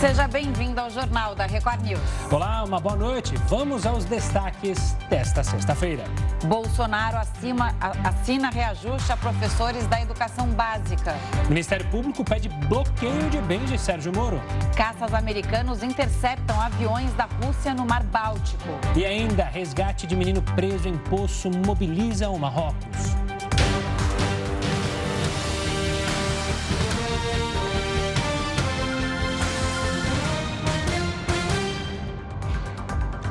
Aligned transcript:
Seja 0.00 0.26
bem-vindo 0.26 0.80
ao 0.80 0.88
Jornal 0.88 1.34
da 1.34 1.44
Record 1.44 1.82
News. 1.82 2.00
Olá, 2.32 2.64
uma 2.64 2.80
boa 2.80 2.96
noite. 2.96 3.36
Vamos 3.48 3.84
aos 3.84 4.06
destaques 4.06 4.96
desta 5.10 5.44
sexta-feira. 5.44 6.04
Bolsonaro 6.46 7.18
acima, 7.18 7.74
assina 8.02 8.48
reajuste 8.48 9.12
a 9.12 9.16
professores 9.18 9.86
da 9.88 10.00
educação 10.00 10.48
básica. 10.48 11.14
Ministério 11.50 11.86
Público 11.90 12.24
pede 12.24 12.48
bloqueio 12.48 13.28
de 13.28 13.42
bens 13.42 13.68
de 13.68 13.76
Sérgio 13.76 14.10
Moro. 14.10 14.40
Caças 14.74 15.12
americanos 15.12 15.82
interceptam 15.82 16.58
aviões 16.58 17.12
da 17.12 17.28
Rússia 17.44 17.74
no 17.74 17.84
Mar 17.84 18.02
Báltico. 18.04 18.70
E 18.96 19.04
ainda, 19.04 19.44
resgate 19.44 20.06
de 20.06 20.16
menino 20.16 20.40
preso 20.40 20.88
em 20.88 20.96
poço 20.96 21.50
mobiliza 21.50 22.30
o 22.30 22.38
Marrocos. 22.38 23.29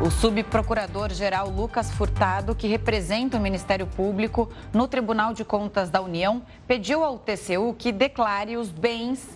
O 0.01 0.09
subprocurador-geral 0.09 1.49
Lucas 1.49 1.91
Furtado, 1.91 2.55
que 2.55 2.69
representa 2.69 3.35
o 3.35 3.39
Ministério 3.39 3.85
Público 3.85 4.49
no 4.71 4.87
Tribunal 4.87 5.33
de 5.33 5.43
Contas 5.43 5.89
da 5.89 5.99
União, 6.01 6.41
pediu 6.65 7.03
ao 7.03 7.19
TCU 7.19 7.75
que 7.77 7.91
declare 7.91 8.55
os 8.55 8.69
bens 8.69 9.27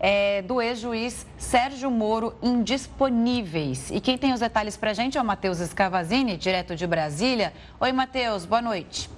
é, 0.00 0.40
do 0.40 0.62
ex-juiz 0.62 1.26
Sérgio 1.36 1.90
Moro 1.90 2.34
indisponíveis. 2.42 3.90
E 3.90 4.00
quem 4.00 4.16
tem 4.16 4.32
os 4.32 4.40
detalhes 4.40 4.74
para 4.74 4.92
a 4.92 4.94
gente 4.94 5.18
é 5.18 5.20
o 5.20 5.24
Matheus 5.24 5.60
Escavazini, 5.60 6.38
direto 6.38 6.74
de 6.74 6.86
Brasília. 6.86 7.52
Oi, 7.78 7.92
Matheus, 7.92 8.46
boa 8.46 8.62
noite. 8.62 9.15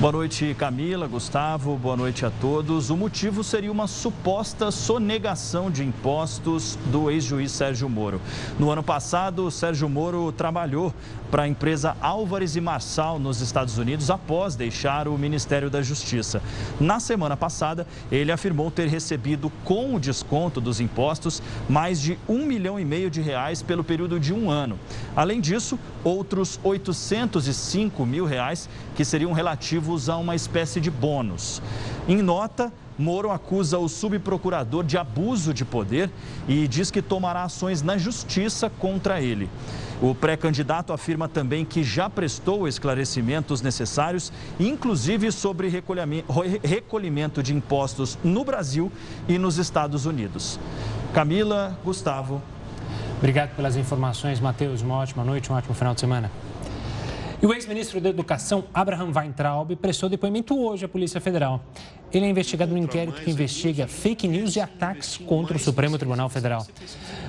Boa 0.00 0.10
noite, 0.10 0.54
Camila, 0.58 1.06
Gustavo, 1.06 1.78
boa 1.78 1.96
noite 1.96 2.26
a 2.26 2.30
todos. 2.30 2.90
O 2.90 2.96
motivo 2.96 3.44
seria 3.44 3.70
uma 3.70 3.86
suposta 3.86 4.70
sonegação 4.72 5.70
de 5.70 5.84
impostos 5.84 6.76
do 6.86 7.10
ex-juiz 7.10 7.52
Sérgio 7.52 7.88
Moro. 7.88 8.20
No 8.58 8.70
ano 8.70 8.82
passado, 8.82 9.50
Sérgio 9.52 9.88
Moro 9.88 10.32
trabalhou 10.32 10.92
para 11.30 11.44
a 11.44 11.48
empresa 11.48 11.96
Álvares 12.02 12.54
e 12.56 12.60
Marçal 12.60 13.18
nos 13.18 13.40
Estados 13.40 13.78
Unidos 13.78 14.10
após 14.10 14.56
deixar 14.56 15.06
o 15.08 15.16
Ministério 15.16 15.70
da 15.70 15.80
Justiça. 15.80 16.42
Na 16.78 16.98
semana 17.00 17.36
passada, 17.36 17.86
ele 18.10 18.32
afirmou 18.32 18.70
ter 18.70 18.88
recebido, 18.88 19.50
com 19.64 19.94
o 19.94 20.00
desconto 20.00 20.60
dos 20.60 20.80
impostos, 20.80 21.40
mais 21.68 22.00
de 22.00 22.18
um 22.28 22.44
milhão 22.44 22.78
e 22.78 22.84
meio 22.84 23.08
de 23.08 23.22
reais 23.22 23.62
pelo 23.62 23.84
período 23.84 24.18
de 24.20 24.34
um 24.34 24.50
ano. 24.50 24.78
Além 25.16 25.40
disso, 25.40 25.78
outros 26.02 26.60
805 26.62 28.04
mil 28.04 28.26
reais 28.26 28.68
que 28.94 29.04
seriam 29.04 29.32
relativos 29.32 29.83
a 30.08 30.16
uma 30.16 30.34
espécie 30.34 30.80
de 30.80 30.90
bônus. 30.90 31.60
Em 32.08 32.22
nota, 32.22 32.72
Moro 32.96 33.32
acusa 33.32 33.76
o 33.76 33.88
subprocurador 33.88 34.84
de 34.84 34.96
abuso 34.96 35.52
de 35.52 35.64
poder 35.64 36.08
e 36.46 36.68
diz 36.68 36.92
que 36.92 37.02
tomará 37.02 37.42
ações 37.42 37.82
na 37.82 37.98
justiça 37.98 38.70
contra 38.70 39.20
ele. 39.20 39.50
O 40.00 40.14
pré-candidato 40.14 40.92
afirma 40.92 41.28
também 41.28 41.64
que 41.64 41.82
já 41.82 42.08
prestou 42.08 42.68
esclarecimentos 42.68 43.60
necessários, 43.62 44.32
inclusive 44.60 45.32
sobre 45.32 45.68
recolhimento 46.62 47.42
de 47.42 47.52
impostos 47.52 48.16
no 48.22 48.44
Brasil 48.44 48.92
e 49.28 49.38
nos 49.38 49.58
Estados 49.58 50.06
Unidos. 50.06 50.60
Camila, 51.12 51.76
Gustavo. 51.84 52.40
Obrigado 53.18 53.56
pelas 53.56 53.76
informações, 53.76 54.38
Matheus. 54.38 54.82
Uma 54.82 54.96
ótima 54.96 55.24
noite, 55.24 55.50
um 55.50 55.54
ótimo 55.56 55.74
final 55.74 55.94
de 55.94 56.00
semana. 56.00 56.30
E 57.42 57.46
o 57.46 57.52
ex-ministro 57.52 58.00
da 58.00 58.08
Educação, 58.08 58.64
Abraham 58.72 59.12
Weintraub, 59.14 59.74
prestou 59.76 60.08
depoimento 60.08 60.58
hoje 60.58 60.84
à 60.84 60.88
Polícia 60.88 61.20
Federal. 61.20 61.62
Ele 62.12 62.26
é 62.26 62.30
investigado 62.30 62.72
no 62.72 62.78
inquérito 62.78 63.20
que 63.20 63.30
investiga 63.30 63.88
fake 63.88 64.28
news 64.28 64.56
e 64.56 64.60
ataques 64.60 65.18
contra 65.18 65.56
o 65.56 65.60
Supremo 65.60 65.98
Tribunal 65.98 66.28
Federal. 66.28 66.66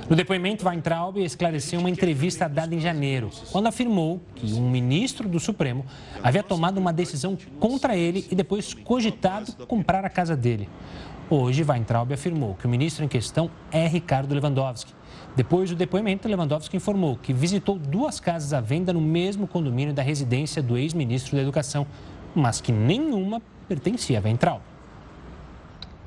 No 0.09 0.15
depoimento, 0.15 0.67
Weintraub 0.67 1.17
esclareceu 1.17 1.79
uma 1.79 1.89
entrevista 1.89 2.47
dada 2.47 2.73
em 2.73 2.79
janeiro, 2.79 3.29
quando 3.51 3.67
afirmou 3.67 4.21
que 4.35 4.53
um 4.53 4.69
ministro 4.69 5.27
do 5.27 5.39
Supremo 5.39 5.83
havia 6.23 6.43
tomado 6.43 6.77
uma 6.77 6.93
decisão 6.93 7.37
contra 7.59 7.97
ele 7.97 8.27
e 8.31 8.35
depois 8.35 8.73
cogitado 8.73 9.65
comprar 9.65 10.05
a 10.05 10.09
casa 10.09 10.35
dele. 10.35 10.69
Hoje, 11.29 11.63
Weintraub 11.67 12.13
afirmou 12.13 12.53
que 12.53 12.67
o 12.67 12.69
ministro 12.69 13.03
em 13.03 13.07
questão 13.07 13.49
é 13.71 13.87
Ricardo 13.87 14.33
Lewandowski 14.33 14.94
depois 15.35 15.69
do 15.69 15.75
depoimento, 15.75 16.29
Lewandowski 16.29 16.77
informou 16.77 17.17
que 17.17 17.33
visitou 17.33 17.77
duas 17.77 18.21
casas 18.21 18.53
à 18.53 18.61
venda 18.61 18.93
no 18.93 19.01
mesmo 19.01 19.45
condomínio 19.45 19.93
da 19.93 20.01
residência 20.01 20.63
do 20.63 20.77
ex-ministro 20.77 21.35
da 21.35 21.41
Educação, 21.41 21.85
mas 22.33 22.61
que 22.61 22.71
nenhuma 22.71 23.41
pertencia 23.67 24.17
a 24.17 24.21
Ventral. 24.21 24.61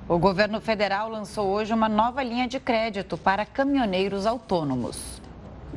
O 0.08 0.18
governo 0.18 0.58
federal 0.62 1.10
lançou 1.10 1.46
hoje 1.48 1.74
uma 1.74 1.90
nova 1.90 2.22
linha 2.22 2.48
de 2.48 2.58
crédito 2.58 3.18
para 3.18 3.44
caminhoneiros 3.44 4.24
autônomos. 4.24 5.17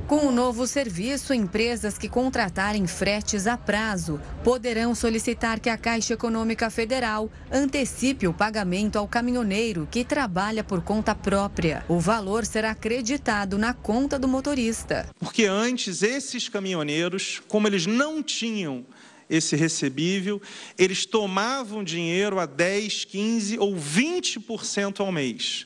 Com 0.08 0.28
o 0.28 0.32
novo 0.32 0.68
serviço, 0.68 1.34
empresas 1.34 1.98
que 1.98 2.10
contratarem 2.10 2.86
fretes 2.86 3.48
a 3.48 3.58
prazo 3.58 4.20
poderão 4.44 4.94
solicitar 4.94 5.60
que 5.60 5.70
a 5.70 5.78
Caixa 5.78 6.14
Econômica 6.14 6.70
Federal 6.70 7.32
antecipe 7.52 8.28
o 8.28 8.34
pagamento 8.34 8.98
ao 8.98 9.08
caminhoneiro 9.08 9.88
que 9.90 10.04
trabalha 10.04 10.64
por 10.64 10.82
conta 10.82 11.16
própria. 11.16 11.86
O 11.88 12.00
valor 12.00 12.46
será 12.46 12.72
acreditado 12.72 13.58
na 13.58 13.74
conta 13.74 14.20
do 14.20 14.28
motorista. 14.28 15.10
Porque 15.18 15.46
antes, 15.46 16.04
esses 16.04 16.50
caminhoneiros, 16.50 17.42
como 17.48 17.68
eles 17.68 17.86
não 17.86 18.22
tinham 18.22 18.86
esse 19.30 19.56
recebível, 19.56 20.42
eles 20.78 21.06
tomavam 21.06 21.86
dinheiro 21.86 22.38
a 22.38 22.46
10, 22.46 23.06
15 23.06 23.60
ou 23.60 23.74
20% 23.76 25.00
ao 25.00 25.10
mês. 25.10 25.66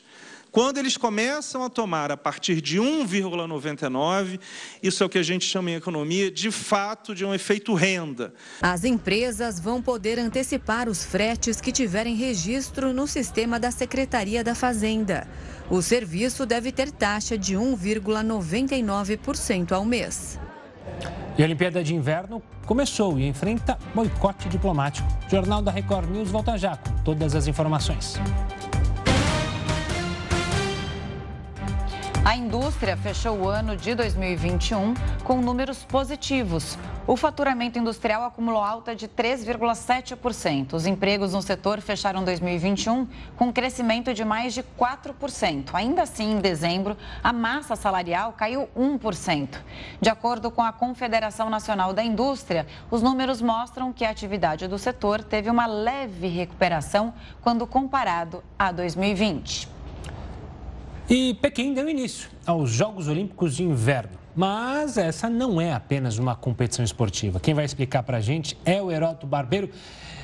Quando 0.56 0.78
eles 0.78 0.96
começam 0.96 1.64
a 1.66 1.70
tomar 1.70 2.14
a 2.14 2.16
partir 2.16 2.62
de 2.62 2.80
1,99, 2.80 4.40
isso 4.82 5.04
é 5.04 5.06
o 5.06 5.10
que 5.10 5.18
a 5.18 5.24
gente 5.24 5.44
chama 5.44 5.72
em 5.72 5.76
economia 5.76 6.32
de 6.32 6.50
fato 6.50 7.14
de 7.14 7.26
um 7.26 7.34
efeito 7.34 7.74
renda. 7.74 8.34
As 8.62 8.86
empresas 8.86 9.60
vão 9.60 9.82
poder 9.82 10.18
antecipar 10.18 10.88
os 10.88 11.04
fretes 11.04 11.60
que 11.60 11.74
tiverem 11.74 12.16
registro 12.16 12.94
no 12.94 13.06
sistema 13.06 13.60
da 13.60 13.70
Secretaria 13.70 14.46
da 14.46 14.56
Fazenda. 14.56 15.28
O 15.70 15.82
serviço 15.82 16.46
deve 16.46 16.72
ter 16.72 16.90
taxa 16.90 17.38
de 17.38 17.58
1,99% 17.58 19.74
ao 19.74 19.84
mês. 19.84 20.40
E 21.38 21.42
a 21.42 21.46
Olimpíada 21.46 21.84
de 21.84 21.94
Inverno 21.94 22.42
começou 22.66 23.20
e 23.20 23.28
enfrenta 23.28 23.78
boicote 23.94 24.48
diplomático. 24.48 25.06
O 25.28 25.30
Jornal 25.30 25.62
da 25.62 25.72
Record 25.72 26.10
News 26.10 26.32
volta 26.32 26.58
já 26.58 26.78
com 26.78 26.96
todas 27.04 27.36
as 27.36 27.46
informações. 27.46 28.18
A 32.26 32.36
indústria 32.36 32.98
fechou 32.98 33.38
o 33.38 33.48
ano 33.48 33.78
de 33.78 33.94
2021 33.94 34.96
com 35.24 35.40
números 35.42 35.84
positivos. 35.84 36.76
O 37.06 37.16
faturamento 37.16 37.78
industrial 37.78 38.24
acumulou 38.24 38.64
alta 38.64 38.96
de 38.96 39.08
3,7%. 39.08 40.74
Os 40.74 40.88
empregos 40.88 41.34
no 41.34 41.42
setor 41.44 41.80
fecharam 41.82 42.24
2021 42.24 43.08
com 43.38 43.54
crescimento 43.54 44.12
de 44.12 44.26
mais 44.26 44.56
de 44.56 44.64
4%. 44.64 45.70
Ainda 45.72 46.02
assim, 46.02 46.32
em 46.32 46.40
dezembro, 46.40 46.98
a 47.24 47.32
massa 47.32 47.76
salarial 47.76 48.34
caiu 48.34 48.68
1%. 48.76 49.60
De 50.02 50.10
acordo 50.10 50.50
com 50.50 50.64
a 50.64 50.74
Confederação 50.74 51.48
Nacional 51.48 51.94
da 51.94 52.04
Indústria, 52.04 52.66
os 52.90 53.04
números 53.04 53.40
mostram 53.40 53.94
que 53.94 54.04
a 54.04 54.10
atividade 54.10 54.68
do 54.68 54.80
setor 54.80 55.24
teve 55.24 55.48
uma 55.48 55.68
leve 55.68 56.28
recuperação 56.28 57.14
quando 57.44 57.68
comparado 57.68 58.44
a 58.58 58.72
2020. 58.72 59.75
E 61.08 61.36
Pequim 61.36 61.72
deu 61.72 61.88
início 61.88 62.32
aos 62.48 62.72
Jogos 62.72 63.08
Olímpicos 63.08 63.56
de 63.56 63.64
Inverno. 63.64 64.18
Mas 64.36 64.98
essa 64.98 65.30
não 65.30 65.62
é 65.62 65.72
apenas 65.72 66.18
uma 66.18 66.36
competição 66.36 66.84
esportiva. 66.84 67.40
Quem 67.40 67.54
vai 67.54 67.64
explicar 67.64 68.02
para 68.02 68.18
a 68.18 68.22
gente 68.22 68.58
é 68.66 68.82
o 68.82 68.92
Heroto 68.92 69.28
Barbeiro. 69.28 69.70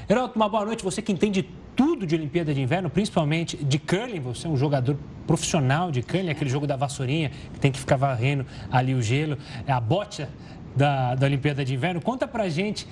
Heroto, 0.09 0.35
uma 0.35 0.49
boa 0.49 0.65
noite. 0.65 0.83
Você 0.83 0.99
que 0.99 1.11
entende 1.11 1.47
tudo 1.75 2.07
de 2.07 2.15
Olimpíada 2.15 2.51
de 2.51 2.59
Inverno, 2.59 2.89
principalmente 2.89 3.57
de 3.57 3.77
curling. 3.77 4.21
Você 4.21 4.47
é 4.47 4.49
um 4.49 4.57
jogador 4.57 4.97
profissional 5.27 5.91
de 5.91 6.01
curling, 6.01 6.31
aquele 6.31 6.49
jogo 6.49 6.65
da 6.65 6.75
vassourinha 6.75 7.29
que 7.53 7.59
tem 7.59 7.71
que 7.71 7.79
ficar 7.79 7.97
varrendo 7.97 8.43
ali 8.71 8.95
o 8.95 9.03
gelo. 9.03 9.37
É 9.67 9.71
a 9.71 9.79
bote 9.79 10.27
da, 10.75 11.13
da 11.13 11.27
Olimpíada 11.27 11.63
de 11.63 11.75
Inverno. 11.75 12.01
Conta 12.01 12.27
para 12.27 12.45
a 12.45 12.49
gente 12.49 12.87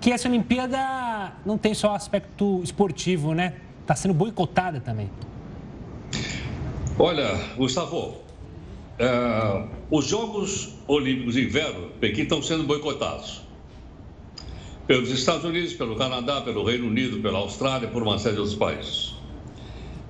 que 0.00 0.12
essa 0.12 0.28
Olimpíada 0.28 1.32
não 1.44 1.58
tem 1.58 1.74
só 1.74 1.92
aspecto 1.92 2.60
esportivo, 2.62 3.34
né? 3.34 3.54
Está 3.80 3.96
sendo 3.96 4.14
boicotada 4.14 4.78
também. 4.78 5.10
Olha, 6.98 7.34
Gustavo, 7.56 8.18
é, 8.98 9.64
os 9.90 10.06
Jogos 10.06 10.74
Olímpicos 10.86 11.34
de 11.34 11.44
Inverno, 11.44 11.88
Pequim, 11.98 12.22
estão 12.22 12.42
sendo 12.42 12.64
boicotados 12.64 13.40
pelos 14.86 15.10
Estados 15.10 15.44
Unidos, 15.44 15.72
pelo 15.72 15.96
Canadá, 15.96 16.42
pelo 16.42 16.62
Reino 16.64 16.86
Unido, 16.86 17.20
pela 17.20 17.38
Austrália, 17.38 17.88
por 17.88 18.02
uma 18.02 18.18
série 18.18 18.34
de 18.34 18.40
outros 18.40 18.58
países. 18.58 19.14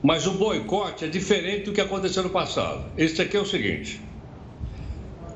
Mas 0.02 0.26
o 0.26 0.32
boicote 0.32 1.04
é 1.04 1.08
diferente 1.08 1.66
do 1.66 1.72
que 1.72 1.80
aconteceu 1.80 2.24
no 2.24 2.30
passado. 2.30 2.84
Este 2.96 3.22
aqui 3.22 3.36
é 3.36 3.40
o 3.40 3.46
seguinte: 3.46 4.00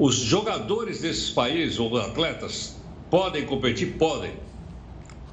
os 0.01 0.17
jogadores 0.17 1.03
desses 1.03 1.31
países, 1.31 1.79
ou 1.79 1.97
atletas, 1.97 2.77
podem 3.09 3.47
competir? 3.47 3.97
Podem. 3.97 4.33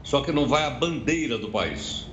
Só 0.03 0.21
que 0.21 0.31
não 0.31 0.47
vai 0.47 0.63
a 0.63 0.69
bandeira 0.69 1.39
do 1.39 1.49
país. 1.49 2.05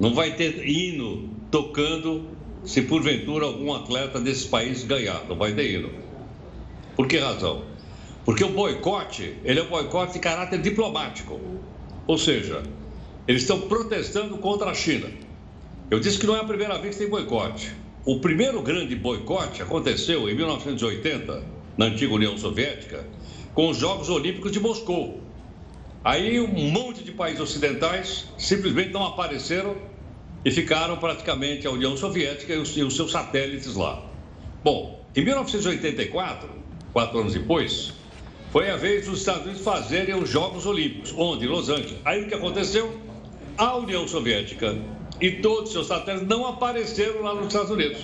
Não 0.00 0.14
vai 0.14 0.34
ter 0.34 0.66
hino 0.66 1.28
tocando 1.50 2.35
se 2.64 2.82
porventura 2.82 3.46
algum 3.46 3.72
atleta 3.74 4.20
desse 4.20 4.46
país 4.48 4.84
ganhar. 4.84 5.24
Não 5.28 5.36
vai 5.36 5.52
ter 5.52 5.70
hino. 5.70 5.90
Por 6.96 7.06
que 7.06 7.18
razão? 7.18 7.64
Porque 8.24 8.42
o 8.42 8.48
boicote, 8.48 9.36
ele 9.44 9.60
é 9.60 9.62
um 9.62 9.68
boicote 9.68 10.14
de 10.14 10.18
caráter 10.18 10.60
diplomático. 10.60 11.40
Ou 12.06 12.18
seja, 12.18 12.62
eles 13.28 13.42
estão 13.42 13.60
protestando 13.62 14.38
contra 14.38 14.70
a 14.70 14.74
China. 14.74 15.08
Eu 15.90 16.00
disse 16.00 16.18
que 16.18 16.26
não 16.26 16.36
é 16.36 16.40
a 16.40 16.44
primeira 16.44 16.78
vez 16.78 16.96
que 16.96 17.02
tem 17.02 17.10
boicote. 17.10 17.72
O 18.04 18.20
primeiro 18.20 18.62
grande 18.62 18.94
boicote 18.96 19.62
aconteceu 19.62 20.28
em 20.28 20.34
1980, 20.34 21.42
na 21.76 21.86
antiga 21.86 22.14
União 22.14 22.36
Soviética, 22.38 23.04
com 23.54 23.68
os 23.68 23.78
Jogos 23.78 24.08
Olímpicos 24.08 24.52
de 24.52 24.60
Moscou. 24.60 25.20
Aí 26.04 26.38
um 26.40 26.70
monte 26.70 27.02
de 27.02 27.10
países 27.10 27.40
ocidentais 27.40 28.26
simplesmente 28.38 28.92
não 28.92 29.04
apareceram 29.04 29.76
e 30.46 30.50
ficaram 30.52 30.96
praticamente 30.96 31.66
a 31.66 31.72
União 31.72 31.96
Soviética 31.96 32.54
e 32.54 32.58
os, 32.58 32.76
e 32.76 32.82
os 32.84 32.94
seus 32.94 33.10
satélites 33.10 33.74
lá. 33.74 34.00
Bom, 34.62 35.04
em 35.16 35.24
1984, 35.24 36.48
quatro 36.92 37.18
anos 37.18 37.32
depois, 37.32 37.92
foi 38.52 38.70
a 38.70 38.76
vez 38.76 39.06
dos 39.06 39.18
Estados 39.18 39.42
Unidos 39.42 39.62
fazerem 39.62 40.14
os 40.14 40.30
Jogos 40.30 40.64
Olímpicos, 40.64 41.12
onde? 41.18 41.46
Em 41.46 41.48
Los 41.48 41.68
Angeles. 41.68 41.96
Aí 42.04 42.22
o 42.22 42.28
que 42.28 42.34
aconteceu? 42.34 42.96
A 43.58 43.74
União 43.74 44.06
Soviética 44.06 44.78
e 45.20 45.32
todos 45.32 45.64
os 45.64 45.72
seus 45.72 45.88
satélites 45.88 46.28
não 46.28 46.46
apareceram 46.46 47.22
lá 47.22 47.34
nos 47.34 47.48
Estados 47.48 47.72
Unidos. 47.72 48.02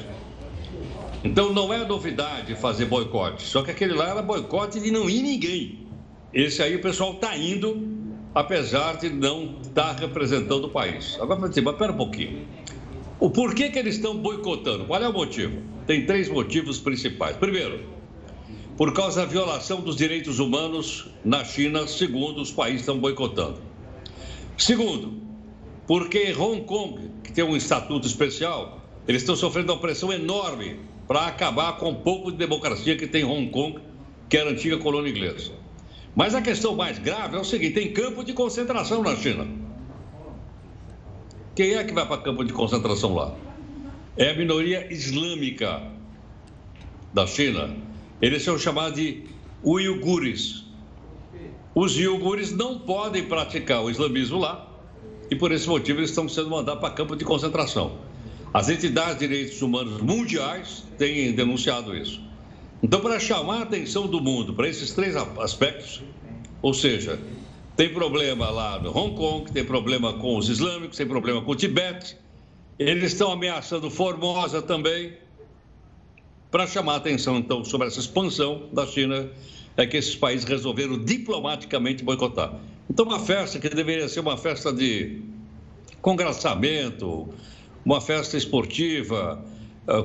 Então 1.22 1.52
não 1.52 1.72
é 1.72 1.86
novidade 1.86 2.56
fazer 2.56 2.86
boicote, 2.86 3.44
só 3.44 3.62
que 3.62 3.70
aquele 3.70 3.94
lá 3.94 4.08
era 4.08 4.20
boicote 4.20 4.80
de 4.80 4.90
não 4.90 5.08
ir 5.08 5.22
ninguém. 5.22 5.86
Esse 6.34 6.60
aí 6.60 6.74
o 6.74 6.82
pessoal 6.82 7.12
está 7.12 7.36
indo 7.36 8.01
apesar 8.34 8.96
de 8.96 9.10
não 9.10 9.56
estar 9.62 9.92
representando 9.92 10.64
o 10.64 10.70
país. 10.70 11.18
Agora, 11.20 11.40
mas 11.40 11.56
espera 11.56 11.92
um 11.92 11.96
pouquinho. 11.96 12.46
O 13.20 13.30
porquê 13.30 13.68
que 13.68 13.78
eles 13.78 13.96
estão 13.96 14.16
boicotando? 14.16 14.84
Qual 14.86 15.00
é 15.00 15.08
o 15.08 15.12
motivo? 15.12 15.62
Tem 15.86 16.06
três 16.06 16.28
motivos 16.28 16.78
principais. 16.78 17.36
Primeiro, 17.36 17.84
por 18.76 18.92
causa 18.92 19.20
da 19.20 19.26
violação 19.26 19.80
dos 19.80 19.96
direitos 19.96 20.38
humanos 20.38 21.08
na 21.24 21.44
China, 21.44 21.86
segundo 21.86 22.40
os 22.40 22.50
países 22.50 22.80
estão 22.80 22.98
boicotando. 22.98 23.60
Segundo, 24.56 25.20
porque 25.86 26.32
Hong 26.32 26.62
Kong, 26.62 27.10
que 27.22 27.32
tem 27.32 27.44
um 27.44 27.56
estatuto 27.56 28.06
especial, 28.06 28.80
eles 29.06 29.22
estão 29.22 29.36
sofrendo 29.36 29.72
uma 29.72 29.80
pressão 29.80 30.12
enorme 30.12 30.80
para 31.06 31.26
acabar 31.26 31.76
com 31.76 31.90
o 31.90 31.96
pouco 31.96 32.30
de 32.30 32.38
democracia 32.38 32.96
que 32.96 33.06
tem 33.06 33.24
Hong 33.24 33.50
Kong, 33.50 33.78
que 34.28 34.36
era 34.36 34.50
antiga 34.50 34.78
colônia 34.78 35.10
inglesa. 35.10 35.52
Mas 36.14 36.34
a 36.34 36.42
questão 36.42 36.76
mais 36.76 36.98
grave 36.98 37.36
é 37.36 37.40
o 37.40 37.44
seguinte: 37.44 37.74
tem 37.74 37.92
campo 37.92 38.22
de 38.22 38.32
concentração 38.32 39.02
na 39.02 39.16
China. 39.16 39.46
Quem 41.54 41.74
é 41.74 41.84
que 41.84 41.92
vai 41.92 42.06
para 42.06 42.18
campo 42.18 42.44
de 42.44 42.52
concentração 42.52 43.14
lá? 43.14 43.34
É 44.16 44.30
a 44.30 44.34
minoria 44.34 44.92
islâmica 44.92 45.82
da 47.12 47.26
China. 47.26 47.74
Eles 48.20 48.42
são 48.42 48.58
chamados 48.58 48.98
de 48.98 49.24
uigures. 49.64 50.64
Os 51.74 51.96
uigures 51.96 52.52
não 52.52 52.78
podem 52.78 53.24
praticar 53.24 53.82
o 53.82 53.90
islamismo 53.90 54.38
lá 54.38 54.68
e 55.30 55.36
por 55.36 55.50
esse 55.50 55.66
motivo 55.66 56.00
eles 56.00 56.10
estão 56.10 56.28
sendo 56.28 56.50
mandados 56.50 56.80
para 56.80 56.92
campo 56.92 57.16
de 57.16 57.24
concentração. 57.24 57.98
As 58.52 58.68
entidades 58.68 59.18
de 59.18 59.28
direitos 59.28 59.62
humanos 59.62 60.00
mundiais 60.02 60.84
têm 60.98 61.32
denunciado 61.32 61.96
isso. 61.96 62.20
Então, 62.82 63.00
para 63.00 63.20
chamar 63.20 63.58
a 63.58 63.62
atenção 63.62 64.08
do 64.08 64.20
mundo 64.20 64.54
para 64.54 64.68
esses 64.68 64.90
três 64.90 65.14
aspectos, 65.14 66.02
ou 66.60 66.74
seja, 66.74 67.18
tem 67.76 67.92
problema 67.92 68.50
lá 68.50 68.78
no 68.80 68.96
Hong 68.96 69.14
Kong, 69.14 69.52
tem 69.52 69.64
problema 69.64 70.12
com 70.14 70.36
os 70.36 70.48
islâmicos, 70.48 70.96
tem 70.96 71.06
problema 71.06 71.40
com 71.42 71.52
o 71.52 71.54
Tibete, 71.54 72.16
eles 72.78 73.12
estão 73.12 73.30
ameaçando 73.30 73.88
Formosa 73.88 74.60
também, 74.60 75.16
para 76.50 76.66
chamar 76.66 76.94
a 76.94 76.96
atenção, 76.96 77.38
então, 77.38 77.64
sobre 77.64 77.86
essa 77.86 78.00
expansão 78.00 78.68
da 78.72 78.84
China, 78.84 79.30
é 79.76 79.86
que 79.86 79.96
esses 79.96 80.16
países 80.16 80.44
resolveram 80.44 81.02
diplomaticamente 81.02 82.02
boicotar. 82.02 82.60
Então, 82.90 83.06
uma 83.06 83.20
festa 83.20 83.58
que 83.58 83.68
deveria 83.68 84.08
ser 84.08 84.20
uma 84.20 84.36
festa 84.36 84.72
de 84.72 85.22
congraçamento, 86.02 87.28
uma 87.84 88.00
festa 88.00 88.36
esportiva, 88.36 89.42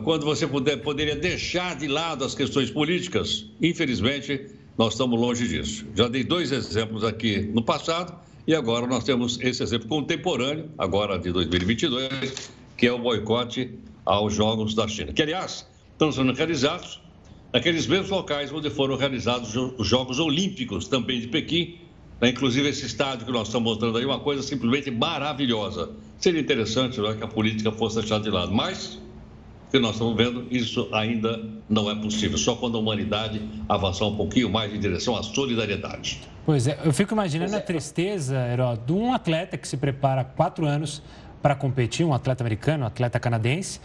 quando 0.03 0.25
você 0.25 0.47
puder, 0.47 0.77
poderia 0.77 1.15
deixar 1.15 1.75
de 1.75 1.88
lado 1.88 2.24
as 2.24 2.33
questões 2.33 2.71
políticas, 2.71 3.45
infelizmente, 3.62 4.47
nós 4.77 4.94
estamos 4.94 5.19
longe 5.19 5.47
disso. 5.47 5.85
Já 5.95 6.07
dei 6.07 6.24
dois 6.24 6.51
exemplos 6.51 7.03
aqui 7.03 7.41
no 7.53 7.63
passado 7.63 8.13
e 8.47 8.56
agora 8.56 8.88
nós 8.88 9.03
temos 9.03 9.39
esse 9.41 9.62
exemplo 9.62 9.88
contemporâneo, 9.88 10.71
agora 10.77 11.19
de 11.19 11.31
2022, 11.31 12.51
que 12.75 12.88
é 12.88 12.91
o 12.91 13.00
boicote 13.00 13.71
aos 14.06 14.33
Jogos 14.33 14.74
da 14.74 14.88
China, 14.88 15.13
que, 15.13 15.21
aliás, 15.21 15.68
estão 15.91 16.12
sendo 16.12 16.33
realizados 16.33 17.01
naqueles 17.51 17.88
mesmos 17.88 18.09
locais 18.09 18.51
onde 18.51 18.69
foram 18.69 18.95
realizados 18.95 19.56
os 19.56 19.88
Jogos 19.88 20.19
Olímpicos, 20.19 20.88
também 20.88 21.19
de 21.19 21.27
Pequim, 21.27 21.77
né? 22.21 22.30
inclusive 22.30 22.69
esse 22.69 22.85
estádio 22.85 23.25
que 23.25 23.31
nós 23.31 23.47
estamos 23.47 23.71
mostrando 23.71 23.97
aí, 23.97 24.06
uma 24.06 24.19
coisa 24.19 24.41
simplesmente 24.41 24.89
maravilhosa. 24.91 25.89
Seria 26.18 26.41
interessante 26.41 27.00
não 27.00 27.09
é, 27.09 27.15
que 27.15 27.23
a 27.23 27.27
política 27.27 27.71
fosse 27.71 27.97
deixada 27.97 28.23
de 28.23 28.30
lado, 28.30 28.51
mas 28.53 29.00
que 29.69 29.80
nós 29.80 29.94
estamos 29.94 30.16
vendo, 30.16 30.48
isso 30.50 30.90
ainda 30.94 31.44
não 31.69 31.90
é 31.90 31.96
possível. 31.96 32.38
Só 32.38 32.56
quando 32.56 32.78
a 32.78 32.80
humanidade 32.80 33.42
avançar 33.68 34.06
um 34.06 34.16
pouquinho 34.16 34.50
mais 34.50 34.74
em 34.74 34.80
direção 34.80 35.16
à 35.16 35.24
solidariedade. 35.24 36.22
Pois 36.46 36.68
é, 36.68 36.80
eu 36.86 36.94
fico 36.94 37.14
imaginando 37.14 37.56
a 37.56 37.60
tristeza, 37.60 38.38
Herói, 38.52 38.80
de 38.86 38.94
um 38.94 39.14
atleta 39.14 39.58
que 39.58 39.68
se 39.68 39.75
prepara 39.75 40.24
quatro 40.24 40.66
anos 40.66 41.02
para 41.42 41.54
competir, 41.56 42.06
um 42.06 42.14
atleta 42.14 42.44
americano, 42.44 42.86
um 42.86 42.88
atleta 42.88 43.19
canadense, 43.19 43.81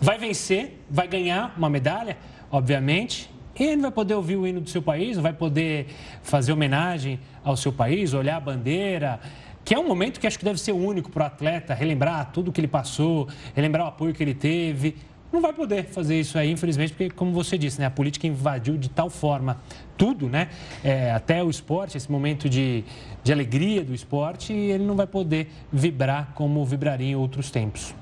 vai 0.00 0.18
vencer, 0.18 0.80
vai 0.88 1.08
ganhar 1.08 1.54
uma 1.56 1.68
medalha, 1.68 2.16
obviamente, 2.50 3.28
e 3.58 3.64
ele 3.64 3.82
vai 3.82 3.90
poder 3.90 4.14
ouvir 4.14 4.36
o 4.36 4.46
hino 4.46 4.60
do 4.60 4.70
seu 4.70 4.82
país, 4.82 5.16
vai 5.16 5.32
poder 5.32 5.88
fazer 6.22 6.52
homenagem 6.52 7.18
ao 7.42 7.56
seu 7.56 7.72
país, 7.72 8.14
olhar 8.14 8.36
a 8.36 8.40
bandeira 8.40 9.20
que 9.64 9.74
é 9.74 9.78
um 9.78 9.88
momento 9.88 10.20
que 10.20 10.26
acho 10.26 10.38
que 10.38 10.44
deve 10.44 10.60
ser 10.60 10.72
único 10.72 11.10
para 11.10 11.22
o 11.22 11.26
atleta, 11.26 11.72
relembrar 11.72 12.30
tudo 12.32 12.52
que 12.52 12.60
ele 12.60 12.68
passou, 12.68 13.26
relembrar 13.54 13.86
o 13.86 13.88
apoio 13.88 14.12
que 14.12 14.22
ele 14.22 14.34
teve 14.34 14.94
não 15.34 15.40
vai 15.40 15.52
poder 15.52 15.86
fazer 15.86 16.18
isso 16.18 16.38
aí, 16.38 16.50
infelizmente, 16.50 16.92
porque, 16.92 17.10
como 17.10 17.32
você 17.32 17.58
disse, 17.58 17.80
né, 17.80 17.86
a 17.86 17.90
política 17.90 18.26
invadiu 18.26 18.76
de 18.76 18.88
tal 18.88 19.10
forma 19.10 19.60
tudo, 19.98 20.28
né, 20.28 20.48
é, 20.82 21.10
até 21.10 21.42
o 21.42 21.50
esporte, 21.50 21.96
esse 21.96 22.10
momento 22.10 22.48
de, 22.48 22.84
de 23.22 23.32
alegria 23.32 23.84
do 23.84 23.92
esporte, 23.92 24.52
e 24.52 24.70
ele 24.70 24.84
não 24.84 24.94
vai 24.94 25.08
poder 25.08 25.50
vibrar 25.72 26.32
como 26.34 26.64
vibraria 26.64 27.08
em 27.08 27.16
outros 27.16 27.50
tempos. 27.50 27.92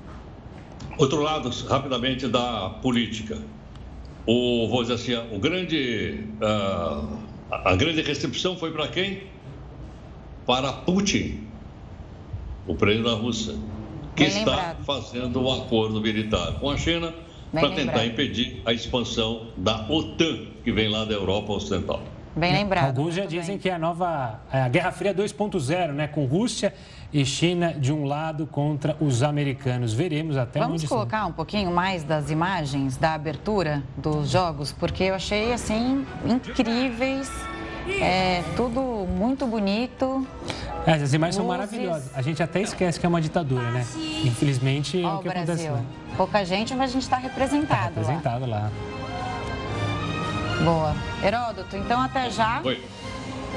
Outro 0.97 1.21
lado, 1.21 1.49
rapidamente, 1.67 2.27
da 2.27 2.69
política. 2.69 3.39
O, 4.27 4.67
vou 4.69 4.83
dizer 4.83 4.93
assim, 4.93 5.35
o 5.35 5.39
grande, 5.39 6.23
uh, 6.39 7.17
a 7.51 7.75
grande 7.75 8.01
recepção 8.03 8.55
foi 8.55 8.71
para 8.71 8.87
quem? 8.87 9.23
Para 10.45 10.71
Putin, 10.71 11.47
o 12.67 12.75
presidente 12.75 13.09
da 13.09 13.15
Rússia 13.15 13.55
que 14.15 14.23
Bem 14.23 14.37
está 14.37 14.51
lembrado. 14.51 14.85
fazendo 14.85 15.41
um 15.41 15.51
acordo 15.51 15.99
militar 15.99 16.59
com 16.59 16.69
a 16.69 16.77
China 16.77 17.13
para 17.53 17.69
tentar 17.71 18.05
impedir 18.05 18.61
a 18.65 18.73
expansão 18.73 19.47
da 19.55 19.85
OTAN, 19.89 20.47
que 20.63 20.71
vem 20.71 20.89
lá 20.89 21.05
da 21.05 21.13
Europa 21.13 21.53
Ocidental. 21.53 22.01
Bem 22.35 22.51
lembrado. 22.51 22.85
Alguns 22.85 23.13
já 23.13 23.25
dizem 23.25 23.55
bem. 23.55 23.57
que 23.59 23.69
é 23.69 23.73
a 23.73 23.77
nova 23.77 24.39
é 24.51 24.61
a 24.61 24.67
Guerra 24.67 24.91
Fria 24.91 25.13
2.0, 25.13 25.91
né? 25.91 26.07
Com 26.07 26.25
Rússia 26.25 26.73
e 27.13 27.23
China 27.23 27.73
de 27.73 27.93
um 27.93 28.05
lado 28.05 28.47
contra 28.47 28.97
os 28.99 29.21
americanos. 29.21 29.93
Veremos 29.93 30.35
até 30.35 30.59
Vamos 30.59 30.81
onde 30.81 30.87
colocar 30.87 31.21
são. 31.21 31.29
um 31.29 31.31
pouquinho 31.31 31.69
mais 31.69 32.03
das 32.03 32.31
imagens 32.31 32.97
da 32.97 33.13
abertura 33.13 33.83
dos 33.95 34.31
jogos, 34.31 34.71
porque 34.71 35.03
eu 35.03 35.13
achei 35.13 35.53
assim 35.53 36.03
incríveis 36.25 37.31
é 37.87 38.43
tudo 38.55 38.81
muito 38.81 39.45
bonito. 39.45 40.25
É, 40.85 40.93
as 40.93 41.13
imagens 41.13 41.21
Luzes. 41.21 41.35
são 41.35 41.45
maravilhosas. 41.45 42.11
A 42.13 42.21
gente 42.21 42.43
até 42.43 42.61
esquece 42.61 42.99
que 42.99 43.05
é 43.05 43.09
uma 43.09 43.21
ditadura, 43.21 43.71
né? 43.71 43.85
Infelizmente 44.23 45.01
é 45.01 45.07
o 45.07 45.19
que 45.19 45.29
Brasil. 45.29 45.43
acontece 45.53 45.69
lá. 45.69 45.81
Pouca 46.17 46.43
gente, 46.45 46.75
mas 46.75 46.89
a 46.89 46.93
gente 46.93 47.03
está 47.03 47.17
representado. 47.17 47.95
Tá 47.95 48.01
representado 48.01 48.45
lá. 48.45 48.59
lá. 48.59 48.71
Boa. 50.63 50.95
Heródoto, 51.23 51.75
então 51.77 52.01
até 52.01 52.29
já. 52.29 52.61
Oi. 52.63 52.83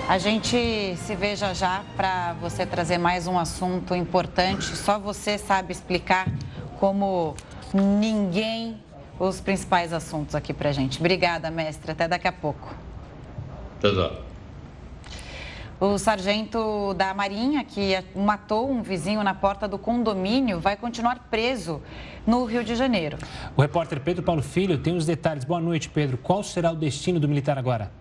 A 0.09 0.19
gente 0.19 0.97
se 0.97 1.15
vê 1.17 1.35
já 1.35 1.53
já 1.53 1.83
para 1.97 2.35
você 2.35 2.65
trazer 2.65 2.97
mais 2.99 3.27
um 3.27 3.39
assunto 3.39 3.95
importante. 3.95 4.77
Só 4.77 4.99
você 4.99 5.37
sabe 5.37 5.73
explicar 5.73 6.29
como 6.79 7.35
ninguém 7.75 8.81
os 9.19 9.41
principais 9.41 9.93
assuntos 9.93 10.35
aqui 10.35 10.53
para 10.53 10.71
gente. 10.71 11.01
Obrigada, 11.01 11.51
mestre. 11.51 11.91
Até 11.91 12.07
daqui 12.07 12.29
a 12.29 12.33
pouco. 12.33 12.86
O 15.79 15.99
sargento 15.99 16.95
da 16.95 17.13
Marinha, 17.13 17.63
que 17.63 18.03
matou 18.15 18.71
um 18.71 18.83
vizinho 18.83 19.23
na 19.23 19.35
porta 19.35 19.69
do 19.69 19.79
condomínio, 19.79 20.59
vai 20.59 20.75
continuar 20.75 21.29
preso 21.31 21.83
no 22.27 22.45
Rio 22.47 22.65
de 22.65 22.75
Janeiro. 22.75 23.19
O 23.55 23.61
repórter 23.61 24.01
Pedro 24.01 24.23
Paulo 24.23 24.43
Filho 24.43 24.79
tem 24.79 24.97
os 24.97 25.05
detalhes. 25.05 25.45
Boa 25.45 25.61
noite, 25.61 25.91
Pedro. 25.91 26.17
Qual 26.17 26.43
será 26.43 26.73
o 26.73 26.77
destino 26.77 27.21
do 27.21 27.29
militar 27.29 27.59
agora? 27.59 27.93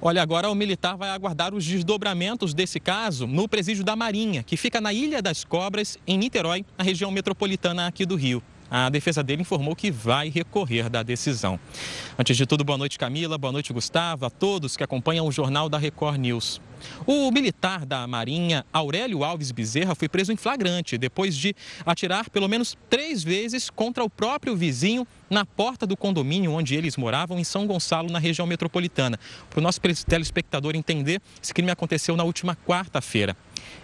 Olha, 0.00 0.22
agora 0.22 0.48
o 0.48 0.54
militar 0.54 0.96
vai 0.96 1.10
aguardar 1.10 1.52
os 1.52 1.66
desdobramentos 1.66 2.54
desse 2.54 2.78
caso 2.78 3.26
no 3.26 3.48
presídio 3.48 3.82
da 3.82 3.96
Marinha, 3.96 4.44
que 4.44 4.56
fica 4.56 4.80
na 4.80 4.92
Ilha 4.92 5.20
das 5.20 5.42
Cobras, 5.42 5.98
em 6.06 6.16
Niterói, 6.16 6.64
na 6.78 6.84
região 6.84 7.10
metropolitana 7.10 7.88
aqui 7.88 8.06
do 8.06 8.14
Rio. 8.14 8.40
A 8.70 8.88
defesa 8.88 9.22
dele 9.22 9.42
informou 9.42 9.76
que 9.76 9.90
vai 9.90 10.28
recorrer 10.28 10.90
da 10.90 11.02
decisão. 11.02 11.58
Antes 12.18 12.36
de 12.36 12.46
tudo, 12.46 12.64
boa 12.64 12.78
noite, 12.78 12.98
Camila, 12.98 13.38
boa 13.38 13.52
noite, 13.52 13.72
Gustavo, 13.72 14.26
a 14.26 14.30
todos 14.30 14.76
que 14.76 14.82
acompanham 14.82 15.26
o 15.26 15.32
Jornal 15.32 15.68
da 15.68 15.78
Record 15.78 16.18
News. 16.18 16.60
O 17.06 17.30
militar 17.30 17.86
da 17.86 18.06
Marinha, 18.06 18.64
Aurélio 18.72 19.24
Alves 19.24 19.50
Bezerra, 19.50 19.94
foi 19.94 20.08
preso 20.08 20.32
em 20.32 20.36
flagrante 20.36 20.98
depois 20.98 21.36
de 21.36 21.54
atirar 21.84 22.28
pelo 22.28 22.48
menos 22.48 22.76
três 22.90 23.22
vezes 23.22 23.70
contra 23.70 24.04
o 24.04 24.10
próprio 24.10 24.56
vizinho 24.56 25.06
na 25.30 25.44
porta 25.44 25.86
do 25.86 25.96
condomínio 25.96 26.52
onde 26.52 26.74
eles 26.74 26.96
moravam, 26.96 27.38
em 27.38 27.44
São 27.44 27.66
Gonçalo, 27.66 28.10
na 28.10 28.18
região 28.18 28.46
metropolitana. 28.46 29.18
Para 29.48 29.58
o 29.58 29.62
nosso 29.62 29.80
telespectador 30.06 30.76
entender, 30.76 31.20
esse 31.42 31.54
crime 31.54 31.70
aconteceu 31.70 32.16
na 32.16 32.24
última 32.24 32.56
quarta-feira. 32.66 33.36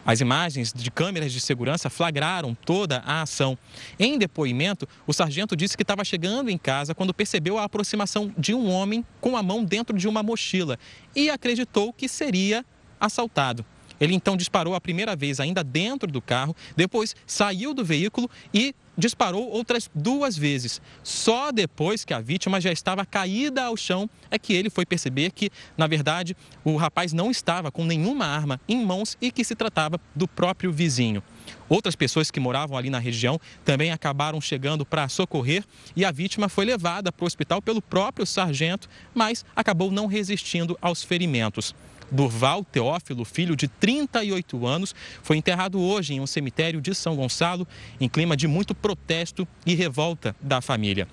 As 0.05 0.21
imagens 0.21 0.73
de 0.73 0.91
câmeras 0.91 1.33
de 1.33 1.41
segurança 1.41 1.89
flagraram 1.89 2.55
toda 2.55 2.99
a 3.07 3.23
ação. 3.23 3.57
Em 3.99 4.19
depoimento, 4.19 4.89
o 5.07 5.13
sargento 5.13 5.57
disse 5.57 5.77
que 5.77 5.83
estava 5.83 6.05
chegando 6.05 6.51
em 6.51 6.59
casa 6.59 6.95
quando 6.95 7.15
percebeu 7.15 7.59
a 7.59 7.65
aproximação 7.65 8.33
de 8.37 8.55
um 8.55 8.71
homem 8.71 9.05
com 9.21 9.37
a 9.37 9.43
mão 9.43 9.65
dentro 9.65 9.97
de 9.97 10.09
uma 10.09 10.23
mochila 10.23 10.79
e 11.15 11.31
acreditou 11.31 11.93
que 11.93 12.09
seria 12.09 12.65
assaltado. 13.01 13.65
Ele 14.03 14.15
então 14.15 14.37
disparou 14.37 14.75
a 14.75 14.81
primeira 14.81 15.15
vez 15.15 15.39
ainda 15.39 15.63
dentro 15.63 16.11
do 16.11 16.21
carro, 16.21 16.57
depois 16.77 17.15
saiu 17.25 17.73
do 17.73 17.85
veículo 17.85 18.29
e 18.53 18.75
disparou 18.99 19.49
outras 19.49 19.89
duas 19.95 20.37
vezes. 20.37 20.83
Só 21.05 21.53
depois 21.53 22.05
que 22.05 22.13
a 22.13 22.21
vítima 22.21 22.61
já 22.61 22.73
estava 22.73 23.07
caída 23.07 23.63
ao 23.63 23.77
chão 23.77 24.11
é 24.29 24.41
que 24.41 24.55
ele 24.55 24.69
foi 24.69 24.85
perceber 24.85 25.31
que, 25.31 25.51
na 25.79 25.87
verdade, 25.87 26.37
o 26.65 26.77
rapaz 26.77 27.13
não 27.13 27.31
estava 27.31 27.71
com 27.71 27.85
nenhuma 27.85 28.27
arma 28.27 28.61
em 28.69 28.85
mãos 28.85 29.17
e 29.21 29.31
que 29.31 29.45
se 29.45 29.55
tratava 29.55 30.01
do 30.17 30.27
próprio 30.27 30.73
vizinho. 30.73 31.23
Outras 31.69 31.95
pessoas 31.95 32.29
que 32.29 32.41
moravam 32.41 32.77
ali 32.77 32.91
na 32.91 32.99
região 32.99 33.41
também 33.65 33.93
acabaram 33.93 34.41
chegando 34.41 34.85
para 34.85 35.09
socorrer 35.09 35.65
e 35.95 36.05
a 36.05 36.11
vítima 36.11 36.49
foi 36.49 36.65
levada 36.65 37.13
para 37.13 37.23
o 37.23 37.27
hospital 37.27 37.63
pelo 37.63 37.81
próprio 37.81 38.27
sargento, 38.27 38.89
mas 39.15 39.45
acabou 39.55 39.93
não 39.93 40.09
resistindo 40.09 40.77
aos 40.83 41.05
ferimentos. 41.05 41.73
Durval 42.13 42.63
Teófilo, 42.63 43.25
filho 43.25 43.57
de 43.57 43.67
38 43.67 44.67
anos, 44.67 44.95
foi 45.23 45.39
enterrado 45.39 45.81
hoje 45.81 46.13
em 46.13 46.21
um 46.21 46.27
cemitério 46.27 46.81
de 46.81 46.95
São 46.95 47.17
Gonçalo, 47.17 47.67
em 47.99 48.09
clima 48.09 48.37
de 48.37 48.47
muito 48.47 48.75
protesto 48.75 49.49
e 49.65 49.75
revolta 49.75 50.37
da 50.41 50.61
família. 50.61 51.09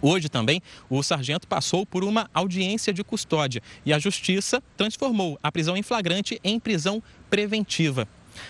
Hoje 0.00 0.28
também, 0.28 0.62
o 0.88 1.02
sargento 1.02 1.46
passou 1.46 1.84
por 1.84 2.04
uma 2.04 2.30
audiência 2.32 2.92
de 2.92 3.04
custódia 3.04 3.60
e 3.84 3.92
a 3.92 3.98
justiça 3.98 4.62
transformou 4.76 5.38
a 5.42 5.52
prisão 5.52 5.76
em 5.76 5.82
flagrante 5.82 6.40
em 6.42 6.58
prisão 6.58 7.02
preventiva. 7.28 8.08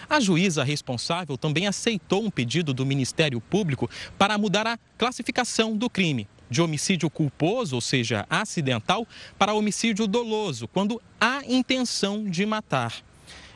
A 0.09 0.21
juíza 0.21 0.63
responsável 0.63 1.37
também 1.37 1.67
aceitou 1.67 2.23
um 2.23 2.31
pedido 2.31 2.73
do 2.73 2.87
Ministério 2.87 3.41
Público 3.41 3.91
para 4.19 4.39
mudar 4.39 4.67
a 4.67 4.79
classificação 4.97 5.77
do 5.77 5.89
crime 5.89 6.29
de 6.51 6.61
homicídio 6.61 7.09
culposo, 7.09 7.77
ou 7.77 7.81
seja, 7.81 8.27
acidental, 8.29 9.07
para 9.39 9.55
homicídio 9.55 10.07
doloso, 10.07 10.67
quando 10.69 11.01
há 11.21 11.43
intenção 11.47 12.25
de 12.25 12.45
matar. 12.45 12.93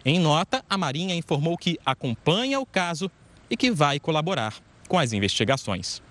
Em 0.05 0.21
nota, 0.21 0.65
a 0.69 0.79
Marinha 0.79 1.15
informou 1.15 1.59
que 1.59 1.79
acompanha 1.85 2.61
o 2.61 2.67
caso 2.67 3.11
e 3.51 3.57
que 3.57 3.71
vai 3.71 3.99
colaborar 3.99 4.55
com 4.89 4.99
as 4.99 5.13
investigações. 5.13 6.03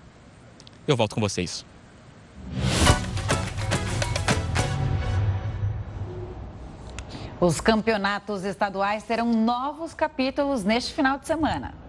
Eu 0.86 0.96
volto 0.96 1.14
com 1.14 1.20
vocês. 1.20 1.64
Os 7.40 7.60
campeonatos 7.60 8.44
estaduais 8.44 9.04
terão 9.04 9.32
novos 9.32 9.92
capítulos 9.94 10.64
neste 10.64 10.92
final 10.92 11.18
de 11.18 11.26
semana. 11.26 11.83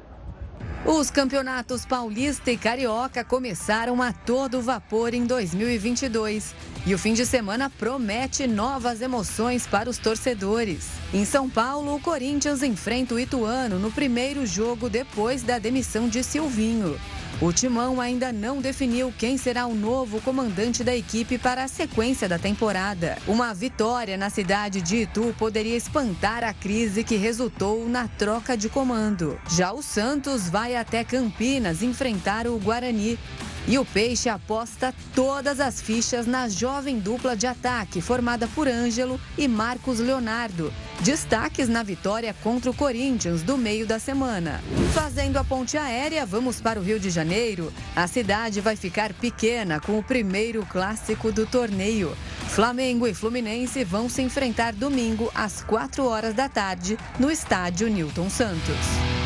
Os 0.88 1.10
campeonatos 1.10 1.84
paulista 1.84 2.52
e 2.52 2.58
carioca 2.58 3.24
começaram 3.24 4.04
a 4.04 4.14
todo 4.14 4.62
vapor 4.62 5.16
em 5.16 5.26
2022. 5.26 6.54
E 6.86 6.94
o 6.94 7.00
fim 7.00 7.16
de 7.16 7.26
semana 7.26 7.72
promete 7.72 8.46
novas 8.46 9.02
emoções 9.02 9.66
para 9.66 9.90
os 9.90 9.98
torcedores. 9.98 10.88
Em 11.12 11.26
São 11.26 11.50
Paulo, 11.50 11.96
o 11.96 12.00
Corinthians 12.00 12.62
enfrenta 12.62 13.16
o 13.16 13.20
Ituano 13.20 13.80
no 13.80 13.92
primeiro 13.92 14.46
jogo 14.46 14.88
depois 14.88 15.42
da 15.42 15.58
demissão 15.58 16.08
de 16.08 16.24
Silvinho. 16.24 17.00
O 17.42 17.52
Timão 17.52 18.00
ainda 18.00 18.32
não 18.32 18.62
definiu 18.62 19.14
quem 19.18 19.38
será 19.38 19.68
o 19.68 19.76
novo 19.76 20.22
comandante 20.22 20.86
da 20.86 20.96
equipe 20.96 21.38
para 21.38 21.66
a 21.66 21.68
sequência 21.68 22.30
da 22.30 22.40
temporada. 22.40 23.18
Uma 23.28 23.54
vitória 23.54 24.16
na 24.16 24.30
cidade 24.30 24.82
de 24.82 25.02
Itu 25.02 25.36
poderia 25.38 25.76
espantar 25.76 26.46
a 26.46 26.54
crise 26.54 27.04
que 27.04 27.18
resultou 27.18 27.90
na 27.90 28.08
troca 28.08 28.56
de 28.56 28.70
comando. 28.70 29.38
Já 29.52 29.74
o 29.74 29.82
Santos 29.82 30.50
vai 30.50 30.78
até 30.78 31.04
Campinas 31.04 31.84
enfrentar 31.84 32.48
o 32.48 32.58
Guarani. 32.58 33.20
E 33.68 33.80
o 33.80 33.86
Peixe 33.86 34.30
aposta 34.30 34.94
todas 35.16 35.60
as 35.60 35.82
fichas 35.82 36.28
na 36.28 36.48
jovem 36.48 37.00
dupla 37.00 37.36
de 37.36 37.48
ataque 37.48 38.00
formada 38.00 38.48
por 38.48 38.68
Ângelo 38.68 39.20
e 39.38 39.48
Marcos 39.48 40.00
Leonardo. 40.00 40.72
Destaques 41.02 41.68
na 41.68 41.82
vitória 41.82 42.34
contra 42.44 42.70
o 42.70 42.74
Corinthians 42.74 43.42
do 43.42 43.58
meio 43.58 43.88
da 43.88 43.98
semana. 43.98 44.62
Fazendo 44.94 45.38
a 45.38 45.44
ponte 45.44 45.78
aérea, 45.78 46.26
vamos 46.26 46.62
para 46.62 46.80
o 46.80 46.84
Rio 46.84 47.00
de 47.00 47.10
Janeiro. 47.10 47.74
A 47.96 48.08
cidade 48.08 48.62
vai 48.62 48.76
ficar 48.76 49.14
pequena 49.14 49.80
com 49.80 49.98
o 49.98 50.04
primeiro 50.04 50.64
clássico 50.68 51.32
do 51.32 51.46
torneio. 51.46 52.16
Flamengo 52.50 53.08
e 53.08 53.14
Fluminense 53.14 53.84
vão 53.84 54.08
se 54.08 54.22
enfrentar 54.22 54.74
domingo 54.74 55.32
às 55.34 55.64
4 55.64 56.06
horas 56.06 56.34
da 56.36 56.48
tarde 56.48 56.98
no 57.20 57.32
estádio 57.32 57.90
Newton 57.90 58.30
Santos. 58.30 59.25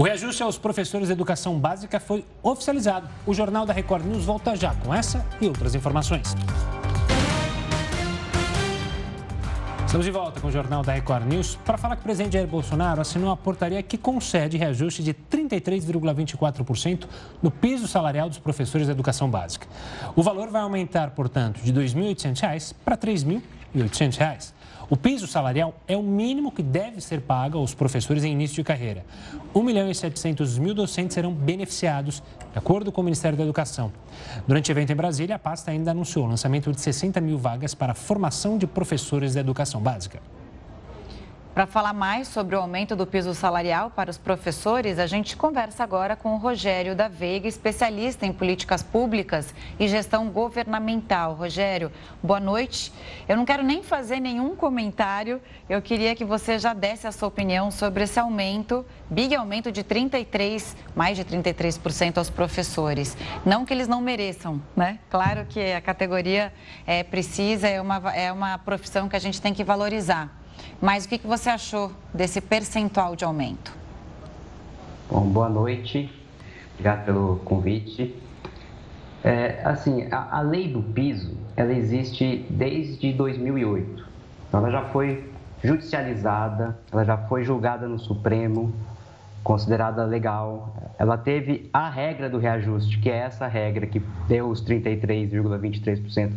O 0.00 0.02
reajuste 0.02 0.42
aos 0.42 0.56
professores 0.56 1.08
de 1.08 1.12
educação 1.12 1.58
básica 1.58 2.00
foi 2.00 2.24
oficializado. 2.42 3.06
O 3.26 3.34
Jornal 3.34 3.66
da 3.66 3.74
Record 3.74 4.02
News 4.06 4.24
volta 4.24 4.56
já 4.56 4.74
com 4.76 4.94
essa 4.94 5.26
e 5.38 5.46
outras 5.46 5.74
informações. 5.74 6.34
Estamos 9.84 10.06
de 10.06 10.10
volta 10.10 10.40
com 10.40 10.48
o 10.48 10.50
Jornal 10.50 10.82
da 10.82 10.94
Record 10.94 11.26
News 11.26 11.56
para 11.66 11.76
falar 11.76 11.96
que 11.96 12.00
o 12.00 12.04
presidente 12.04 12.32
Jair 12.32 12.46
Bolsonaro 12.46 13.02
assinou 13.02 13.28
uma 13.28 13.36
portaria 13.36 13.82
que 13.82 13.98
concede 13.98 14.56
reajuste 14.56 15.02
de 15.02 15.12
33,24% 15.12 17.06
no 17.42 17.50
piso 17.50 17.86
salarial 17.86 18.30
dos 18.30 18.38
professores 18.38 18.86
de 18.86 18.92
educação 18.94 19.28
básica. 19.28 19.66
O 20.16 20.22
valor 20.22 20.48
vai 20.48 20.62
aumentar, 20.62 21.10
portanto, 21.10 21.60
de 21.60 21.72
R$ 21.72 21.84
2.800 21.84 22.72
para 22.86 22.94
R$ 22.94 23.02
3.800. 23.02 24.59
O 24.90 24.96
piso 24.96 25.28
salarial 25.28 25.72
é 25.86 25.96
o 25.96 26.02
mínimo 26.02 26.50
que 26.50 26.64
deve 26.64 27.00
ser 27.00 27.20
pago 27.20 27.56
aos 27.58 27.72
professores 27.72 28.24
em 28.24 28.32
início 28.32 28.56
de 28.56 28.64
carreira. 28.64 29.04
1 29.54 29.62
milhão 29.62 29.88
e 29.88 29.94
700 29.94 30.58
mil 30.58 30.74
docentes 30.74 31.14
serão 31.14 31.32
beneficiados, 31.32 32.20
de 32.52 32.58
acordo 32.58 32.90
com 32.90 33.00
o 33.00 33.04
Ministério 33.04 33.38
da 33.38 33.44
Educação. 33.44 33.92
Durante 34.48 34.68
o 34.68 34.72
evento 34.72 34.90
em 34.90 34.96
Brasília, 34.96 35.36
a 35.36 35.38
pasta 35.38 35.70
ainda 35.70 35.92
anunciou 35.92 36.24
o 36.24 36.28
lançamento 36.28 36.72
de 36.72 36.80
60 36.80 37.20
mil 37.20 37.38
vagas 37.38 37.72
para 37.72 37.92
a 37.92 37.94
formação 37.94 38.58
de 38.58 38.66
professores 38.66 39.34
da 39.34 39.40
educação 39.40 39.80
básica. 39.80 40.20
Para 41.52 41.66
falar 41.66 41.92
mais 41.92 42.28
sobre 42.28 42.54
o 42.54 42.60
aumento 42.60 42.94
do 42.94 43.04
piso 43.04 43.34
salarial 43.34 43.90
para 43.90 44.08
os 44.08 44.16
professores, 44.16 45.00
a 45.00 45.06
gente 45.08 45.36
conversa 45.36 45.82
agora 45.82 46.14
com 46.14 46.32
o 46.32 46.36
Rogério 46.36 46.94
da 46.94 47.08
Veiga, 47.08 47.48
especialista 47.48 48.24
em 48.24 48.32
políticas 48.32 48.84
públicas 48.84 49.52
e 49.78 49.88
gestão 49.88 50.30
governamental. 50.30 51.34
Rogério, 51.34 51.90
boa 52.22 52.38
noite. 52.38 52.92
Eu 53.28 53.36
não 53.36 53.44
quero 53.44 53.64
nem 53.64 53.82
fazer 53.82 54.20
nenhum 54.20 54.54
comentário, 54.54 55.42
eu 55.68 55.82
queria 55.82 56.14
que 56.14 56.24
você 56.24 56.56
já 56.56 56.72
desse 56.72 57.08
a 57.08 57.12
sua 57.12 57.26
opinião 57.26 57.72
sobre 57.72 58.04
esse 58.04 58.20
aumento, 58.20 58.86
big 59.10 59.34
aumento 59.34 59.72
de 59.72 59.82
33, 59.82 60.76
mais 60.94 61.16
de 61.16 61.24
33% 61.24 62.18
aos 62.18 62.30
professores. 62.30 63.16
Não 63.44 63.64
que 63.64 63.74
eles 63.74 63.88
não 63.88 64.00
mereçam, 64.00 64.62
né? 64.76 65.00
Claro 65.10 65.44
que 65.46 65.72
a 65.72 65.80
categoria 65.80 66.52
é, 66.86 67.02
precisa, 67.02 67.66
é 67.66 67.80
uma, 67.80 68.14
é 68.14 68.30
uma 68.30 68.56
profissão 68.56 69.08
que 69.08 69.16
a 69.16 69.20
gente 69.20 69.42
tem 69.42 69.52
que 69.52 69.64
valorizar. 69.64 70.39
Mas 70.80 71.04
o 71.04 71.08
que, 71.08 71.18
você 71.26 71.50
achou 71.50 71.92
desse 72.12 72.40
percentual 72.40 73.14
de 73.14 73.24
aumento? 73.24 73.72
Bom, 75.10 75.26
boa 75.26 75.48
noite. 75.48 76.10
Obrigado 76.74 77.04
pelo 77.04 77.36
convite. 77.44 78.14
É, 79.22 79.60
assim, 79.64 80.08
a, 80.10 80.38
a, 80.38 80.40
lei 80.40 80.72
do 80.72 80.82
piso, 80.82 81.36
ela 81.56 81.72
existe 81.72 82.46
desde 82.48 83.12
2008. 83.12 84.08
Ela 84.52 84.70
já 84.70 84.84
foi 84.86 85.30
judicializada, 85.62 86.78
ela 86.90 87.04
já 87.04 87.18
foi 87.18 87.44
julgada 87.44 87.86
no 87.86 87.98
Supremo, 87.98 88.72
considerada 89.44 90.04
legal. 90.04 90.74
Ela 90.98 91.18
teve 91.18 91.68
a 91.72 91.88
regra 91.90 92.30
do 92.30 92.38
reajuste, 92.38 92.98
que 92.98 93.10
é 93.10 93.18
essa 93.18 93.46
regra 93.46 93.86
que 93.86 94.00
deu 94.26 94.48
os 94.48 94.64
33,23% 94.64 96.32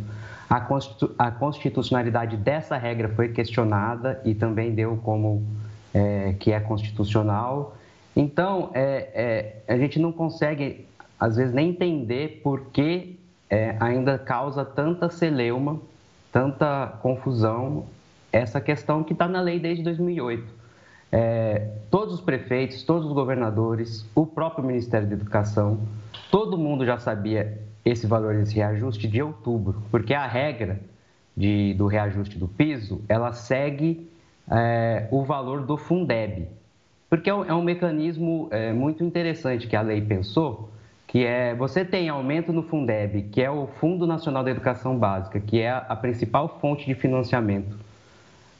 a 0.48 1.30
constitucionalidade 1.30 2.36
dessa 2.36 2.76
regra 2.76 3.08
foi 3.08 3.28
questionada 3.28 4.20
e 4.24 4.34
também 4.34 4.74
deu 4.74 4.96
como 4.98 5.44
é, 5.92 6.34
que 6.38 6.52
é 6.52 6.60
constitucional. 6.60 7.76
Então, 8.14 8.70
é, 8.74 9.62
é, 9.66 9.74
a 9.74 9.78
gente 9.78 9.98
não 9.98 10.12
consegue, 10.12 10.86
às 11.18 11.36
vezes, 11.36 11.52
nem 11.52 11.70
entender 11.70 12.40
por 12.42 12.66
que 12.66 13.18
é, 13.50 13.76
ainda 13.80 14.18
causa 14.18 14.64
tanta 14.64 15.08
celeuma 15.08 15.80
tanta 16.34 16.98
confusão 17.00 17.86
essa 18.32 18.60
questão 18.60 19.04
que 19.04 19.12
está 19.12 19.28
na 19.28 19.40
lei 19.40 19.60
desde 19.60 19.84
2008. 19.84 20.44
É, 21.12 21.68
todos 21.88 22.14
os 22.14 22.20
prefeitos, 22.20 22.82
todos 22.82 23.06
os 23.06 23.12
governadores, 23.12 24.04
o 24.16 24.26
próprio 24.26 24.64
Ministério 24.64 25.06
da 25.06 25.14
Educação, 25.14 25.78
todo 26.32 26.58
mundo 26.58 26.84
já 26.84 26.98
sabia 26.98 27.62
esse 27.84 28.06
valor 28.06 28.34
desse 28.34 28.54
reajuste 28.54 29.06
de 29.06 29.22
outubro, 29.22 29.82
porque 29.90 30.14
a 30.14 30.26
regra 30.26 30.80
de, 31.36 31.74
do 31.74 31.86
reajuste 31.86 32.38
do 32.38 32.48
piso, 32.48 33.02
ela 33.08 33.32
segue 33.32 34.08
é, 34.50 35.08
o 35.10 35.24
valor 35.24 35.62
do 35.62 35.76
Fundeb, 35.76 36.48
porque 37.10 37.28
é 37.28 37.34
um, 37.34 37.44
é 37.44 37.54
um 37.54 37.62
mecanismo 37.62 38.48
é, 38.50 38.72
muito 38.72 39.04
interessante 39.04 39.66
que 39.66 39.76
a 39.76 39.82
lei 39.82 40.00
pensou, 40.00 40.70
que 41.06 41.24
é 41.24 41.54
você 41.54 41.84
tem 41.84 42.08
aumento 42.08 42.52
no 42.52 42.62
Fundeb, 42.62 43.22
que 43.30 43.40
é 43.42 43.50
o 43.50 43.66
Fundo 43.66 44.06
Nacional 44.06 44.42
da 44.42 44.50
Educação 44.50 44.98
Básica, 44.98 45.38
que 45.38 45.60
é 45.60 45.70
a, 45.70 45.94
principal 45.94 46.58
fonte 46.60 46.86
de 46.86 46.94
financiamento 46.94 47.76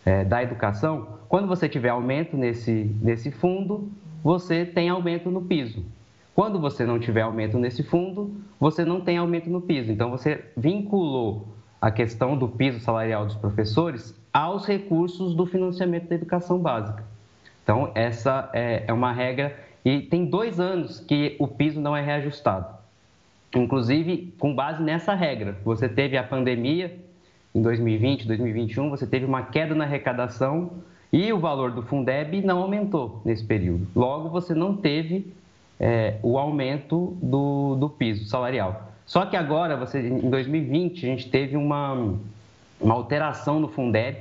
é, 0.05 0.25
da 0.25 0.43
educação. 0.43 1.19
Quando 1.29 1.49
você 1.49 1.69
tiver 1.69 1.89
aumento 1.89 2.37
nesse, 2.37 2.95
nesse 3.01 3.31
fundo, 3.31 3.91
você 4.23 4.65
tem 4.65 4.89
aumento 4.89 5.31
no 5.31 5.43
piso. 5.43 5.85
Quando 6.35 6.59
você 6.59 6.85
não 6.85 6.99
tiver 6.99 7.23
aumento 7.23 7.59
nesse 7.59 7.83
fundo, 7.83 8.35
você 8.59 8.85
não 8.85 9.01
tem 9.01 9.19
aumento 9.19 9.49
no 9.49 9.61
piso. 9.61 9.93
Então, 9.93 10.11
você 10.11 10.45
vinculou 10.57 11.47
a 11.81 11.91
questão 11.91 12.37
do 12.37 12.49
piso 12.49 12.81
salarial 12.81 13.27
dos 13.27 13.37
professores 13.37 14.19
aos 14.33 14.67
recursos 14.67 15.35
do 15.35 15.47
financiamento 15.47 16.09
da 16.09 16.15
educação 16.17 16.59
básica. 16.59 17.05
Então, 17.63 17.93
essa 17.95 18.51
é, 18.53 18.85
é 18.87 18.93
uma 18.93 19.13
regra 19.13 19.57
e 19.85 20.01
tem 20.01 20.25
dois 20.25 20.59
anos 20.59 20.99
que 20.99 21.37
o 21.39 21.47
piso 21.47 21.81
não 21.81 21.97
é 21.97 22.03
reajustado. 22.03 22.67
Inclusive, 23.55 24.35
com 24.39 24.55
base 24.55 24.83
nessa 24.83 25.15
regra, 25.15 25.57
você 25.65 25.89
teve 25.89 26.17
a 26.17 26.25
pandemia 26.25 26.99
em 27.55 27.63
2020, 27.63 28.27
2021, 28.27 28.91
você 28.91 29.07
teve 29.07 29.25
uma 29.25 29.43
queda 29.43 29.75
na 29.75 29.85
arrecadação 29.85 30.73
e 31.13 31.33
o 31.33 31.39
valor 31.39 31.71
do 31.71 31.83
Fundeb 31.83 32.43
não 32.43 32.63
aumentou 32.63 33.23
nesse 33.25 33.45
período. 33.45 33.87
Logo, 33.95 34.29
você 34.29 34.53
não 34.53 34.77
teve 34.77 35.33
é, 35.79 36.17
o 36.23 36.39
aumento 36.39 37.17
do, 37.23 37.77
do 37.77 37.89
piso 37.89 38.27
salarial. 38.27 38.91
Só 39.07 39.27
que 39.27 39.37
agora, 39.37 39.77
você, 39.77 40.01
em 40.01 40.31
2020, 40.31 41.05
a 41.05 41.09
gente 41.09 41.29
teve 41.29 41.57
uma, 41.57 42.15
uma 42.81 42.95
alteração 42.95 43.61
no 43.61 43.69
Fundeb, 43.69 44.17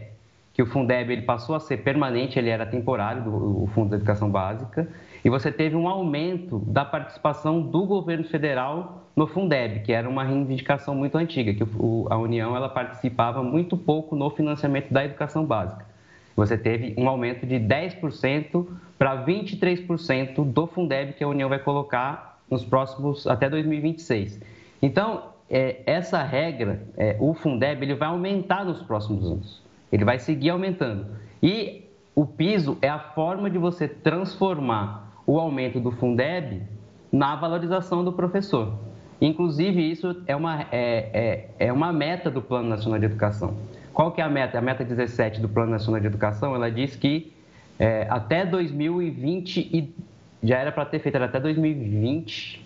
que 0.53 0.61
o 0.61 0.65
Fundeb 0.65 1.11
ele 1.11 1.21
passou 1.23 1.55
a 1.55 1.59
ser 1.59 1.77
permanente, 1.77 2.37
ele 2.37 2.49
era 2.49 2.65
temporário, 2.65 3.23
do, 3.23 3.63
o 3.63 3.67
Fundo 3.73 3.89
da 3.89 3.95
Educação 3.95 4.29
Básica, 4.29 4.87
e 5.23 5.29
você 5.29 5.51
teve 5.51 5.75
um 5.75 5.87
aumento 5.87 6.59
da 6.59 6.83
participação 6.83 7.61
do 7.61 7.85
governo 7.85 8.25
federal 8.25 9.03
no 9.15 9.25
Fundeb, 9.25 9.79
que 9.81 9.93
era 9.93 10.07
uma 10.09 10.23
reivindicação 10.23 10.93
muito 10.93 11.17
antiga, 11.17 11.53
que 11.53 11.63
o, 11.63 12.07
a 12.09 12.17
União 12.17 12.55
ela 12.55 12.67
participava 12.67 13.41
muito 13.41 13.77
pouco 13.77 14.15
no 14.15 14.29
financiamento 14.29 14.91
da 14.91 15.05
educação 15.05 15.45
básica. 15.45 15.85
Você 16.35 16.57
teve 16.57 16.95
um 16.97 17.07
aumento 17.07 17.45
de 17.45 17.55
10% 17.55 18.65
para 18.97 19.25
23% 19.25 20.43
do 20.43 20.67
Fundeb 20.67 21.13
que 21.13 21.23
a 21.23 21.27
União 21.27 21.47
vai 21.47 21.59
colocar 21.59 22.39
nos 22.49 22.65
próximos 22.65 23.27
até 23.27 23.49
2026. 23.49 24.39
Então, 24.81 25.23
é, 25.49 25.81
essa 25.85 26.23
regra, 26.23 26.81
é, 26.97 27.15
o 27.19 27.33
Fundeb, 27.33 27.83
ele 27.83 27.95
vai 27.95 28.07
aumentar 28.09 28.65
nos 28.65 28.81
próximos 28.81 29.25
anos. 29.25 29.61
Ele 29.91 30.03
vai 30.03 30.17
seguir 30.17 30.49
aumentando. 30.49 31.05
E 31.41 31.83
o 32.15 32.25
piso 32.25 32.77
é 32.81 32.89
a 32.89 32.99
forma 32.99 33.49
de 33.49 33.57
você 33.57 33.87
transformar 33.87 35.11
o 35.25 35.39
aumento 35.39 35.79
do 35.79 35.91
Fundeb 35.91 36.63
na 37.11 37.35
valorização 37.35 38.03
do 38.03 38.11
professor. 38.11 38.73
Inclusive, 39.21 39.89
isso 39.89 40.21
é 40.25 40.35
uma, 40.35 40.63
é, 40.71 41.47
é, 41.59 41.67
é 41.67 41.73
uma 41.73 41.93
meta 41.93 42.29
do 42.29 42.41
Plano 42.41 42.67
Nacional 42.67 42.99
de 42.99 43.05
Educação. 43.05 43.55
Qual 43.93 44.11
que 44.11 44.19
é 44.19 44.23
a 44.23 44.29
meta? 44.29 44.57
A 44.57 44.61
meta 44.61 44.83
17 44.83 45.39
do 45.39 45.47
Plano 45.47 45.71
Nacional 45.71 46.01
de 46.01 46.07
Educação, 46.07 46.55
ela 46.55 46.71
diz 46.71 46.95
que 46.95 47.31
é, 47.77 48.07
até 48.09 48.45
2020, 48.45 49.57
e 49.59 49.93
já 50.41 50.57
era 50.57 50.71
para 50.71 50.85
ter 50.85 50.99
feito, 50.99 51.15
era 51.15 51.25
até 51.25 51.39
2020, 51.39 52.65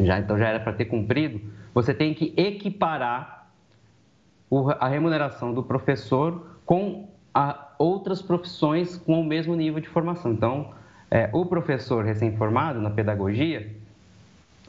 já, 0.00 0.18
então 0.18 0.38
já 0.38 0.48
era 0.48 0.60
para 0.60 0.72
ter 0.72 0.86
cumprido, 0.86 1.40
você 1.72 1.94
tem 1.94 2.14
que 2.14 2.34
equiparar 2.36 3.48
o, 4.48 4.70
a 4.70 4.88
remuneração 4.88 5.54
do 5.54 5.62
professor 5.62 6.58
com 6.66 7.08
a, 7.32 7.68
outras 7.78 8.20
profissões 8.20 8.96
com 8.96 9.20
o 9.20 9.24
mesmo 9.24 9.54
nível 9.54 9.80
de 9.80 9.88
formação. 9.88 10.32
Então, 10.32 10.72
é, 11.10 11.30
o 11.32 11.46
professor 11.46 12.04
recém-formado 12.04 12.80
na 12.80 12.90
pedagogia, 12.90 13.70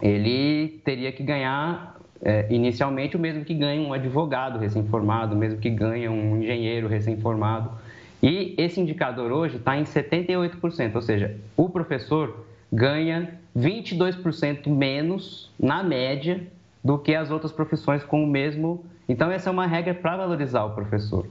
ele 0.02 0.82
teria 0.84 1.12
que 1.12 1.24
ganhar 1.24 1.91
é, 2.24 2.46
inicialmente 2.50 3.16
o 3.16 3.20
mesmo 3.20 3.44
que 3.44 3.54
ganha 3.54 3.82
um 3.82 3.94
advogado 3.94 4.60
recém-formado, 4.60 5.36
o 5.36 5.38
mesmo 5.38 5.60
que 5.60 5.70
ganha 5.70 6.12
um 6.12 6.38
engenheiro 6.38 6.88
recém-formado. 6.88 7.72
E 8.22 8.54
esse 8.58 8.80
indicador 8.80 9.32
hoje 9.32 9.58
está 9.58 9.78
em 9.78 9.84
78%, 9.84 10.96
ou 10.96 11.02
seja, 11.02 11.36
o 11.58 11.70
professor 11.70 12.46
ganha 12.72 13.40
22% 13.58 14.68
menos 14.68 15.52
na 15.60 15.84
média 15.84 16.42
do 16.84 16.98
que 16.98 17.16
as 17.16 17.32
outras 17.32 17.52
profissões 17.52 18.04
com 18.04 18.24
o 18.24 18.28
mesmo. 18.28 18.86
Então, 19.10 19.32
essa 19.32 19.50
é 19.50 19.52
uma 19.52 19.66
regra 19.66 19.94
para 19.94 20.18
valorizar 20.18 20.64
o 20.66 20.72
professor. 20.72 21.26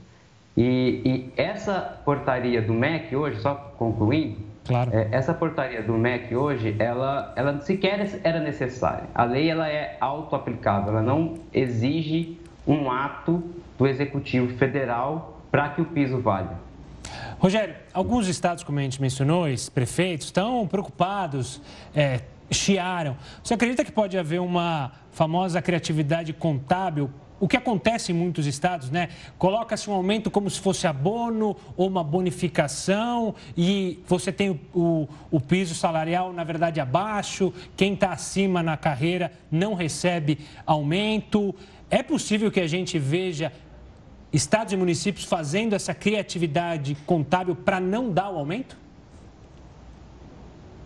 E, 0.55 1.01
e, 1.05 1.33
essa 1.41 2.01
portaria 2.03 2.61
do 2.61 2.73
MEC 2.73 3.15
hoje, 3.15 3.39
só 3.39 3.55
concluindo, 3.77 4.50
Claro. 4.65 4.91
É, 4.93 5.07
essa 5.11 5.33
portaria 5.33 5.81
do 5.81 5.93
MEC 5.93 6.35
hoje, 6.35 6.75
ela, 6.77 7.33
ela 7.35 7.59
sequer 7.61 8.19
era 8.23 8.39
necessária. 8.39 9.05
A 9.13 9.23
lei 9.23 9.49
ela 9.49 9.67
é 9.67 9.97
auto-aplicável, 9.99 10.89
ela 10.89 11.01
não 11.01 11.35
exige 11.53 12.37
um 12.67 12.91
ato 12.91 13.43
do 13.77 13.87
Executivo 13.87 14.55
Federal 14.57 15.41
para 15.49 15.69
que 15.69 15.81
o 15.81 15.85
piso 15.85 16.19
valha. 16.19 16.59
Rogério, 17.39 17.75
alguns 17.91 18.27
estados, 18.27 18.63
como 18.63 18.77
a 18.77 18.83
gente 18.83 19.01
mencionou, 19.01 19.45
os 19.45 19.67
prefeitos, 19.67 20.27
estão 20.27 20.67
preocupados, 20.67 21.59
é, 21.95 22.21
chiaram. 22.51 23.17
Você 23.43 23.55
acredita 23.55 23.83
que 23.83 23.91
pode 23.91 24.17
haver 24.17 24.39
uma 24.39 24.91
famosa 25.11 25.61
criatividade 25.61 26.33
contábil 26.33 27.09
o 27.41 27.47
que 27.47 27.57
acontece 27.57 28.11
em 28.11 28.15
muitos 28.15 28.45
estados, 28.45 28.91
né? 28.91 29.09
Coloca-se 29.39 29.89
um 29.89 29.93
aumento 29.93 30.29
como 30.29 30.47
se 30.47 30.59
fosse 30.59 30.85
abono 30.85 31.57
ou 31.75 31.87
uma 31.87 32.03
bonificação 32.03 33.33
e 33.57 33.99
você 34.07 34.31
tem 34.31 34.51
o, 34.51 34.59
o, 34.79 35.09
o 35.31 35.41
piso 35.41 35.73
salarial, 35.73 36.31
na 36.31 36.43
verdade, 36.43 36.79
abaixo. 36.79 37.51
Quem 37.75 37.95
está 37.95 38.11
acima 38.11 38.61
na 38.61 38.77
carreira 38.77 39.31
não 39.49 39.73
recebe 39.73 40.37
aumento. 40.67 41.55
É 41.89 42.03
possível 42.03 42.51
que 42.51 42.59
a 42.59 42.67
gente 42.67 42.99
veja 42.99 43.51
estados 44.31 44.71
e 44.71 44.77
municípios 44.77 45.25
fazendo 45.25 45.73
essa 45.73 45.95
criatividade 45.95 46.95
contábil 47.07 47.55
para 47.55 47.79
não 47.79 48.11
dar 48.11 48.29
o 48.29 48.37
aumento? 48.37 48.77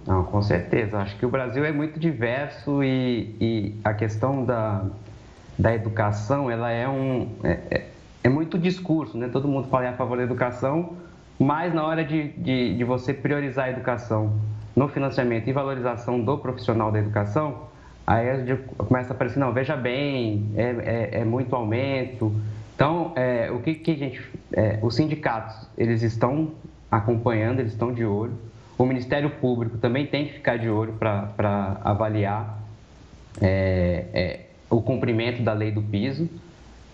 Não, 0.08 0.24
com 0.24 0.42
certeza. 0.42 1.00
Acho 1.00 1.18
que 1.18 1.26
o 1.26 1.30
Brasil 1.30 1.66
é 1.66 1.74
muito 1.74 2.00
diverso 2.00 2.82
e, 2.82 3.36
e 3.42 3.76
a 3.84 3.94
questão 3.94 4.46
da, 4.46 4.86
da 5.58 5.74
educação, 5.74 6.52
ela 6.52 6.72
é 6.72 6.88
um 6.88 7.30
é, 7.44 7.60
é, 7.72 7.88
é, 8.24 8.30
muito 8.30 8.58
discurso, 8.58 9.18
né? 9.18 9.30
Todo 9.32 9.48
mundo 9.48 9.68
fala 9.70 9.90
a 9.90 9.94
favor 9.94 10.18
da 10.18 10.24
educação, 10.24 10.94
mas 11.40 11.74
na 11.74 11.86
hora 11.86 12.04
de, 12.04 12.30
de, 12.30 12.76
de, 12.76 12.84
você 12.84 13.14
priorizar 13.14 13.66
a 13.66 13.70
educação 13.70 14.34
no 14.76 14.88
financiamento 14.90 15.48
e 15.48 15.54
valorização 15.54 16.20
do 16.20 16.38
profissional 16.38 16.92
da 16.92 17.00
educação, 17.00 17.64
aí 18.06 18.58
começa 18.78 19.14
a 19.14 19.16
aparecer, 19.16 19.40
não, 19.40 19.54
veja 19.54 19.76
bem, 19.76 20.50
é, 20.56 21.10
é, 21.14 21.22
é 21.22 21.26
muito 21.26 21.56
aumento. 21.56 22.34
Então, 22.76 23.14
é, 23.16 23.50
o 23.52 23.60
que, 23.60 23.76
que 23.76 23.92
a 23.92 23.96
gente... 23.96 24.22
É, 24.52 24.80
os 24.82 24.96
sindicatos, 24.96 25.56
eles 25.78 26.02
estão 26.02 26.52
acompanhando, 26.92 27.62
eles 27.62 27.72
estão 27.72 27.94
de 27.94 28.04
olho. 28.04 28.34
O 28.78 28.86
Ministério 28.86 29.30
Público 29.30 29.78
também 29.78 30.06
tem 30.06 30.28
que 30.28 30.34
ficar 30.34 30.58
de 30.58 30.70
olho 30.70 30.94
para 30.94 31.80
avaliar 31.84 32.62
é, 33.42 34.06
é, 34.14 34.45
o 34.70 34.82
cumprimento 34.82 35.42
da 35.42 35.54
lei 35.54 35.72
do 35.72 35.82
piso 35.82 36.30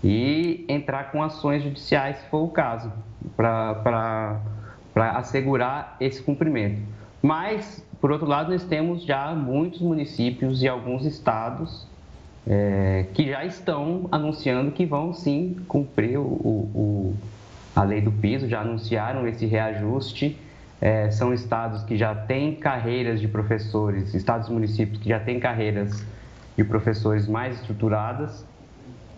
e 0.03 0.65
entrar 0.67 1.12
com 1.12 1.21
ações 1.21 1.63
judiciais, 1.63 2.17
se 2.17 2.25
for 2.25 2.43
o 2.43 2.49
caso, 2.49 2.91
para 3.36 4.39
assegurar 4.95 5.95
esse 5.99 6.21
cumprimento. 6.21 6.81
Mas, 7.21 7.86
por 7.99 8.12
outro 8.12 8.27
lado, 8.27 8.51
nós 8.51 8.63
temos 8.63 9.03
já 9.03 9.34
muitos 9.36 9.79
municípios 9.79 10.63
e 10.63 10.67
alguns 10.67 11.05
estados 11.05 11.86
é, 12.47 13.05
que 13.13 13.29
já 13.29 13.45
estão 13.45 14.07
anunciando 14.12 14.71
que 14.71 14.86
vão 14.86 15.13
sim 15.13 15.57
cumprir 15.67 16.17
o, 16.17 16.23
o, 16.23 17.15
a 17.75 17.84
lei 17.84 18.01
do 18.01 18.12
piso, 18.12 18.49
já 18.49 18.62
anunciaram 18.62 19.27
esse 19.27 19.45
reajuste. 19.45 20.38
É, 20.81 21.12
são 21.12 21.31
estados 21.31 21.84
que 21.84 21.95
já 21.95 22.15
têm 22.15 22.55
carreiras 22.55 23.21
de 23.21 23.27
professores, 23.27 24.15
estados 24.15 24.47
e 24.47 24.51
municípios 24.51 24.97
que 24.97 25.10
já 25.10 25.19
têm 25.19 25.39
carreiras 25.39 26.03
de 26.56 26.64
professores 26.64 27.28
mais 27.28 27.56
estruturadas. 27.60 28.46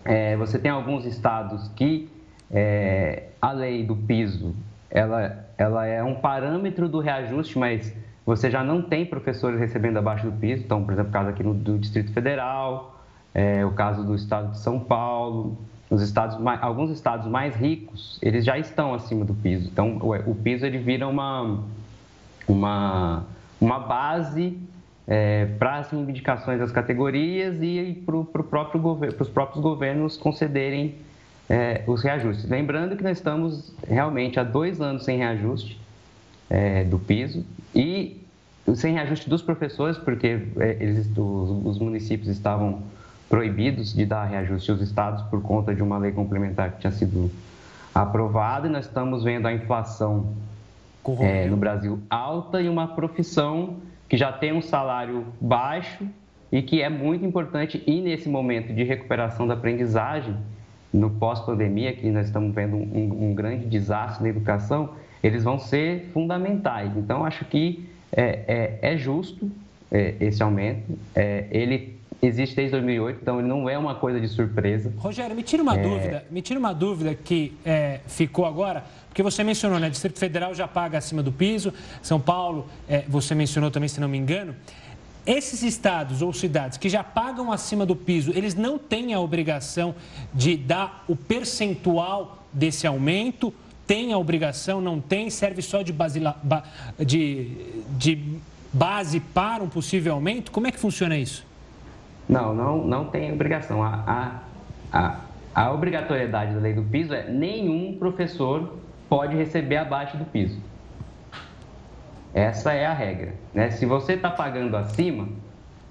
É, 0.04 0.36
você 0.36 0.58
tem 0.58 0.70
alguns 0.70 1.04
estados 1.04 1.68
que 1.68 2.10
é, 2.50 3.24
a 3.40 3.52
lei 3.52 3.84
do 3.84 3.96
piso 3.96 4.54
ela, 4.90 5.44
ela 5.58 5.86
é 5.86 6.02
um 6.02 6.14
parâmetro 6.14 6.88
do 6.88 7.00
reajuste, 7.00 7.58
mas 7.58 7.92
você 8.24 8.50
já 8.50 8.62
não 8.62 8.80
tem 8.80 9.04
professores 9.04 9.58
recebendo 9.58 9.98
abaixo 9.98 10.30
do 10.30 10.32
piso. 10.32 10.62
Então, 10.62 10.84
por 10.84 10.92
exemplo, 10.92 11.10
o 11.10 11.12
caso 11.12 11.30
aqui 11.30 11.42
no, 11.42 11.52
do 11.52 11.78
Distrito 11.78 12.12
Federal, 12.12 13.02
é, 13.34 13.66
o 13.66 13.72
caso 13.72 14.04
do 14.04 14.14
estado 14.14 14.52
de 14.52 14.58
São 14.58 14.78
Paulo. 14.78 15.58
os 15.90 16.00
estados, 16.00 16.38
alguns 16.60 16.90
estados 16.90 17.26
mais 17.26 17.56
ricos, 17.56 18.18
eles 18.22 18.44
já 18.44 18.56
estão 18.56 18.94
acima 18.94 19.24
do 19.24 19.34
piso. 19.34 19.68
Então, 19.70 19.98
o 20.26 20.34
piso 20.34 20.64
ele 20.64 20.78
vira 20.78 21.08
uma, 21.08 21.60
uma, 22.46 23.24
uma 23.60 23.80
base 23.80 24.58
é, 25.06 25.46
para 25.58 25.76
as 25.76 25.90
reivindicações 25.90 26.58
das 26.58 26.72
categorias 26.72 27.56
e 27.60 28.02
para 28.06 28.24
pro 28.24 28.44
próprio 28.44 28.80
os 29.18 29.28
próprios 29.28 29.62
governos 29.62 30.16
concederem 30.16 30.94
é, 31.48 31.82
os 31.86 32.02
reajustes. 32.02 32.48
Lembrando 32.48 32.96
que 32.96 33.02
nós 33.02 33.18
estamos 33.18 33.72
realmente 33.86 34.40
há 34.40 34.42
dois 34.44 34.80
anos 34.80 35.04
sem 35.04 35.18
reajuste 35.18 35.78
é, 36.48 36.84
do 36.84 36.98
piso 36.98 37.44
e 37.74 38.20
sem 38.74 38.94
reajuste 38.94 39.28
dos 39.28 39.42
professores, 39.42 39.98
porque 39.98 40.46
é, 40.58 40.76
eles, 40.80 41.06
os, 41.16 41.66
os, 41.66 41.78
municípios 41.78 42.28
estavam 42.28 42.82
proibidos 43.28 43.92
de 43.92 44.06
dar 44.06 44.24
reajuste 44.24 44.70
aos 44.70 44.80
estados 44.80 45.22
por 45.24 45.42
conta 45.42 45.74
de 45.74 45.82
uma 45.82 45.98
lei 45.98 46.12
complementar 46.12 46.72
que 46.72 46.80
tinha 46.80 46.92
sido 46.92 47.30
aprovada 47.94 48.66
e 48.66 48.70
nós 48.70 48.86
estamos 48.86 49.22
vendo 49.22 49.46
a 49.46 49.52
inflação 49.52 50.32
é, 51.20 51.46
no 51.46 51.56
Brasil 51.56 52.00
alta 52.08 52.62
e 52.62 52.68
uma 52.68 52.88
profissão 52.88 53.76
que 54.08 54.16
já 54.16 54.32
tem 54.32 54.52
um 54.52 54.62
salário 54.62 55.26
baixo 55.40 56.06
e 56.52 56.62
que 56.62 56.82
é 56.82 56.88
muito 56.88 57.24
importante 57.24 57.82
e 57.86 58.00
nesse 58.00 58.28
momento 58.28 58.72
de 58.72 58.84
recuperação 58.84 59.46
da 59.46 59.54
aprendizagem 59.54 60.36
no 60.92 61.10
pós-pandemia, 61.10 61.92
que 61.92 62.08
nós 62.08 62.26
estamos 62.26 62.54
vendo 62.54 62.76
um, 62.76 63.30
um, 63.30 63.34
grande 63.34 63.66
desastre 63.66 64.22
na 64.22 64.28
educação, 64.28 64.90
eles 65.22 65.42
vão 65.42 65.58
ser 65.58 66.10
fundamentais. 66.12 66.96
Então, 66.96 67.24
acho 67.24 67.44
que 67.46 67.88
é, 68.12 68.78
é, 68.82 68.92
é 68.92 68.96
justo 68.96 69.50
é, 69.90 70.14
esse 70.20 70.40
aumento. 70.40 70.96
É, 71.14 71.46
ele 71.50 71.93
existe 72.26 72.56
desde 72.56 72.72
2008, 72.72 73.18
então 73.22 73.40
não 73.42 73.68
é 73.68 73.76
uma 73.76 73.94
coisa 73.94 74.20
de 74.20 74.28
surpresa. 74.28 74.92
Rogério, 74.98 75.34
me 75.34 75.42
tira 75.42 75.62
uma 75.62 75.76
é. 75.76 75.82
dúvida, 75.82 76.26
me 76.30 76.42
tira 76.42 76.58
uma 76.58 76.72
dúvida 76.72 77.14
que 77.14 77.56
é, 77.64 78.00
ficou 78.06 78.46
agora, 78.46 78.84
porque 79.08 79.22
você 79.22 79.44
mencionou, 79.44 79.78
né, 79.78 79.88
Distrito 79.88 80.18
Federal 80.18 80.54
já 80.54 80.66
paga 80.66 80.98
acima 80.98 81.22
do 81.22 81.32
piso, 81.32 81.72
São 82.02 82.20
Paulo, 82.20 82.66
você 83.08 83.34
mencionou 83.34 83.70
também, 83.70 83.88
se 83.88 84.00
não 84.00 84.08
me 84.08 84.18
engano. 84.18 84.54
Esses 85.26 85.62
estados 85.62 86.20
ou 86.20 86.32
cidades 86.32 86.76
que 86.76 86.88
já 86.88 87.02
pagam 87.02 87.50
acima 87.50 87.86
do 87.86 87.96
piso, 87.96 88.32
eles 88.34 88.54
não 88.54 88.76
têm 88.76 89.14
a 89.14 89.20
obrigação 89.20 89.94
de 90.34 90.56
dar 90.56 91.04
o 91.08 91.16
percentual 91.16 92.44
desse 92.52 92.86
aumento? 92.86 93.52
Tem 93.86 94.12
a 94.12 94.18
obrigação? 94.18 94.80
Não 94.82 95.00
tem? 95.00 95.30
Serve 95.30 95.62
só 95.62 95.80
de 95.80 95.94
de, 96.98 97.50
de 97.96 98.38
base 98.70 99.20
para 99.20 99.62
um 99.62 99.68
possível 99.68 100.12
aumento? 100.12 100.50
Como 100.50 100.66
é 100.66 100.72
que 100.72 100.78
funciona 100.78 101.16
isso? 101.16 101.44
Não, 102.28 102.54
não, 102.54 102.84
não 102.84 103.04
tem 103.06 103.32
obrigação. 103.32 103.82
A, 103.82 104.42
a, 104.92 104.98
a, 104.98 105.20
a 105.54 105.72
obrigatoriedade 105.72 106.54
da 106.54 106.60
lei 106.60 106.72
do 106.72 106.82
piso 106.82 107.14
é 107.14 107.28
nenhum 107.28 107.96
professor 107.98 108.78
pode 109.08 109.36
receber 109.36 109.76
abaixo 109.76 110.16
do 110.16 110.24
piso. 110.24 110.58
Essa 112.32 112.72
é 112.72 112.86
a 112.86 112.92
regra. 112.92 113.34
Né? 113.52 113.70
Se 113.70 113.86
você 113.86 114.14
está 114.14 114.30
pagando 114.30 114.76
acima, 114.76 115.28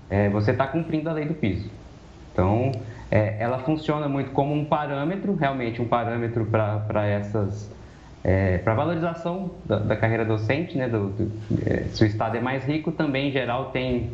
é, 0.09 0.29
você 0.29 0.51
está 0.51 0.67
cumprindo 0.67 1.09
a 1.09 1.13
lei 1.13 1.25
do 1.25 1.33
piso. 1.33 1.69
Então, 2.33 2.71
é, 3.09 3.37
ela 3.39 3.59
funciona 3.59 4.09
muito 4.09 4.31
como 4.31 4.53
um 4.53 4.65
parâmetro, 4.65 5.35
realmente 5.35 5.81
um 5.81 5.87
parâmetro 5.87 6.45
para 6.45 7.05
essas. 7.05 7.71
É, 8.23 8.57
para 8.59 8.73
valorização 8.73 9.51
da, 9.65 9.79
da, 9.79 9.95
carreira 9.97 10.23
docente, 10.23 10.77
né? 10.77 10.87
Do, 10.87 11.09
do, 11.09 11.31
é, 11.65 11.83
se 11.89 12.03
o 12.03 12.07
Estado 12.07 12.37
é 12.37 12.39
mais 12.39 12.63
rico, 12.63 12.91
também 12.91 13.29
em 13.29 13.31
geral 13.31 13.71
tem 13.71 14.11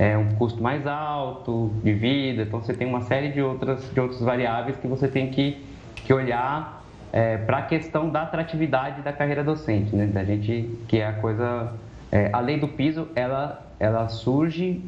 é, 0.00 0.16
um 0.16 0.30
custo 0.36 0.62
mais 0.62 0.86
alto 0.86 1.70
de 1.84 1.92
vida, 1.92 2.44
então 2.44 2.62
você 2.62 2.72
tem 2.72 2.88
uma 2.88 3.02
série 3.02 3.28
de 3.32 3.42
outras, 3.42 3.92
de 3.92 4.00
outras 4.00 4.22
variáveis 4.22 4.78
que 4.78 4.86
você 4.86 5.06
tem 5.06 5.30
que, 5.30 5.62
que 5.94 6.10
olhar 6.10 6.82
é, 7.12 7.36
para 7.36 7.58
a 7.58 7.62
questão 7.62 8.08
da 8.08 8.22
atratividade 8.22 9.02
da 9.02 9.12
carreira 9.12 9.44
docente, 9.44 9.94
né? 9.94 10.06
Da 10.06 10.24
gente 10.24 10.70
que 10.88 11.00
é 11.00 11.06
a 11.06 11.12
coisa, 11.12 11.74
é, 12.10 12.30
a 12.32 12.40
lei 12.40 12.58
do 12.58 12.66
piso, 12.66 13.08
ela 13.14 13.62
ela 13.78 14.08
surge 14.08 14.80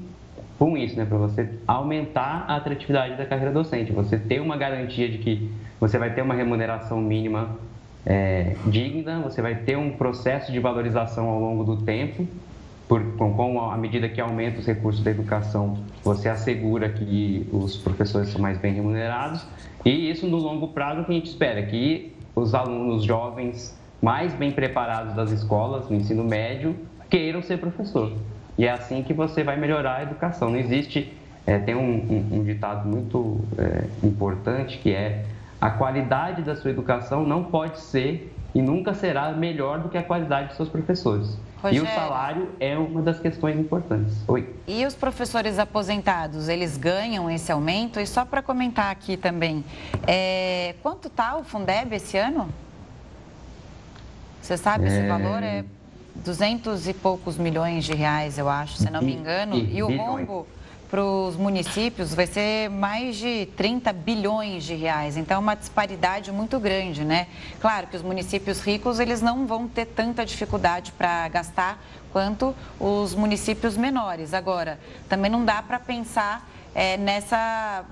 com 0.59 0.79
isso, 0.79 0.96
né? 0.96 1.05
Para 1.05 1.18
você 1.18 1.46
aumentar 1.66 2.46
a 2.48 2.57
atratividade 2.57 3.14
da 3.14 3.27
carreira 3.27 3.53
docente, 3.53 3.92
você 3.92 4.16
ter 4.16 4.40
uma 4.40 4.57
garantia 4.57 5.11
de 5.11 5.18
que 5.18 5.51
você 5.79 5.98
vai 5.98 6.14
ter 6.14 6.22
uma 6.22 6.33
remuneração 6.33 6.98
mínima 7.03 7.51
é, 8.07 8.57
digna, 8.64 9.20
você 9.20 9.42
vai 9.42 9.57
ter 9.57 9.77
um 9.77 9.90
processo 9.90 10.51
de 10.51 10.59
valorização 10.59 11.29
ao 11.29 11.38
longo 11.38 11.64
do 11.64 11.85
tempo 11.85 12.27
por, 12.93 13.03
com, 13.17 13.33
com 13.33 13.71
a 13.71 13.77
medida 13.79 14.07
que 14.07 14.21
aumenta 14.21 14.59
os 14.59 14.67
recursos 14.67 15.03
da 15.03 15.11
educação, 15.11 15.79
você 16.05 16.29
assegura 16.29 16.91
que 16.91 17.49
os 17.51 17.75
professores 17.75 18.29
são 18.29 18.39
mais 18.39 18.59
bem 18.59 18.75
remunerados. 18.75 19.47
E 19.83 20.11
isso 20.11 20.27
no 20.27 20.37
longo 20.37 20.69
prazo 20.69 21.03
que 21.07 21.11
a 21.11 21.15
gente 21.15 21.31
espera, 21.31 21.63
que 21.63 22.15
os 22.37 22.55
alunos 22.55 23.03
jovens 23.03 23.75
mais 24.03 24.35
bem 24.35 24.51
preparados 24.53 25.15
das 25.15 25.31
escolas, 25.31 25.89
no 25.89 25.97
ensino 25.97 26.23
médio, 26.23 26.77
queiram 27.09 27.41
ser 27.41 27.57
professor. 27.57 28.13
E 28.59 28.67
é 28.67 28.71
assim 28.71 29.03
que 29.03 29.15
você 29.15 29.43
vai 29.43 29.57
melhorar 29.57 29.97
a 29.97 30.03
educação. 30.03 30.51
Não 30.51 30.59
existe, 30.59 31.15
é, 31.47 31.59
tem 31.59 31.75
um, 31.75 31.81
um, 31.81 32.41
um, 32.41 32.45
ditado 32.45 32.87
muito 32.87 33.41
é, 33.57 33.85
importante 34.07 34.77
que 34.77 34.93
é 34.93 35.25
a 35.59 35.71
qualidade 35.71 36.43
da 36.43 36.55
sua 36.57 36.71
educação 36.71 37.25
não 37.25 37.45
pode 37.45 37.81
ser 37.81 38.32
e 38.55 38.61
nunca 38.61 38.95
será 38.95 39.33
melhor 39.33 39.81
do 39.81 39.88
que 39.88 39.97
a 39.97 40.03
qualidade 40.03 40.49
dos 40.49 40.57
seus 40.57 40.69
professores. 40.69 41.38
Rogério. 41.62 41.85
E 41.85 41.88
o 41.88 41.95
salário 41.95 42.49
é 42.59 42.77
uma 42.77 43.01
das 43.01 43.21
questões 43.21 43.59
importantes. 43.59 44.17
Oi. 44.27 44.55
E 44.67 44.85
os 44.85 44.95
professores 44.95 45.59
aposentados, 45.59 46.49
eles 46.49 46.77
ganham 46.77 47.31
esse 47.31 47.53
aumento? 47.53 48.01
E 48.01 48.07
só 48.07 48.25
para 48.25 48.43
comentar 48.43 48.91
aqui 48.91 49.17
também, 49.17 49.65
é... 50.07 50.75
quanto 50.83 51.09
está 51.09 51.37
o 51.37 51.45
Fundeb 51.45 51.95
esse 51.95 52.19
ano? 52.19 52.49
Você 54.41 54.57
sabe 54.57 54.85
é... 54.85 54.88
esse 54.88 55.07
valor? 55.07 55.43
É 55.43 55.65
200 56.15 56.88
e 56.88 56.95
poucos 56.95 57.38
milhões 57.38 57.85
de 57.85 57.95
reais, 57.95 58.38
eu 58.38 58.49
acho, 58.49 58.77
se 58.77 58.91
não 58.91 59.01
me 59.01 59.15
engano. 59.15 59.57
E, 59.57 59.65
e, 59.65 59.77
e 59.79 59.83
o 59.83 59.97
rombo 59.97 60.47
para 60.93 61.03
os 61.03 61.37
municípios 61.37 62.13
vai 62.13 62.27
ser 62.27 62.69
mais 62.69 63.17
de 63.17 63.47
30 63.57 63.91
bilhões 63.95 64.63
de 64.63 64.75
reais. 64.75 65.17
Então, 65.17 65.37
é 65.37 65.39
uma 65.39 65.55
disparidade 65.55 66.31
muito 66.31 66.61
grande, 66.61 67.03
né? 67.03 67.29
Claro 67.63 67.87
que 67.87 67.97
os 67.97 68.03
municípios 68.03 68.61
ricos, 68.61 69.01
eles 69.01 69.23
não 69.23 69.47
vão 69.47 69.67
ter 69.67 69.87
tanta 69.87 70.23
dificuldade 70.23 70.93
para 70.93 71.27
gastar 71.29 71.83
quanto 72.13 72.55
os 72.79 73.15
municípios 73.15 73.75
menores. 73.75 74.35
Agora, 74.35 74.79
também 75.09 75.31
não 75.31 75.47
dá 75.47 75.63
para 75.63 75.81
pensar 75.81 76.47
é, 76.75 76.97
nessa, 76.97 77.85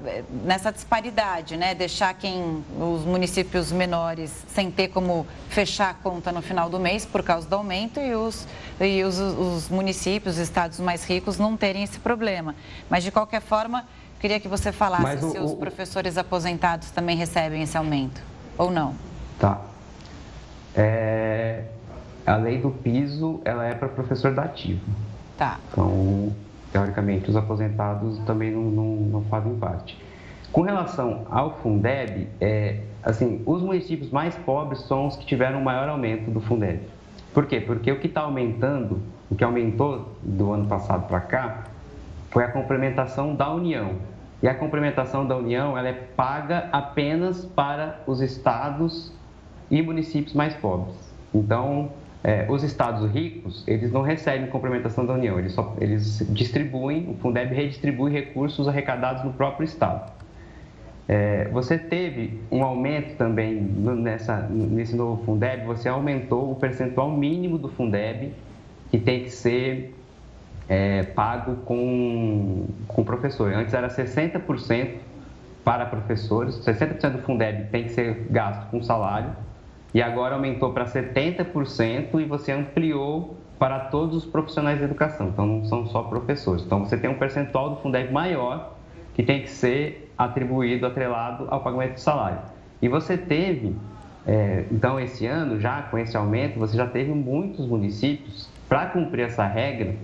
nessa 0.44 0.72
disparidade, 0.72 1.56
né? 1.56 1.74
Deixar 1.74 2.14
quem 2.14 2.64
os 2.78 3.04
municípios 3.04 3.70
menores 3.70 4.44
sem 4.48 4.70
ter 4.70 4.88
como 4.88 5.26
fechar 5.48 5.90
a 5.90 5.94
conta 5.94 6.32
no 6.32 6.40
final 6.40 6.70
do 6.70 6.78
mês 6.78 7.04
por 7.04 7.22
causa 7.22 7.46
do 7.46 7.54
aumento 7.56 8.00
e 8.00 8.14
os, 8.14 8.46
e 8.80 9.02
os, 9.04 9.18
os 9.18 9.68
municípios, 9.68 10.36
os 10.36 10.40
estados 10.40 10.80
mais 10.80 11.04
ricos 11.04 11.38
não 11.38 11.56
terem 11.56 11.82
esse 11.82 11.98
problema. 11.98 12.54
Mas 12.88 13.04
de 13.04 13.10
qualquer 13.10 13.42
forma, 13.42 13.84
queria 14.18 14.40
que 14.40 14.48
você 14.48 14.72
falasse 14.72 15.24
o, 15.24 15.30
se 15.30 15.38
os 15.38 15.54
professores 15.54 16.16
aposentados 16.16 16.90
também 16.90 17.16
recebem 17.16 17.62
esse 17.62 17.76
aumento 17.76 18.22
ou 18.56 18.70
não. 18.70 18.94
Tá. 19.38 19.60
É, 20.74 21.64
a 22.26 22.36
lei 22.36 22.58
do 22.58 22.70
piso, 22.70 23.40
ela 23.44 23.66
é 23.66 23.74
para 23.74 23.88
professor 23.88 24.32
da 24.32 24.44
ativo. 24.44 24.80
Tá. 25.36 25.58
Então, 25.70 26.34
teoricamente, 26.72 27.28
os 27.28 27.36
aposentados 27.36 28.18
também 28.20 28.50
não, 28.50 28.62
não, 28.62 28.96
não 28.96 29.22
fazem 29.24 29.54
parte. 29.56 29.98
Com 30.52 30.62
relação 30.62 31.26
ao 31.30 31.58
Fundeb, 31.58 32.28
é, 32.40 32.80
assim, 33.02 33.42
os 33.46 33.62
municípios 33.62 34.10
mais 34.10 34.34
pobres 34.34 34.80
são 34.82 35.06
os 35.06 35.16
que 35.16 35.24
tiveram 35.24 35.60
o 35.60 35.64
maior 35.64 35.88
aumento 35.88 36.30
do 36.30 36.40
Fundeb. 36.40 36.80
Por 37.32 37.46
quê? 37.46 37.60
Porque 37.60 37.92
o 37.92 38.00
que 38.00 38.08
está 38.08 38.22
aumentando, 38.22 39.00
o 39.30 39.36
que 39.36 39.44
aumentou 39.44 40.16
do 40.22 40.52
ano 40.52 40.66
passado 40.66 41.06
para 41.06 41.20
cá, 41.20 41.64
foi 42.30 42.44
a 42.44 42.48
complementação 42.48 43.34
da 43.34 43.52
União. 43.52 43.94
E 44.42 44.48
a 44.48 44.54
complementação 44.54 45.26
da 45.26 45.36
União 45.36 45.76
ela 45.76 45.88
é 45.88 45.92
paga 45.92 46.68
apenas 46.72 47.44
para 47.44 48.00
os 48.06 48.20
estados 48.20 49.12
e 49.70 49.80
municípios 49.82 50.34
mais 50.34 50.54
pobres. 50.54 50.96
Então, 51.32 51.90
é, 52.22 52.46
os 52.48 52.62
estados 52.62 53.10
ricos, 53.10 53.64
eles 53.66 53.90
não 53.90 54.02
recebem 54.02 54.46
complementação 54.48 55.06
da 55.06 55.14
União, 55.14 55.38
eles, 55.38 55.52
só, 55.52 55.74
eles 55.80 56.26
distribuem, 56.30 57.08
o 57.08 57.14
Fundeb 57.14 57.54
redistribui 57.54 58.12
recursos 58.12 58.68
arrecadados 58.68 59.24
no 59.24 59.32
próprio 59.32 59.64
estado. 59.64 60.12
É, 61.08 61.48
você 61.48 61.78
teve 61.78 62.38
um 62.52 62.62
aumento 62.62 63.16
também 63.16 63.54
nessa, 63.54 64.42
nesse 64.48 64.94
novo 64.94 65.24
Fundeb, 65.24 65.64
você 65.64 65.88
aumentou 65.88 66.52
o 66.52 66.54
percentual 66.54 67.10
mínimo 67.10 67.58
do 67.58 67.68
Fundeb 67.68 68.32
que 68.90 68.98
tem 68.98 69.24
que 69.24 69.30
ser 69.30 69.94
é, 70.68 71.02
pago 71.02 71.56
com, 71.64 72.66
com 72.86 73.02
professor. 73.02 73.52
Antes 73.52 73.72
era 73.72 73.88
60% 73.88 74.98
para 75.64 75.86
professores, 75.86 76.56
60% 76.64 77.10
do 77.10 77.18
Fundeb 77.22 77.70
tem 77.70 77.84
que 77.84 77.90
ser 77.90 78.26
gasto 78.30 78.70
com 78.70 78.82
salário, 78.82 79.30
e 79.92 80.02
agora 80.02 80.34
aumentou 80.34 80.72
para 80.72 80.84
70% 80.84 82.20
e 82.20 82.24
você 82.24 82.52
ampliou 82.52 83.36
para 83.58 83.78
todos 83.80 84.16
os 84.16 84.24
profissionais 84.24 84.78
de 84.78 84.84
educação, 84.84 85.28
então 85.28 85.46
não 85.46 85.64
são 85.64 85.86
só 85.86 86.02
professores. 86.04 86.64
Então 86.64 86.84
você 86.84 86.96
tem 86.96 87.10
um 87.10 87.18
percentual 87.18 87.70
do 87.70 87.76
Fundeb 87.76 88.10
maior 88.12 88.74
que 89.14 89.22
tem 89.22 89.42
que 89.42 89.50
ser 89.50 90.10
atribuído, 90.16 90.86
atrelado 90.86 91.46
ao 91.50 91.60
pagamento 91.60 91.94
do 91.94 92.00
salário. 92.00 92.38
E 92.80 92.88
você 92.88 93.16
teve, 93.16 93.76
é, 94.26 94.64
então, 94.70 94.98
esse 94.98 95.26
ano, 95.26 95.60
já 95.60 95.82
com 95.82 95.98
esse 95.98 96.16
aumento, 96.16 96.58
você 96.58 96.76
já 96.76 96.86
teve 96.86 97.12
muitos 97.12 97.66
municípios, 97.66 98.48
para 98.68 98.86
cumprir 98.86 99.26
essa 99.26 99.44
regra, 99.44 99.94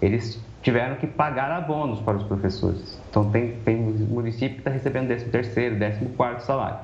eles 0.00 0.42
tiveram 0.62 0.96
que 0.96 1.06
pagar 1.06 1.50
abonos 1.50 2.00
para 2.00 2.16
os 2.16 2.22
professores. 2.24 3.00
Então, 3.10 3.30
tem, 3.30 3.52
tem 3.64 3.76
município 3.76 4.54
que 4.54 4.60
está 4.60 4.70
recebendo 4.70 5.08
13 5.08 5.26
terceiro, 5.26 5.78
14 5.78 6.06
quarto 6.16 6.40
salário. 6.40 6.78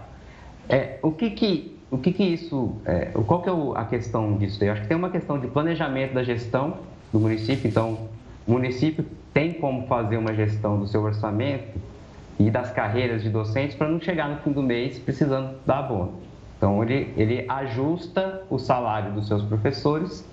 É, 0.69 0.99
o 1.03 1.11
que 1.13 1.31
que, 1.31 1.74
o 1.95 1.99
que, 1.99 2.13
que 2.13 2.25
isso, 2.25 2.75
é, 2.85 3.13
qual 3.27 3.41
que 3.41 3.49
é 3.49 3.53
a 3.77 3.85
questão 3.85 4.37
disso? 4.37 4.63
Eu 4.65 4.73
acho 4.73 4.83
que 4.83 4.89
tem 4.89 4.97
uma 4.97 5.11
questão 5.11 5.39
de 5.39 5.47
planejamento 5.47 6.13
da 6.13 6.25
gestão 6.25 6.79
do 7.13 7.21
município, 7.21 7.69
então, 7.69 8.09
o 8.47 8.53
município 8.53 9.05
tem 9.33 9.53
como 9.53 9.87
fazer 9.87 10.17
uma 10.17 10.35
gestão 10.35 10.79
do 10.79 10.89
seu 10.89 11.03
orçamento 11.03 11.79
e 12.39 12.51
das 12.51 12.73
carreiras 12.73 13.23
de 13.23 13.31
docentes 13.31 13.77
para 13.77 13.89
não 13.89 14.01
chegar 14.01 14.29
no 14.29 14.39
fim 14.39 14.51
do 14.51 14.63
mês 14.63 14.99
precisando 14.99 15.57
dar 15.65 15.79
abono. 15.79 16.15
Então, 16.57 16.83
ele, 16.83 17.13
ele 17.17 17.45
ajusta 17.49 18.43
o 18.51 18.59
salário 18.59 19.13
dos 19.13 19.29
seus 19.29 19.43
professores 19.45 20.27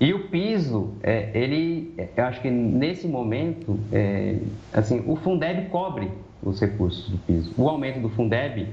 e 0.00 0.14
o 0.14 0.28
piso, 0.28 0.94
é, 1.02 1.30
ele, 1.34 1.94
eu 2.16 2.24
acho 2.24 2.40
que 2.40 2.50
nesse 2.50 3.06
momento, 3.06 3.78
é, 3.92 4.38
assim, 4.72 5.02
o 5.06 5.14
Fundeb 5.16 5.68
cobre 5.68 6.10
os 6.42 6.58
recursos 6.58 7.08
do 7.10 7.18
piso. 7.18 7.52
O 7.56 7.68
aumento 7.68 8.00
do 8.00 8.08
Fundeb, 8.08 8.66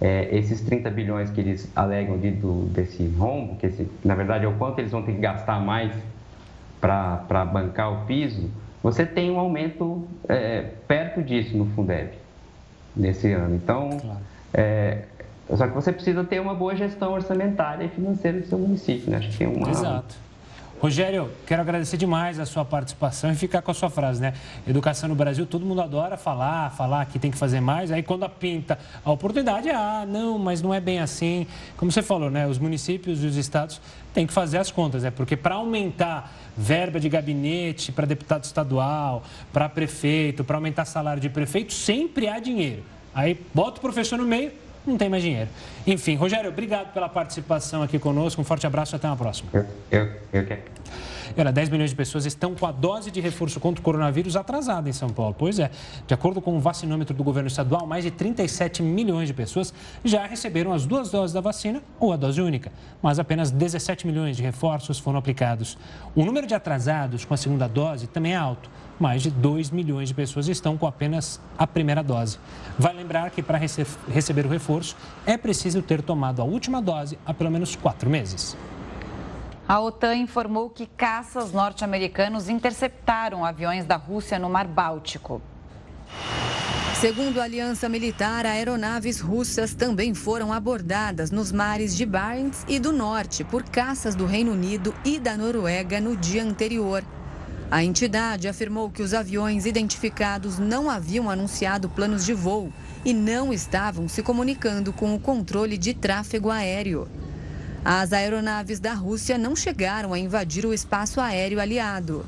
é, 0.00 0.28
esses 0.34 0.60
30 0.62 0.90
bilhões 0.90 1.30
que 1.30 1.40
eles 1.40 1.70
alegam 1.76 2.18
de, 2.18 2.30
do, 2.30 2.64
desse 2.66 3.06
rombo, 3.18 3.56
que 3.56 3.66
esse, 3.66 3.86
na 4.04 4.14
verdade 4.14 4.44
é 4.44 4.48
o 4.48 4.54
quanto 4.54 4.78
eles 4.78 4.90
vão 4.90 5.02
ter 5.02 5.12
que 5.12 5.20
gastar 5.20 5.60
mais 5.60 5.92
para 6.80 7.44
bancar 7.44 7.92
o 7.92 8.06
piso, 8.06 8.48
você 8.82 9.04
tem 9.04 9.30
um 9.30 9.38
aumento 9.38 10.08
é, 10.26 10.62
perto 10.88 11.22
disso 11.22 11.56
no 11.56 11.66
Fundeb 11.66 12.12
nesse 12.96 13.30
ano. 13.32 13.54
Então, 13.54 13.90
claro. 14.00 14.20
é, 14.54 15.02
só 15.54 15.66
que 15.66 15.74
você 15.74 15.92
precisa 15.92 16.24
ter 16.24 16.40
uma 16.40 16.54
boa 16.54 16.74
gestão 16.74 17.12
orçamentária 17.12 17.84
e 17.84 17.88
financeira 17.88 18.40
do 18.40 18.46
seu 18.46 18.58
município, 18.58 19.10
né? 19.10 19.18
Acho 19.18 19.30
que 19.30 19.38
tem 19.38 19.46
uma. 19.46 19.68
Exato. 19.68 20.16
Rogério, 20.80 21.30
quero 21.46 21.60
agradecer 21.60 21.98
demais 21.98 22.40
a 22.40 22.46
sua 22.46 22.64
participação 22.64 23.30
e 23.30 23.34
ficar 23.34 23.60
com 23.60 23.70
a 23.70 23.74
sua 23.74 23.90
frase, 23.90 24.18
né? 24.18 24.32
Educação 24.66 25.10
no 25.10 25.14
Brasil, 25.14 25.44
todo 25.44 25.62
mundo 25.62 25.82
adora 25.82 26.16
falar, 26.16 26.70
falar 26.70 27.04
que 27.04 27.18
tem 27.18 27.30
que 27.30 27.36
fazer 27.36 27.60
mais. 27.60 27.92
Aí 27.92 28.02
quando 28.02 28.26
pinta 28.30 28.78
a 29.04 29.12
oportunidade, 29.12 29.68
ah, 29.68 30.06
não, 30.08 30.38
mas 30.38 30.62
não 30.62 30.72
é 30.72 30.80
bem 30.80 30.98
assim. 30.98 31.46
Como 31.76 31.92
você 31.92 32.00
falou, 32.00 32.30
né? 32.30 32.46
Os 32.46 32.58
municípios 32.58 33.22
e 33.22 33.26
os 33.26 33.36
estados 33.36 33.78
têm 34.14 34.26
que 34.26 34.32
fazer 34.32 34.56
as 34.56 34.70
contas, 34.70 35.02
né? 35.02 35.10
Porque 35.10 35.36
para 35.36 35.56
aumentar 35.56 36.32
verba 36.56 36.98
de 36.98 37.10
gabinete 37.10 37.92
para 37.92 38.06
deputado 38.06 38.44
estadual, 38.44 39.22
para 39.52 39.68
prefeito, 39.68 40.42
para 40.42 40.56
aumentar 40.56 40.86
salário 40.86 41.20
de 41.20 41.28
prefeito, 41.28 41.74
sempre 41.74 42.26
há 42.26 42.38
dinheiro. 42.38 42.82
Aí 43.14 43.38
bota 43.52 43.76
o 43.76 43.80
professor 43.82 44.16
no 44.16 44.24
meio, 44.24 44.50
não 44.86 44.96
tem 44.96 45.08
mais 45.08 45.22
dinheiro. 45.22 45.48
Enfim, 45.86 46.14
Rogério, 46.16 46.50
obrigado 46.50 46.92
pela 46.92 47.08
participação 47.08 47.82
aqui 47.82 47.98
conosco. 47.98 48.40
Um 48.40 48.44
forte 48.44 48.66
abraço 48.66 48.94
e 48.94 48.96
até 48.96 49.06
uma 49.06 49.16
próxima. 49.16 49.50
Eu, 49.52 49.66
eu, 49.90 50.08
eu 50.32 50.46
quero. 50.46 50.62
Olha, 51.38 51.52
10 51.52 51.68
milhões 51.68 51.90
de 51.90 51.96
pessoas 51.96 52.26
estão 52.26 52.54
com 52.54 52.66
a 52.66 52.72
dose 52.72 53.10
de 53.10 53.20
reforço 53.20 53.60
contra 53.60 53.80
o 53.80 53.84
coronavírus 53.84 54.36
atrasada 54.36 54.88
em 54.88 54.92
São 54.92 55.10
Paulo. 55.10 55.34
Pois 55.38 55.58
é, 55.58 55.70
de 56.06 56.12
acordo 56.12 56.40
com 56.40 56.56
o 56.56 56.60
vacinômetro 56.60 57.14
do 57.14 57.22
governo 57.22 57.46
estadual, 57.46 57.86
mais 57.86 58.04
de 58.04 58.10
37 58.10 58.82
milhões 58.82 59.28
de 59.28 59.34
pessoas 59.34 59.72
já 60.04 60.26
receberam 60.26 60.72
as 60.72 60.86
duas 60.86 61.10
doses 61.10 61.32
da 61.32 61.40
vacina 61.40 61.82
ou 61.98 62.12
a 62.12 62.16
dose 62.16 62.40
única, 62.40 62.72
mas 63.00 63.18
apenas 63.18 63.50
17 63.50 64.06
milhões 64.06 64.36
de 64.36 64.42
reforços 64.42 64.98
foram 64.98 65.18
aplicados. 65.18 65.78
O 66.14 66.24
número 66.24 66.46
de 66.46 66.54
atrasados 66.54 67.24
com 67.24 67.34
a 67.34 67.36
segunda 67.36 67.68
dose 67.68 68.06
também 68.06 68.32
é 68.32 68.36
alto. 68.36 68.68
Mais 69.00 69.22
de 69.22 69.30
2 69.30 69.70
milhões 69.70 70.08
de 70.08 70.14
pessoas 70.14 70.46
estão 70.46 70.76
com 70.76 70.86
apenas 70.86 71.40
a 71.56 71.66
primeira 71.66 72.02
dose. 72.02 72.38
Vai 72.78 72.92
lembrar 72.92 73.30
que 73.30 73.42
para 73.42 73.56
rece 73.56 73.86
receber 74.06 74.44
o 74.44 74.48
reforço 74.50 74.94
é 75.24 75.38
preciso 75.38 75.80
ter 75.80 76.02
tomado 76.02 76.42
a 76.42 76.44
última 76.44 76.82
dose 76.82 77.18
há 77.24 77.32
pelo 77.32 77.50
menos 77.50 77.74
quatro 77.74 78.10
meses. 78.10 78.54
A 79.66 79.80
OTAN 79.80 80.16
informou 80.16 80.68
que 80.68 80.84
caças 80.84 81.50
norte-americanos 81.50 82.50
interceptaram 82.50 83.42
aviões 83.42 83.86
da 83.86 83.96
Rússia 83.96 84.38
no 84.38 84.50
Mar 84.50 84.66
Báltico. 84.66 85.40
Segundo 87.00 87.40
a 87.40 87.44
Aliança 87.44 87.88
Militar, 87.88 88.44
aeronaves 88.44 89.20
russas 89.20 89.72
também 89.72 90.12
foram 90.12 90.52
abordadas 90.52 91.30
nos 91.30 91.50
mares 91.50 91.96
de 91.96 92.04
Barents 92.04 92.66
e 92.68 92.78
do 92.78 92.92
Norte 92.92 93.44
por 93.44 93.62
caças 93.62 94.14
do 94.14 94.26
Reino 94.26 94.52
Unido 94.52 94.94
e 95.02 95.18
da 95.18 95.38
Noruega 95.38 95.98
no 95.98 96.14
dia 96.14 96.42
anterior. 96.42 97.02
A 97.70 97.84
entidade 97.84 98.48
afirmou 98.48 98.90
que 98.90 99.00
os 99.00 99.14
aviões 99.14 99.64
identificados 99.64 100.58
não 100.58 100.90
haviam 100.90 101.30
anunciado 101.30 101.88
planos 101.88 102.26
de 102.26 102.34
voo 102.34 102.72
e 103.04 103.12
não 103.12 103.52
estavam 103.52 104.08
se 104.08 104.24
comunicando 104.24 104.92
com 104.92 105.14
o 105.14 105.20
controle 105.20 105.78
de 105.78 105.94
tráfego 105.94 106.50
aéreo. 106.50 107.06
As 107.84 108.12
aeronaves 108.12 108.80
da 108.80 108.92
Rússia 108.92 109.38
não 109.38 109.54
chegaram 109.54 110.12
a 110.12 110.18
invadir 110.18 110.66
o 110.66 110.74
espaço 110.74 111.20
aéreo 111.20 111.60
aliado. 111.60 112.26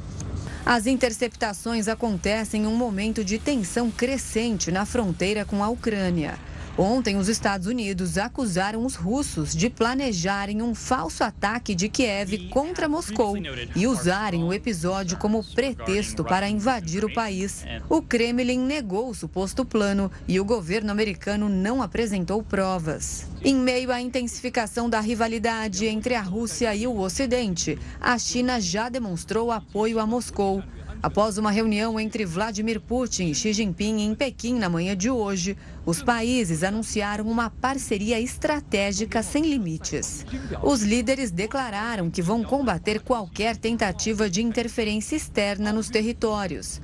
As 0.65 0.87
interceptações 0.87 1.89
acontecem 1.89 2.63
em 2.63 2.67
um 2.69 2.77
momento 2.77 3.25
de 3.25 3.37
tensão 3.37 3.91
crescente 3.91 4.71
na 4.71 4.87
fronteira 4.87 5.45
com 5.45 5.65
a 5.65 5.69
Ucrânia. 5.69 6.39
Ontem, 6.77 7.17
os 7.17 7.29
Estados 7.29 7.67
Unidos 7.67 8.17
acusaram 8.17 8.85
os 8.85 8.95
russos 8.95 9.55
de 9.55 9.69
planejarem 9.69 10.63
um 10.63 10.75
falso 10.75 11.23
ataque 11.23 11.75
de 11.75 11.89
Kiev 11.89 12.49
contra 12.49 12.89
Moscou 12.89 13.37
e 13.77 13.87
usarem 13.87 14.43
o 14.43 14.53
episódio 14.53 15.19
como 15.19 15.45
pretexto 15.45 16.25
para 16.25 16.49
invadir 16.49 17.05
o 17.05 17.13
país. 17.13 17.65
O 17.91 18.01
Kremlin 18.01 18.59
negou 18.59 19.11
o 19.11 19.15
suposto 19.15 19.65
plano 19.65 20.11
e 20.27 20.41
o 20.41 20.45
governo 20.45 20.91
americano 20.91 21.49
não 21.49 21.83
apresentou 21.83 22.43
provas. 22.43 23.27
Em 23.45 23.55
meio 23.55 23.93
à 23.93 24.01
intensificação 24.01 24.89
da 24.89 25.01
rivalidade 25.01 25.87
entre 25.87 26.15
a 26.15 26.23
Rússia 26.23 26.75
e 26.75 26.87
o 26.87 26.99
Ocidente, 26.99 27.79
a 28.01 28.19
China 28.19 28.61
já 28.61 28.89
demonstrou 28.89 29.51
apoio 29.51 29.99
a 29.99 30.07
Moscou. 30.07 30.63
Após 31.03 31.37
uma 31.37 31.51
reunião 31.51 31.99
entre 31.99 32.25
Vladimir 32.25 32.81
Putin 32.81 33.27
e 33.27 33.35
Xi 33.35 33.53
Jinping 33.53 34.03
em 34.03 34.15
Pequim 34.15 34.55
na 34.55 34.69
manhã 34.69 34.97
de 34.97 35.11
hoje, 35.11 35.57
os 35.85 36.01
países 36.01 36.63
anunciaram 36.63 37.27
uma 37.29 37.51
parceria 37.51 38.21
estratégica 38.21 39.21
sem 39.21 39.43
limites. 39.43 40.25
Os 40.63 40.83
líderes 40.83 41.33
declararam 41.33 42.09
que 42.09 42.23
vão 42.23 42.45
combater 42.45 43.01
qualquer 43.01 43.57
tentativa 43.57 44.31
de 44.31 44.43
interferência 44.43 45.17
externa 45.17 45.73
nos 45.73 45.89
territórios. 45.89 46.81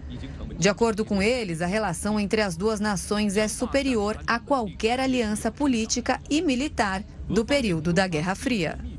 De 0.58 0.68
acordo 0.68 1.04
com 1.04 1.22
eles, 1.22 1.62
a 1.62 1.66
relação 1.66 2.18
entre 2.18 2.40
as 2.40 2.56
duas 2.56 2.80
nações 2.80 3.36
é 3.36 3.46
superior 3.46 4.18
a 4.26 4.40
qualquer 4.40 4.98
aliança 4.98 5.52
política 5.52 6.20
e 6.28 6.42
militar 6.42 7.04
do 7.28 7.44
período 7.44 7.92
da 7.92 8.08
Guerra 8.08 8.34
Fria. 8.34 8.97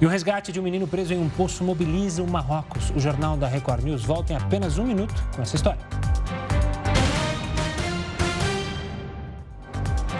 E 0.00 0.06
o 0.06 0.08
resgate 0.08 0.52
de 0.52 0.60
um 0.60 0.62
menino 0.62 0.86
preso 0.86 1.12
em 1.12 1.18
um 1.18 1.28
poço 1.28 1.62
mobiliza 1.64 2.22
o 2.22 2.30
Marrocos. 2.30 2.90
O 2.90 3.00
jornal 3.00 3.36
da 3.36 3.46
Record 3.46 3.84
News 3.84 4.04
volta 4.04 4.32
em 4.32 4.36
apenas 4.36 4.78
um 4.78 4.84
minuto 4.84 5.14
com 5.34 5.42
essa 5.42 5.56
história. 5.56 5.80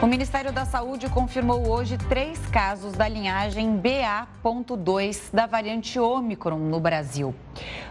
O 0.03 0.07
Ministério 0.07 0.51
da 0.51 0.65
Saúde 0.65 1.11
confirmou 1.11 1.69
hoje 1.69 1.99
três 1.99 2.39
casos 2.47 2.95
da 2.95 3.07
linhagem 3.07 3.77
BA.2 3.77 5.29
da 5.31 5.45
variante 5.45 6.01
Ômicron 6.01 6.57
no 6.57 6.81
Brasil. 6.81 7.35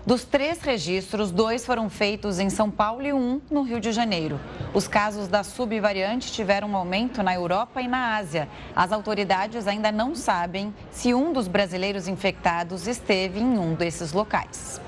Dos 0.08 0.24
três 0.24 0.60
registros, 0.60 1.30
dois 1.30 1.64
foram 1.64 1.88
feitos 1.88 2.40
em 2.40 2.50
São 2.50 2.72
Paulo 2.72 3.06
e 3.06 3.14
um 3.14 3.40
no 3.52 3.62
Rio 3.62 3.80
de 3.80 3.92
Janeiro. 3.92 4.40
Os 4.74 4.88
casos 4.88 5.28
da 5.28 5.44
subvariante 5.44 6.32
tiveram 6.32 6.70
um 6.70 6.76
aumento 6.76 7.22
na 7.22 7.36
Europa 7.36 7.80
e 7.80 7.88
na 7.88 8.16
Ásia. 8.16 8.50
As 8.76 8.92
autoridades 8.92 9.68
ainda 9.68 9.92
não 9.92 10.16
sabem 10.16 10.74
se 10.90 11.14
um 11.14 11.32
dos 11.32 11.48
brasileiros 11.48 12.08
infectados 12.08 12.88
esteve 12.88 13.40
em 13.40 13.60
um 13.60 13.76
desses 13.76 14.14
locais. 14.14 14.82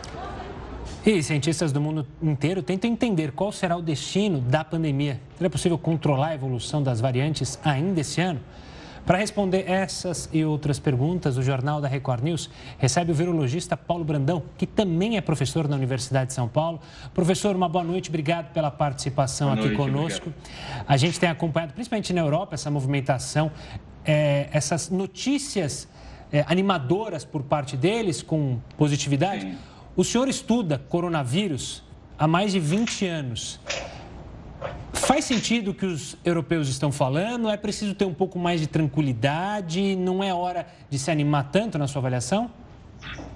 E 1.04 1.24
cientistas 1.24 1.72
do 1.72 1.82
mundo 1.82 2.06
inteiro 2.22 2.62
tentam 2.62 2.88
entender 2.88 3.32
qual 3.32 3.52
será 3.52 3.76
o 3.76 3.82
destino 3.82 4.40
da 4.40 4.64
pandemia. 4.64 5.20
Será 5.36 5.50
possível 5.50 5.76
controlar 5.76 6.28
a 6.28 6.36
evolução 6.36 6.84
das 6.84 7.02
variantes 7.02 7.60
ainda 7.64 8.02
esse 8.02 8.22
ano? 8.22 8.40
Para 9.04 9.18
responder 9.18 9.68
essas 9.68 10.30
e 10.32 10.46
outras 10.46 10.78
perguntas, 10.78 11.38
o 11.38 11.42
Jornal 11.42 11.82
da 11.82 11.88
Record 11.88 12.24
News 12.24 12.52
recebe 12.78 13.12
o 13.12 13.16
virologista 13.16 13.76
Paulo 13.76 14.04
Brandão, 14.04 14.44
que 14.56 14.68
também 14.68 15.18
é 15.18 15.22
professor 15.22 15.68
na 15.68 15.76
Universidade 15.76 16.28
de 16.28 16.34
São 16.34 16.48
Paulo. 16.48 16.80
Professor, 17.16 17.56
uma 17.56 17.68
boa 17.68 17.84
noite, 17.84 18.10
obrigado 18.10 18.54
pela 18.54 18.70
participação 18.70 19.48
boa 19.48 19.60
aqui 19.60 19.76
noite, 19.76 19.78
conosco. 19.78 20.30
Obrigado. 20.30 20.86
A 20.88 20.98
gente 20.98 21.20
tem 21.20 21.30
acompanhado, 21.30 21.74
principalmente 21.74 22.14
na 22.14 22.22
Europa, 22.22 22.54
essa 22.54 22.70
movimentação, 22.70 23.52
é, 24.06 24.50
essas 24.54 24.92
notícias 24.92 25.88
é, 26.32 26.46
animadoras 26.48 27.26
por 27.26 27.42
parte 27.42 27.76
deles, 27.76 28.22
com 28.22 28.60
positividade. 28.78 29.42
Sim. 29.42 29.71
O 29.96 30.06
senhor 30.06 30.30
estuda 30.30 30.80
coronavírus 30.88 31.84
há 32.18 32.26
mais 32.26 32.54
de 32.54 32.60
20 32.60 33.06
anos. 33.06 33.60
Faz 34.94 35.26
sentido 35.26 35.72
o 35.72 35.74
que 35.74 35.86
os 35.86 36.16
europeus 36.24 36.70
estão 36.70 36.94
falando? 36.94 37.50
É 37.50 37.58
preciso 37.58 37.94
ter 37.94 38.06
um 38.06 38.14
pouco 38.14 38.40
mais 38.40 38.62
de 38.62 38.68
tranquilidade? 38.68 39.98
Não 39.98 40.24
é 40.24 40.34
hora 40.34 40.66
de 40.90 40.98
se 40.98 41.12
animar 41.12 41.52
tanto 41.52 41.78
na 41.78 41.88
sua 41.88 42.00
avaliação? 42.00 42.50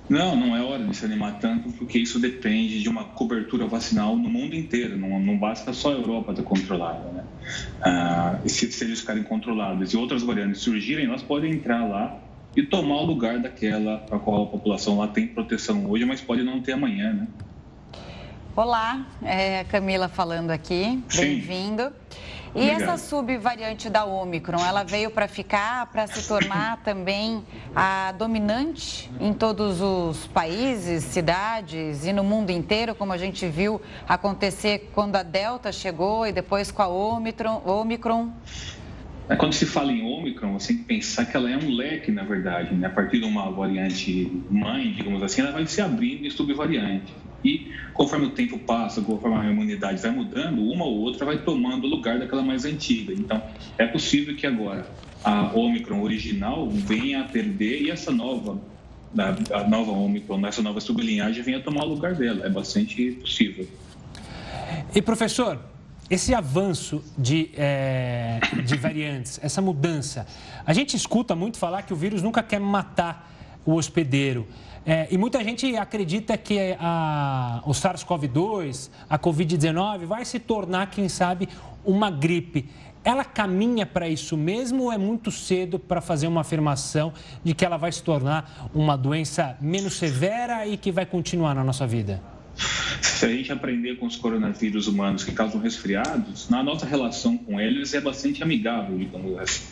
Não, 0.07 0.35
não 0.35 0.55
é 0.55 0.63
hora 0.63 0.85
de 0.85 0.95
se 0.95 1.03
animar 1.03 1.39
tanto, 1.39 1.71
porque 1.73 1.97
isso 1.97 2.19
depende 2.19 2.81
de 2.81 2.87
uma 2.87 3.03
cobertura 3.03 3.67
vacinal 3.67 4.15
no 4.15 4.29
mundo 4.29 4.55
inteiro. 4.55 4.97
Não, 4.97 5.19
não 5.19 5.37
basta 5.37 5.73
só 5.73 5.89
a 5.89 5.93
Europa 5.93 6.31
estar 6.31 6.43
controlada. 6.43 7.11
Né? 7.11 7.23
Ah, 7.81 8.39
se, 8.45 8.71
se 8.71 8.83
eles 8.85 9.01
ficarem 9.01 9.23
controlados 9.23 9.91
e 9.91 9.97
outras 9.97 10.23
variantes 10.23 10.61
surgirem, 10.61 11.05
nós 11.05 11.21
podemos 11.21 11.57
entrar 11.57 11.85
lá 11.85 12.17
e 12.55 12.63
tomar 12.63 12.95
o 12.97 13.05
lugar 13.05 13.39
daquela 13.39 13.97
para 13.97 14.17
qual 14.17 14.43
a 14.43 14.47
população 14.47 14.97
lá 14.97 15.07
tem 15.07 15.27
proteção 15.27 15.85
hoje, 15.89 16.05
mas 16.05 16.21
pode 16.21 16.43
não 16.43 16.61
ter 16.61 16.73
amanhã. 16.73 17.13
Né? 17.13 17.27
Olá, 18.55 19.05
é 19.21 19.65
Camila 19.65 20.07
falando 20.07 20.51
aqui, 20.51 21.03
bem-vindo. 21.13 21.91
E 22.55 22.69
essa 22.69 22.97
subvariante 22.97 23.89
da 23.89 24.05
Omicron, 24.05 24.63
ela 24.65 24.81
veio 24.81 25.11
para 25.11 25.27
ficar, 25.27 25.87
para 25.87 26.07
se 26.07 26.25
tornar 26.25 26.77
também 26.85 27.43
a 27.75 28.13
dominante 28.13 29.11
em 29.19 29.33
todos 29.33 29.81
os 29.81 30.25
países, 30.27 31.03
cidades 31.03 32.05
e 32.05 32.13
no 32.13 32.23
mundo 32.23 32.51
inteiro, 32.51 32.95
como 32.95 33.11
a 33.11 33.17
gente 33.17 33.45
viu 33.45 33.81
acontecer 34.07 34.89
quando 34.95 35.17
a 35.17 35.23
Delta 35.23 35.69
chegou 35.69 36.25
e 36.25 36.31
depois 36.31 36.71
com 36.71 36.81
a 36.81 36.87
Omicron. 36.87 37.61
Omicron. 37.65 38.31
Quando 39.39 39.53
se 39.53 39.65
fala 39.65 39.91
em 39.91 40.03
Omicron, 40.03 40.53
você 40.53 40.67
tem 40.67 40.77
que 40.77 40.83
pensar 40.83 41.25
que 41.25 41.35
ela 41.35 41.49
é 41.49 41.57
um 41.57 41.69
leque, 41.75 42.11
na 42.11 42.23
verdade. 42.23 42.75
Né? 42.75 42.85
A 42.85 42.91
partir 42.91 43.19
de 43.19 43.25
uma 43.25 43.49
variante 43.51 44.31
mãe, 44.51 44.91
digamos 44.91 45.23
assim, 45.23 45.41
ela 45.41 45.51
vai 45.51 45.65
se 45.65 45.81
abrindo 45.81 46.25
em 46.25 46.29
subvariantes. 46.29 47.11
E 47.43 47.71
conforme 47.93 48.27
o 48.27 48.29
tempo 48.31 48.59
passa, 48.59 49.01
conforme 49.01 49.38
a 49.38 49.51
imunidade 49.51 50.01
vai 50.01 50.11
mudando, 50.11 50.61
uma 50.61 50.85
ou 50.85 50.97
outra 50.99 51.25
vai 51.25 51.39
tomando 51.39 51.85
o 51.85 51.89
lugar 51.89 52.19
daquela 52.19 52.43
mais 52.43 52.65
antiga. 52.65 53.13
Então, 53.13 53.41
é 53.77 53.88
possível 53.88 54.35
que 54.35 54.45
agora 54.45 54.85
a 55.23 55.51
Omicron 55.55 56.01
original 56.01 56.69
venha 56.69 57.21
a 57.21 57.23
perder 57.23 57.81
e 57.81 57.89
essa 57.89 58.11
nova, 58.11 58.61
a 59.17 59.67
nova 59.67 59.91
Omicron, 59.91 60.45
essa 60.45 60.61
nova 60.61 60.79
sublinhagem 60.79 61.41
venha 61.41 61.57
a 61.57 61.61
tomar 61.61 61.83
o 61.83 61.89
lugar 61.89 62.13
dela. 62.13 62.45
É 62.45 62.49
bastante 62.49 63.11
possível. 63.13 63.67
E 64.93 65.01
professor, 65.01 65.59
esse 66.09 66.33
avanço 66.33 67.03
de, 67.17 67.49
é, 67.55 68.39
de 68.63 68.77
variantes, 68.77 69.39
essa 69.41 69.61
mudança, 69.61 70.27
a 70.65 70.73
gente 70.73 70.95
escuta 70.95 71.35
muito 71.35 71.57
falar 71.57 71.81
que 71.83 71.93
o 71.93 71.95
vírus 71.95 72.21
nunca 72.21 72.43
quer 72.43 72.59
matar 72.59 73.31
o 73.65 73.73
hospedeiro. 73.73 74.47
É, 74.85 75.07
e 75.09 75.17
muita 75.17 75.43
gente 75.43 75.75
acredita 75.75 76.37
que 76.37 76.77
a, 76.79 77.61
o 77.65 77.71
SARS-CoV-2, 77.71 78.91
a 79.09 79.17
Covid-19, 79.17 80.05
vai 80.05 80.23
se 80.23 80.39
tornar, 80.39 80.91
quem 80.91 81.09
sabe, 81.09 81.49
uma 81.83 82.11
gripe. 82.11 82.69
Ela 83.03 83.23
caminha 83.23 83.85
para 83.85 84.07
isso 84.07 84.37
mesmo 84.37 84.83
ou 84.83 84.93
é 84.93 84.97
muito 84.97 85.31
cedo 85.31 85.79
para 85.79 86.01
fazer 86.01 86.27
uma 86.27 86.41
afirmação 86.41 87.13
de 87.43 87.55
que 87.55 87.65
ela 87.65 87.77
vai 87.77 87.91
se 87.91 88.03
tornar 88.03 88.69
uma 88.73 88.95
doença 88.95 89.57
menos 89.59 89.95
severa 89.95 90.67
e 90.67 90.77
que 90.77 90.91
vai 90.91 91.05
continuar 91.05 91.55
na 91.55 91.63
nossa 91.63 91.87
vida? 91.87 92.21
Se 93.01 93.25
a 93.25 93.29
gente 93.29 93.51
aprender 93.51 93.97
com 93.97 94.05
os 94.05 94.15
coronavírus 94.15 94.88
humanos 94.88 95.23
que 95.23 95.31
causam 95.31 95.60
resfriados, 95.62 96.49
na 96.49 96.63
nossa 96.63 96.86
relação 96.86 97.38
com 97.38 97.60
eles 97.60 97.93
é 97.93 98.01
bastante 98.01 98.43
amigável, 98.43 98.97
digamos 98.97 99.38
assim. 99.39 99.63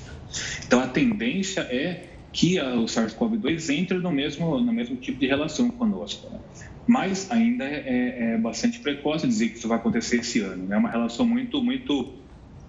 Então 0.66 0.80
a 0.80 0.88
tendência 0.88 1.62
é 1.62 2.10
que 2.34 2.60
o 2.60 2.86
SARS-CoV-2 2.86 3.70
entre 3.70 4.00
no 4.00 4.12
mesmo, 4.12 4.60
no 4.60 4.74
mesmo 4.74 4.96
tipo 4.96 5.20
de 5.20 5.28
relação 5.28 5.70
conosco. 5.70 6.28
Né? 6.32 6.40
Mas 6.88 7.30
ainda 7.32 7.64
é, 7.64 7.84
é, 7.86 8.34
é, 8.34 8.38
bastante 8.38 8.80
precoce 8.80 9.28
dizer 9.28 9.50
que 9.50 9.60
isso 9.60 9.68
vai 9.68 9.78
acontecer 9.78 10.18
esse 10.18 10.42
ano. 10.42 10.66
É 10.66 10.70
né? 10.70 10.78
uma 10.78 10.90
relação 10.90 11.26
muito, 11.26 11.64
muito 11.64 12.16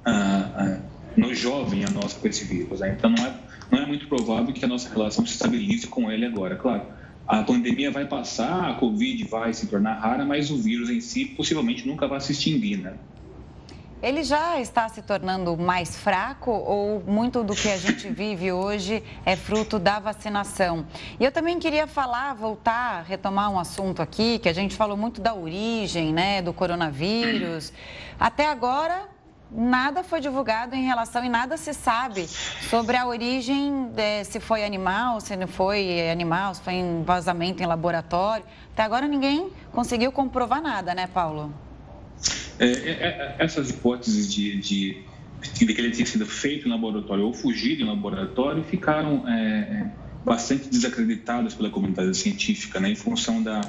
ah, 0.05 0.51
ah, 0.55 0.81
no 1.17 1.35
jovem 1.35 1.85
a 1.85 1.91
nossa 1.91 2.19
com 2.21 2.29
esse 2.29 2.45
vírus. 2.45 2.81
Né? 2.81 2.95
Então 2.97 3.09
não 3.09 3.25
é, 3.25 3.35
não 3.71 3.79
é 3.79 3.87
muito 3.87 4.07
provável 4.07 4.53
que 4.53 4.63
a 4.65 4.69
nossa 4.69 4.93
relação 4.93 5.25
se 5.25 5.33
estabilize 5.33 5.87
com 5.87 6.13
ele 6.13 6.27
agora. 6.27 6.57
Claro, 6.57 6.83
a 7.27 7.43
pandemia 7.43 7.91
vai 7.91 8.07
passar, 8.07 8.71
a 8.71 8.75
Covid 8.75 9.25
vai 9.25 9.53
se 9.55 9.67
tornar 9.67 9.95
rara, 9.95 10.25
mas 10.25 10.51
o 10.51 10.57
vírus 10.57 10.91
em 10.91 11.01
si 11.01 11.25
possivelmente 11.25 11.87
nunca 11.87 12.07
vai 12.07 12.21
se 12.21 12.33
extinguir, 12.33 12.79
né? 12.79 12.95
ele 14.05 14.23
já 14.23 14.61
está 14.61 14.87
se 14.87 15.01
tornando 15.01 15.57
mais 15.57 15.97
fraco 15.97 16.51
ou 16.51 17.03
muito 17.07 17.43
do 17.43 17.55
que 17.55 17.71
a 17.71 17.79
gente 17.79 18.07
vive 18.11 18.53
hoje 18.53 19.03
é 19.25 19.35
fruto 19.35 19.79
da 19.79 19.99
vacinação? 19.99 20.85
E 21.19 21.25
eu 21.25 21.33
também 21.33 21.59
queria 21.59 21.87
falar, 21.87 22.35
voltar, 22.35 23.03
retomar 23.05 23.51
um 23.51 23.59
assunto 23.59 24.03
aqui, 24.03 24.39
que 24.39 24.49
a 24.49 24.53
gente 24.53 24.77
falou 24.77 24.95
muito 24.95 25.23
da 25.23 25.35
origem, 25.35 26.13
né, 26.13 26.43
do 26.43 26.53
coronavírus. 26.53 27.73
Até 28.21 28.47
agora, 28.47 29.09
nada 29.51 30.03
foi 30.03 30.21
divulgado 30.21 30.75
em 30.75 30.85
relação 30.85 31.25
e 31.25 31.29
nada 31.29 31.57
se 31.57 31.73
sabe 31.73 32.27
sobre 32.69 32.97
a 32.97 33.07
origem, 33.07 33.89
de, 33.89 34.25
se 34.25 34.41
foi 34.41 34.65
animal, 34.65 35.21
se 35.21 35.37
não 35.37 35.47
foi 35.47 36.11
animal, 36.11 36.55
se 36.55 36.63
foi 36.63 36.75
vazamento 37.05 37.63
em 37.63 37.67
laboratório. 37.67 38.45
Até 38.73 38.83
agora 38.83 39.07
ninguém 39.07 39.51
conseguiu 39.73 40.11
comprovar 40.11 40.61
nada, 40.61 40.95
né, 40.95 41.07
Paulo? 41.07 41.53
É, 42.59 42.67
é, 42.67 42.91
é, 42.91 43.37
essas 43.39 43.71
hipóteses 43.71 44.33
de, 44.33 44.57
de, 44.61 45.03
de, 45.53 45.67
que 45.67 45.81
ele 45.81 45.91
tinha 45.91 46.07
sido 46.07 46.27
feito 46.27 46.67
em 46.67 46.71
laboratório 46.71 47.25
ou 47.25 47.33
fugido 47.33 47.83
em 47.83 47.87
laboratório 47.87 48.63
ficaram 48.65 49.29
é, 49.29 49.33
é, 49.33 49.87
bastante 50.25 50.69
desacreditadas 50.69 51.55
pela 51.55 51.71
comunidade 51.71 52.17
científica, 52.17 52.81
né, 52.81 52.91
em 52.91 52.95
função 52.95 53.43
da, 53.43 53.61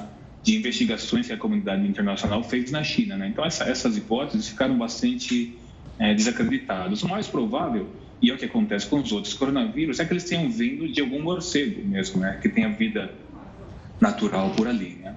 de 0.42 0.56
investigações 0.56 1.26
que 1.26 1.32
a 1.32 1.36
comunidade 1.36 1.86
internacional 1.86 2.42
fez 2.42 2.70
na 2.70 2.82
China. 2.82 3.16
Né? 3.16 3.28
Então, 3.28 3.44
essa, 3.44 3.64
essas 3.64 3.96
hipóteses 3.96 4.48
ficaram 4.48 4.78
bastante 4.78 5.58
é, 5.98 6.14
desacreditadas. 6.14 7.02
O 7.02 7.08
mais 7.08 7.26
provável, 7.26 7.88
e 8.20 8.30
é 8.30 8.34
o 8.34 8.38
que 8.38 8.44
acontece 8.44 8.86
com 8.86 9.00
os 9.00 9.12
outros 9.12 9.34
coronavírus, 9.34 10.00
é 10.00 10.04
que 10.04 10.12
eles 10.12 10.24
tenham 10.24 10.50
vindo 10.50 10.88
de 10.88 11.00
algum 11.00 11.22
morcego 11.22 11.86
mesmo, 11.86 12.20
né? 12.20 12.38
que 12.40 12.48
tenha 12.48 12.68
vida 12.70 13.12
natural 14.00 14.50
por 14.50 14.68
ali. 14.68 14.98
Né? 15.02 15.14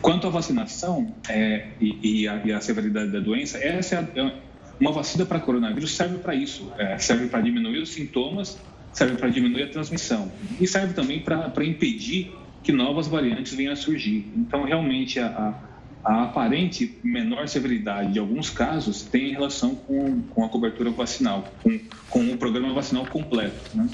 Quanto 0.00 0.26
à 0.26 0.30
vacinação 0.30 1.14
é, 1.28 1.68
e, 1.80 2.22
e, 2.22 2.28
a, 2.28 2.42
e, 2.44 2.52
a, 2.52 2.60
severidade 2.60 3.10
da 3.10 3.20
doença, 3.20 3.58
essa 3.58 3.96
é, 4.14 4.20
é 4.20 4.32
uma 4.78 4.92
vacina 4.92 5.24
para 5.24 5.40
coronavírus 5.40 5.96
serve 5.96 6.18
para 6.18 6.34
isso, 6.34 6.70
é, 6.78 6.98
serve 6.98 7.28
para 7.28 7.40
diminuir 7.40 7.78
os 7.78 7.90
sintomas, 7.90 8.58
serve 8.92 9.16
para 9.16 9.28
diminuir 9.28 9.64
a 9.64 9.68
transmissão 9.68 10.30
e 10.60 10.66
serve 10.66 10.94
também 10.94 11.20
para 11.20 11.64
impedir 11.64 12.32
que 12.62 12.72
novas 12.72 13.06
variantes 13.06 13.54
venham 13.54 13.72
a 13.72 13.76
surgir. 13.76 14.26
Então, 14.36 14.64
realmente, 14.64 15.20
a, 15.20 15.26
a, 15.26 15.54
a 16.06 16.22
aparente 16.22 16.96
menor 17.02 17.48
severidade 17.48 18.12
de 18.12 18.20
alguns 18.20 18.48
casos 18.48 19.02
tem 19.02 19.32
relação 19.32 19.74
com, 19.74 20.22
com 20.22 20.44
a 20.44 20.48
cobertura 20.48 20.88
vacinal, 20.90 21.44
com, 21.64 21.80
com 22.08 22.32
o 22.32 22.38
programa 22.38 22.72
vacinal 22.72 23.04
completo. 23.06 23.76
Né? 23.76 23.88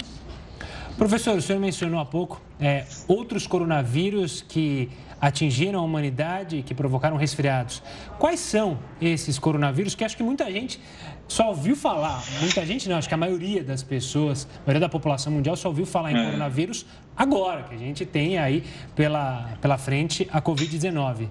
Professor, 0.95 1.35
o 1.35 1.41
senhor 1.41 1.59
mencionou 1.59 1.99
há 1.99 2.05
pouco 2.05 2.39
é, 2.59 2.85
outros 3.07 3.47
coronavírus 3.47 4.43
que 4.47 4.91
atingiram 5.19 5.79
a 5.79 5.81
humanidade 5.81 6.57
e 6.57 6.61
que 6.61 6.75
provocaram 6.75 7.17
resfriados. 7.17 7.81
Quais 8.19 8.39
são 8.39 8.77
esses 9.01 9.39
coronavírus 9.39 9.95
que 9.95 10.03
acho 10.03 10.15
que 10.15 10.21
muita 10.21 10.51
gente 10.51 10.79
só 11.27 11.47
ouviu 11.47 11.75
falar, 11.75 12.23
muita 12.41 12.63
gente 12.63 12.87
não, 12.87 12.97
acho 12.97 13.07
que 13.07 13.13
a 13.15 13.17
maioria 13.17 13.63
das 13.63 13.81
pessoas, 13.81 14.47
a 14.57 14.59
maioria 14.67 14.81
da 14.81 14.89
população 14.89 15.33
mundial 15.33 15.55
só 15.55 15.69
ouviu 15.69 15.87
falar 15.87 16.11
em 16.11 16.17
é. 16.17 16.25
coronavírus 16.25 16.85
agora, 17.17 17.63
que 17.63 17.73
a 17.73 17.77
gente 17.77 18.05
tem 18.05 18.37
aí 18.37 18.63
pela, 18.95 19.57
pela 19.59 19.79
frente 19.79 20.29
a 20.31 20.39
Covid-19. 20.39 21.29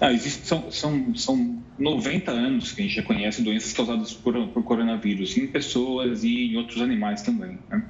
Ah, 0.00 0.12
existe, 0.12 0.46
são, 0.46 0.70
são, 0.70 1.14
são 1.16 1.62
90 1.76 2.30
anos 2.30 2.72
que 2.72 2.82
a 2.82 2.84
gente 2.84 2.94
já 2.94 3.02
conhece 3.02 3.42
doenças 3.42 3.72
causadas 3.72 4.12
por, 4.12 4.34
por 4.48 4.62
coronavírus 4.62 5.36
em 5.36 5.46
pessoas 5.46 6.22
e 6.22 6.52
em 6.52 6.56
outros 6.56 6.80
animais 6.80 7.22
também. 7.22 7.58
Né? 7.68 7.82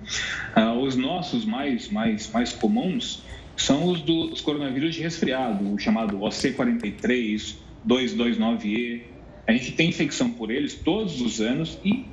Ah, 0.54 0.72
os 0.72 0.96
nossos 0.96 1.44
mais, 1.44 1.90
mais, 1.90 2.30
mais 2.32 2.52
comuns 2.52 3.24
são 3.56 3.88
os 3.88 4.00
dos 4.00 4.40
coronavírus 4.40 4.94
de 4.94 5.02
resfriado, 5.02 5.70
o 5.70 5.78
chamado 5.78 6.18
OC43, 6.18 7.56
229E. 7.86 9.02
A 9.46 9.52
gente 9.52 9.72
tem 9.72 9.88
infecção 9.88 10.30
por 10.30 10.50
eles 10.50 10.74
todos 10.74 11.20
os 11.20 11.40
anos 11.40 11.78
e 11.84 12.06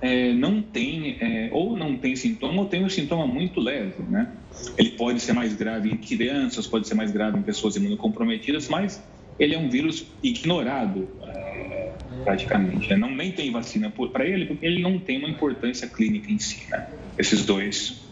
é, 0.00 0.32
não 0.32 0.62
tem, 0.62 1.16
é, 1.20 1.50
ou 1.52 1.76
não 1.76 1.96
tem 1.96 2.14
sintoma, 2.14 2.62
ou 2.62 2.68
tem 2.68 2.84
um 2.84 2.88
sintoma 2.88 3.26
muito 3.26 3.60
leve, 3.60 4.02
né? 4.02 4.32
Ele 4.78 4.90
pode 4.90 5.20
ser 5.20 5.32
mais 5.32 5.54
grave 5.54 5.90
em 5.90 5.96
crianças, 5.96 6.66
pode 6.66 6.86
ser 6.86 6.94
mais 6.94 7.10
grave 7.10 7.38
em 7.38 7.42
pessoas 7.42 7.74
imunocomprometidas, 7.76 8.68
mas 8.68 9.02
ele 9.38 9.54
é 9.54 9.58
um 9.58 9.68
vírus 9.68 10.06
ignorado, 10.22 11.08
é, 11.22 11.92
praticamente. 12.22 12.90
Né? 12.90 12.96
Não 12.96 13.10
nem 13.10 13.32
tem 13.32 13.50
vacina 13.50 13.92
para 14.12 14.24
ele, 14.24 14.46
porque 14.46 14.64
ele 14.64 14.80
não 14.80 14.98
tem 14.98 15.18
uma 15.18 15.28
importância 15.28 15.88
clínica 15.88 16.30
em 16.30 16.38
si, 16.38 16.62
né? 16.70 16.88
Esses 17.18 17.44
dois. 17.44 18.02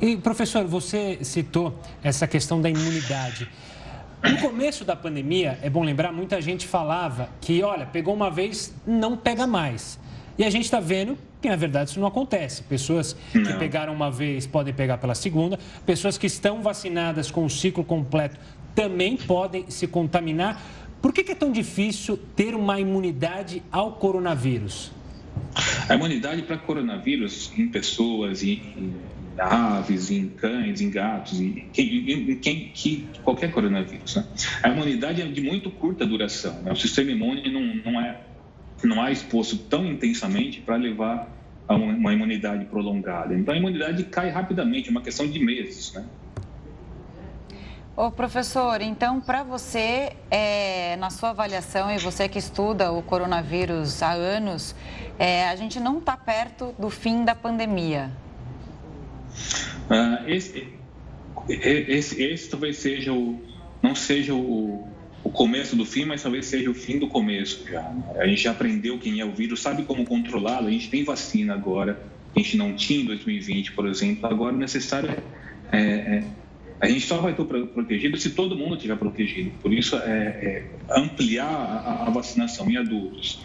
E, 0.00 0.16
professor, 0.16 0.64
você 0.64 1.18
citou 1.22 1.78
essa 2.02 2.26
questão 2.26 2.60
da 2.60 2.68
imunidade. 2.68 3.48
No 4.22 4.38
começo 4.38 4.84
da 4.84 4.96
pandemia, 4.96 5.58
é 5.62 5.68
bom 5.68 5.82
lembrar, 5.82 6.10
muita 6.10 6.40
gente 6.40 6.66
falava 6.66 7.28
que, 7.40 7.62
olha, 7.62 7.84
pegou 7.84 8.14
uma 8.14 8.30
vez, 8.30 8.74
não 8.86 9.16
pega 9.16 9.46
mais. 9.46 10.00
E 10.38 10.44
a 10.44 10.50
gente 10.50 10.64
está 10.64 10.80
vendo 10.80 11.16
que, 11.40 11.48
na 11.48 11.56
verdade, 11.56 11.90
isso 11.90 12.00
não 12.00 12.08
acontece. 12.08 12.62
Pessoas 12.62 13.14
que 13.30 13.38
não. 13.38 13.58
pegaram 13.58 13.92
uma 13.92 14.10
vez 14.10 14.46
podem 14.46 14.72
pegar 14.72 14.96
pela 14.96 15.14
segunda, 15.14 15.58
pessoas 15.84 16.16
que 16.16 16.26
estão 16.26 16.62
vacinadas 16.62 17.30
com 17.30 17.44
o 17.44 17.50
ciclo 17.50 17.84
completo 17.84 18.38
também 18.74 19.16
podem 19.16 19.70
se 19.70 19.86
contaminar. 19.86 20.62
Por 21.00 21.12
que, 21.12 21.30
é 21.30 21.34
tão 21.34 21.52
difícil 21.52 22.16
ter 22.34 22.54
uma 22.54 22.80
imunidade 22.80 23.62
ao 23.70 23.92
coronavírus? 23.92 24.90
A 25.88 25.94
imunidade 25.94 26.42
para 26.42 26.56
coronavírus 26.56 27.52
em 27.58 27.68
pessoas 27.68 28.42
e 28.42 28.62
aves, 29.38 30.10
em 30.10 30.28
cães, 30.28 30.80
em 30.80 30.90
gatos, 30.90 31.40
em, 31.40 31.68
em, 31.76 32.40
em, 32.42 33.08
qualquer 33.22 33.50
coronavírus. 33.50 34.16
Né? 34.16 34.24
A 34.62 34.68
imunidade 34.68 35.20
é 35.20 35.26
de 35.26 35.40
muito 35.40 35.70
curta 35.70 36.06
duração. 36.06 36.62
Né? 36.62 36.72
O 36.72 36.76
sistema 36.76 37.10
imune 37.10 37.50
não, 37.50 37.92
não, 37.92 38.00
é, 38.00 38.20
não 38.82 39.06
é 39.06 39.12
exposto 39.12 39.58
tão 39.58 39.84
intensamente 39.84 40.60
para 40.60 40.76
levar 40.76 41.28
a 41.66 41.74
uma 41.74 42.12
imunidade 42.12 42.64
prolongada. 42.66 43.34
Então, 43.34 43.54
a 43.54 43.56
imunidade 43.56 44.04
cai 44.04 44.30
rapidamente, 44.30 44.88
é 44.88 44.90
uma 44.90 45.02
questão 45.02 45.26
de 45.26 45.38
meses. 45.38 45.92
Né? 45.94 46.04
Ô, 47.96 48.10
professor, 48.10 48.82
então, 48.82 49.20
para 49.20 49.44
você, 49.44 50.14
é, 50.28 50.96
na 50.96 51.10
sua 51.10 51.30
avaliação, 51.30 51.94
e 51.94 51.96
você 51.98 52.28
que 52.28 52.40
estuda 52.40 52.90
o 52.90 53.00
coronavírus 53.00 54.02
há 54.02 54.10
anos, 54.10 54.74
é, 55.16 55.48
a 55.48 55.54
gente 55.54 55.78
não 55.78 55.98
está 55.98 56.16
perto 56.16 56.74
do 56.76 56.90
fim 56.90 57.24
da 57.24 57.36
pandemia? 57.36 58.10
Ah, 59.88 60.24
esse, 60.26 60.66
esse, 61.48 62.20
esse, 62.20 62.50
talvez 62.50 62.78
seja 62.78 63.12
o, 63.12 63.40
não 63.80 63.94
seja 63.94 64.34
o, 64.34 64.88
o 65.22 65.30
começo 65.30 65.76
do 65.76 65.86
fim, 65.86 66.04
mas 66.04 66.20
talvez 66.20 66.46
seja 66.46 66.68
o 66.68 66.74
fim 66.74 66.98
do 66.98 67.06
começo 67.06 67.64
já. 67.70 67.82
Né? 67.82 68.02
A 68.16 68.26
gente 68.26 68.42
já 68.42 68.50
aprendeu 68.50 68.98
quem 68.98 69.20
é 69.20 69.24
o 69.24 69.30
vírus, 69.30 69.62
sabe 69.62 69.84
como 69.84 70.04
controlá-lo, 70.04 70.66
a 70.66 70.70
gente 70.72 70.90
tem 70.90 71.04
vacina 71.04 71.54
agora, 71.54 72.02
a 72.34 72.40
gente 72.40 72.56
não 72.56 72.74
tinha 72.74 73.02
em 73.02 73.06
2020, 73.06 73.70
por 73.70 73.86
exemplo, 73.86 74.26
agora 74.26 74.52
o 74.52 74.58
necessário 74.58 75.16
é, 75.70 75.78
é 75.80 76.24
a 76.80 76.88
gente 76.88 77.06
só 77.06 77.18
vai 77.18 77.32
estar 77.32 77.44
protegido 77.44 78.16
se 78.18 78.30
todo 78.30 78.56
mundo 78.56 78.74
estiver 78.74 78.96
protegido. 78.96 79.50
Por 79.62 79.72
isso, 79.72 79.96
é, 79.96 80.00
é 80.90 80.96
ampliar 80.96 81.46
a, 81.46 82.06
a, 82.06 82.10
vacinação 82.10 82.68
em 82.70 82.76
adultos, 82.76 83.40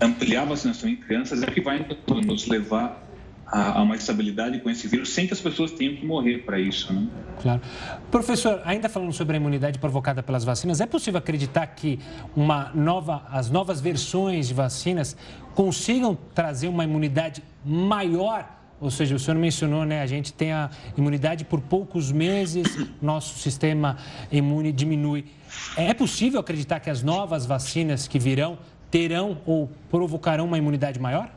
ampliar 0.00 0.42
a 0.42 0.46
vacinação 0.46 0.88
em 0.88 0.96
crianças 0.96 1.42
é 1.42 1.46
que 1.46 1.60
vai 1.60 1.84
nos 2.24 2.46
levar 2.46 3.02
a, 3.46 3.78
a, 3.78 3.82
uma 3.82 3.96
estabilidade 3.96 4.60
com 4.60 4.70
esse 4.70 4.86
vírus, 4.86 5.10
sem 5.10 5.26
que 5.26 5.32
as 5.32 5.40
pessoas 5.40 5.72
tenham 5.72 5.96
que 5.96 6.06
morrer 6.06 6.38
para 6.38 6.58
isso. 6.58 6.92
Né? 6.92 7.06
Claro. 7.40 7.60
Professor, 8.10 8.60
ainda 8.64 8.88
falando 8.88 9.12
sobre 9.12 9.36
a 9.36 9.40
imunidade 9.40 9.78
provocada 9.78 10.22
pelas 10.22 10.44
vacinas, 10.44 10.80
é 10.80 10.86
possível 10.86 11.18
acreditar 11.18 11.66
que 11.66 11.98
uma 12.36 12.70
nova, 12.74 13.26
as 13.30 13.50
novas 13.50 13.80
versões 13.80 14.48
de 14.48 14.54
vacinas 14.54 15.16
consigam 15.54 16.16
trazer 16.34 16.68
uma 16.68 16.84
imunidade 16.84 17.42
maior 17.64 18.61
ou 18.82 18.90
seja, 18.90 19.14
o 19.14 19.18
senhor 19.18 19.38
mencionou, 19.38 19.84
né, 19.84 20.02
a 20.02 20.06
gente 20.06 20.32
tem 20.32 20.52
a 20.52 20.68
imunidade 20.98 21.44
por 21.44 21.60
poucos 21.60 22.10
meses, 22.10 22.66
nosso 23.00 23.38
sistema 23.38 23.96
imune 24.30 24.72
diminui. 24.72 25.24
É 25.76 25.94
possível 25.94 26.40
acreditar 26.40 26.80
que 26.80 26.90
as 26.90 27.00
novas 27.00 27.46
vacinas 27.46 28.08
que 28.08 28.18
virão 28.18 28.58
terão 28.90 29.38
ou 29.46 29.70
provocarão 29.88 30.46
uma 30.46 30.58
imunidade 30.58 30.98
maior? 30.98 31.32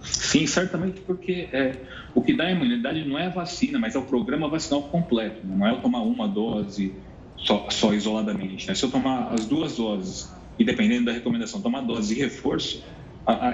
Sim, 0.00 0.46
certamente, 0.46 1.00
porque 1.00 1.48
é, 1.52 1.76
o 2.14 2.22
que 2.22 2.32
dá 2.34 2.48
imunidade 2.50 3.04
não 3.04 3.18
é 3.18 3.26
a 3.26 3.30
vacina, 3.30 3.78
mas 3.78 3.96
é 3.96 3.98
o 3.98 4.02
programa 4.02 4.48
vacinal 4.48 4.82
completo. 4.84 5.44
Né? 5.44 5.56
Não 5.56 5.66
é 5.66 5.72
eu 5.72 5.80
tomar 5.80 6.02
uma 6.02 6.28
dose 6.28 6.94
só, 7.36 7.66
só 7.68 7.92
isoladamente. 7.92 8.68
Né? 8.68 8.74
Se 8.74 8.84
eu 8.84 8.90
tomar 8.90 9.32
as 9.32 9.44
duas 9.44 9.76
doses, 9.76 10.32
e 10.56 10.64
dependendo 10.64 11.06
da 11.06 11.12
recomendação, 11.12 11.60
tomar 11.60 11.80
dose 11.80 12.14
de 12.14 12.20
reforço, 12.20 12.84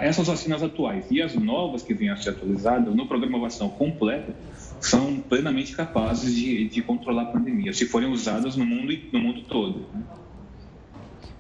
essas 0.01 0.27
vacinas 0.27 0.63
atuais 0.63 1.07
e 1.11 1.23
as 1.23 1.35
novas 1.35 1.83
que 1.83 1.95
venham 1.95 2.15
a 2.15 2.17
ser 2.17 2.31
atualizadas 2.31 2.95
no 2.95 3.07
programa 3.07 3.39
vacinal 3.39 3.71
completo 3.71 4.33
são 4.81 5.21
plenamente 5.21 5.77
capazes 5.77 6.35
de, 6.35 6.69
de 6.69 6.83
controlar 6.83 7.23
a 7.23 7.27
pandemia, 7.27 7.73
se 7.73 7.87
forem 7.87 8.11
usadas 8.11 8.57
no 8.57 8.65
mundo, 8.65 8.93
no 9.13 9.21
mundo 9.21 9.43
todo. 9.43 9.87
Né? 9.95 10.03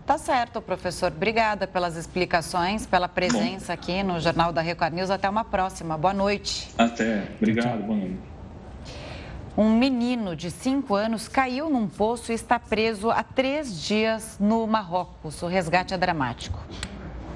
Tá 0.06 0.18
certo, 0.18 0.60
professor. 0.60 1.12
Obrigada 1.12 1.66
pelas 1.68 1.96
explicações, 1.96 2.84
pela 2.84 3.08
presença 3.08 3.68
Bom. 3.68 3.72
aqui 3.74 4.02
no 4.02 4.18
Jornal 4.18 4.52
da 4.52 4.60
Record 4.60 4.92
News. 4.92 5.08
Até 5.08 5.28
uma 5.28 5.44
próxima. 5.44 5.96
Boa 5.96 6.12
noite. 6.12 6.68
Até. 6.76 7.28
Obrigado. 7.36 7.82
Boa 7.84 7.96
noite. 7.96 8.18
Um 9.56 9.78
menino 9.78 10.34
de 10.34 10.50
5 10.50 10.94
anos 10.94 11.28
caiu 11.28 11.70
num 11.70 11.86
poço 11.86 12.32
e 12.32 12.34
está 12.34 12.58
preso 12.58 13.10
há 13.10 13.22
três 13.22 13.80
dias 13.80 14.36
no 14.40 14.66
Marrocos. 14.66 15.42
O 15.42 15.46
resgate 15.46 15.94
é 15.94 15.98
dramático. 15.98 16.58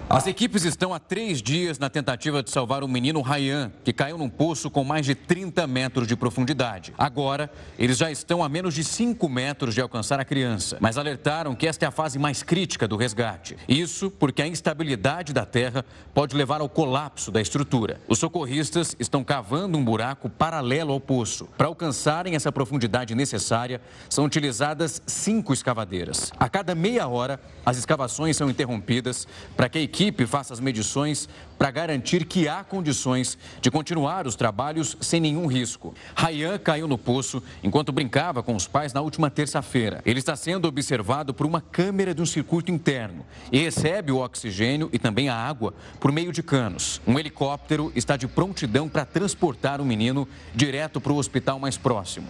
As 0.09 0.27
equipes 0.27 0.65
estão 0.65 0.93
há 0.93 0.99
três 0.99 1.41
dias 1.41 1.79
na 1.79 1.89
tentativa 1.89 2.43
de 2.43 2.51
salvar 2.51 2.85
o 2.85 2.89
menino 2.89 3.23
Ryan, 3.23 3.73
que 3.83 3.93
caiu 3.93 4.19
num 4.19 4.29
poço 4.29 4.71
com 4.71 4.85
mais 4.85 5.07
de 5.07 5.15
30 5.15 5.67
metros 5.67 6.07
de 6.07 6.15
profundidade. 6.15 6.93
Agora, 6.99 7.51
eles 7.79 7.97
já 7.97 8.11
estão 8.11 8.45
a 8.45 8.49
menos 8.49 8.75
de 8.75 8.85
5 8.85 9.27
metros 9.31 9.75
de 9.75 9.81
alcançar 9.81 10.21
a 10.21 10.25
criança, 10.25 10.77
mas 10.79 10.99
alertaram 10.99 11.55
que 11.55 11.67
esta 11.67 11.87
é 11.87 11.89
a 11.89 11.91
fase 11.91 12.19
mais 12.19 12.43
crítica 12.43 12.87
do 12.87 12.99
resgate. 12.99 13.57
Isso 13.67 14.11
porque 14.11 14.43
a 14.43 14.47
instabilidade 14.47 15.33
da 15.33 15.47
terra 15.47 15.85
pode 16.13 16.37
levar 16.37 16.61
ao 16.61 16.69
colapso 16.69 17.31
da 17.33 17.41
estrutura. 17.41 17.99
Os 18.07 18.19
socorristas 18.19 18.95
estão 19.01 19.25
cavando 19.25 19.79
um 19.79 19.85
buraco 19.85 20.29
paralelo 20.29 20.93
ao 20.93 21.01
poço. 21.01 21.49
Para 21.57 21.67
alcançarem 21.67 22.37
essa 22.37 22.53
profundidade 22.53 23.15
necessária, 23.15 23.81
são 24.11 24.27
utilizadas 24.27 25.03
cinco 25.07 25.55
escavadeiras. 25.55 26.31
A 26.39 26.49
cada 26.49 26.75
meia 26.75 27.09
hora, 27.09 27.41
as 27.65 27.79
escavações 27.79 28.37
são 28.37 28.51
interrompidas 28.51 29.27
para 29.57 29.69
que 29.69 29.79
a 29.79 29.94
equipe 29.95 30.27
faça 30.27 30.53
as 30.53 30.59
medições 30.59 31.29
para 31.57 31.71
garantir 31.71 32.25
que 32.25 32.49
há 32.49 32.65
condições 32.65 33.39
de 33.61 33.71
continuar 33.71 34.27
os 34.27 34.35
trabalhos 34.35 34.97
sem 35.01 35.21
nenhum 35.21 35.47
risco. 35.47 35.95
Rayan 36.17 36.59
caiu 36.59 36.89
no 36.89 36.99
poço 36.99 37.41
enquanto 37.63 37.93
brincava 37.93 38.43
com 38.43 38.57
os 38.57 38.67
pais 38.67 38.93
na 38.93 39.01
última 39.01 39.31
terça-feira. 39.31 40.03
Ele 40.05 40.19
está 40.19 40.35
sendo 40.35 40.67
observado 40.67 41.33
por 41.33 41.47
uma 41.47 41.61
câmera 41.61 42.13
de 42.13 42.21
um 42.21 42.27
circuito 42.27 42.73
interno 42.73 43.25
e 43.53 43.61
recebe 43.61 44.11
o 44.11 44.19
oxigênio 44.19 44.91
e 44.93 44.99
também 44.99 45.29
a 45.29 45.37
água 45.37 45.73
por 46.01 46.11
meio 46.11 46.33
de 46.33 46.43
canos. 46.43 47.01
Um 47.07 47.17
helicóptero 47.17 47.93
está 47.95 48.17
de 48.17 48.27
prontidão 48.27 48.89
para 48.89 49.05
transportar 49.05 49.81
o 49.81 49.85
menino 49.85 50.27
direto 50.53 51.01
para 51.01 51.13
o 51.13 51.17
hospital 51.17 51.61
mais 51.61 51.79
próximo. 51.79 52.27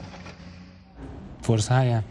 Força 1.45 1.75
Raia. 1.75 2.03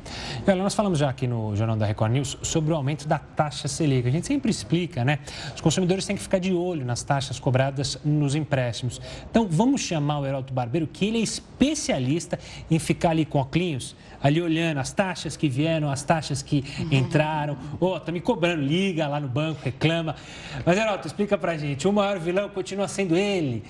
E 0.45 0.51
olha, 0.51 0.61
nós 0.61 0.75
falamos 0.75 0.99
já 0.99 1.09
aqui 1.09 1.25
no 1.25 1.55
Jornal 1.55 1.75
da 1.75 1.87
Record 1.87 2.11
News 2.11 2.37
sobre 2.43 2.71
o 2.71 2.75
aumento 2.75 3.07
da 3.07 3.17
taxa 3.17 3.67
Selic. 3.67 4.07
A 4.07 4.11
gente 4.11 4.27
sempre 4.27 4.51
explica, 4.51 5.03
né? 5.03 5.17
Os 5.55 5.59
consumidores 5.59 6.05
têm 6.05 6.15
que 6.15 6.21
ficar 6.21 6.37
de 6.37 6.53
olho 6.53 6.85
nas 6.85 7.01
taxas 7.01 7.39
cobradas 7.39 7.97
nos 8.05 8.35
empréstimos. 8.35 9.01
Então, 9.27 9.47
vamos 9.49 9.81
chamar 9.81 10.19
o 10.19 10.25
Heraldo 10.27 10.53
Barbeiro, 10.53 10.85
que 10.85 11.07
ele 11.07 11.17
é 11.17 11.21
especialista 11.21 12.37
em 12.69 12.77
ficar 12.77 13.09
ali 13.09 13.25
com 13.25 13.39
óculos, 13.39 13.95
ali 14.21 14.39
olhando 14.39 14.77
as 14.77 14.93
taxas 14.93 15.35
que 15.35 15.49
vieram, 15.49 15.89
as 15.89 16.03
taxas 16.03 16.43
que 16.43 16.63
entraram. 16.91 17.57
Ô, 17.79 17.87
oh, 17.87 17.99
tá 17.99 18.11
me 18.11 18.21
cobrando, 18.21 18.61
liga 18.61 19.07
lá 19.07 19.19
no 19.19 19.27
banco, 19.27 19.61
reclama. 19.63 20.15
Mas, 20.63 20.77
Heraldo, 20.77 21.07
explica 21.07 21.39
pra 21.39 21.57
gente, 21.57 21.87
o 21.87 21.91
maior 21.91 22.19
vilão 22.19 22.49
continua 22.49 22.87
sendo 22.87 23.17
ele, 23.17 23.63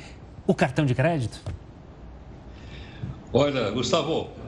o 0.46 0.54
cartão 0.54 0.86
de 0.86 0.94
crédito? 0.94 1.40
Olha, 3.32 3.72
Gustavo, 3.72 4.43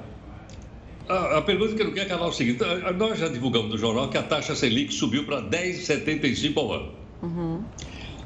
a, 1.08 1.38
a, 1.38 1.42
pergunta 1.42 1.76
que 1.76 1.82
eu 1.82 1.86
não 1.86 1.94
quero 1.94 2.10
calar 2.10 2.26
é 2.26 2.30
o 2.30 2.34
seguinte: 2.34 2.60
nós 2.98 3.20
já 3.20 3.28
divulgamos 3.28 3.70
no 3.70 3.78
jornal 3.78 4.10
que 4.10 4.18
a 4.18 4.24
taxa 4.24 4.56
Selic 4.56 4.94
subiu 4.94 5.26
para 5.26 5.42
10,75 5.42 6.58
ao 6.58 6.74
ano. 6.74 6.92
Uhum. 7.22 7.64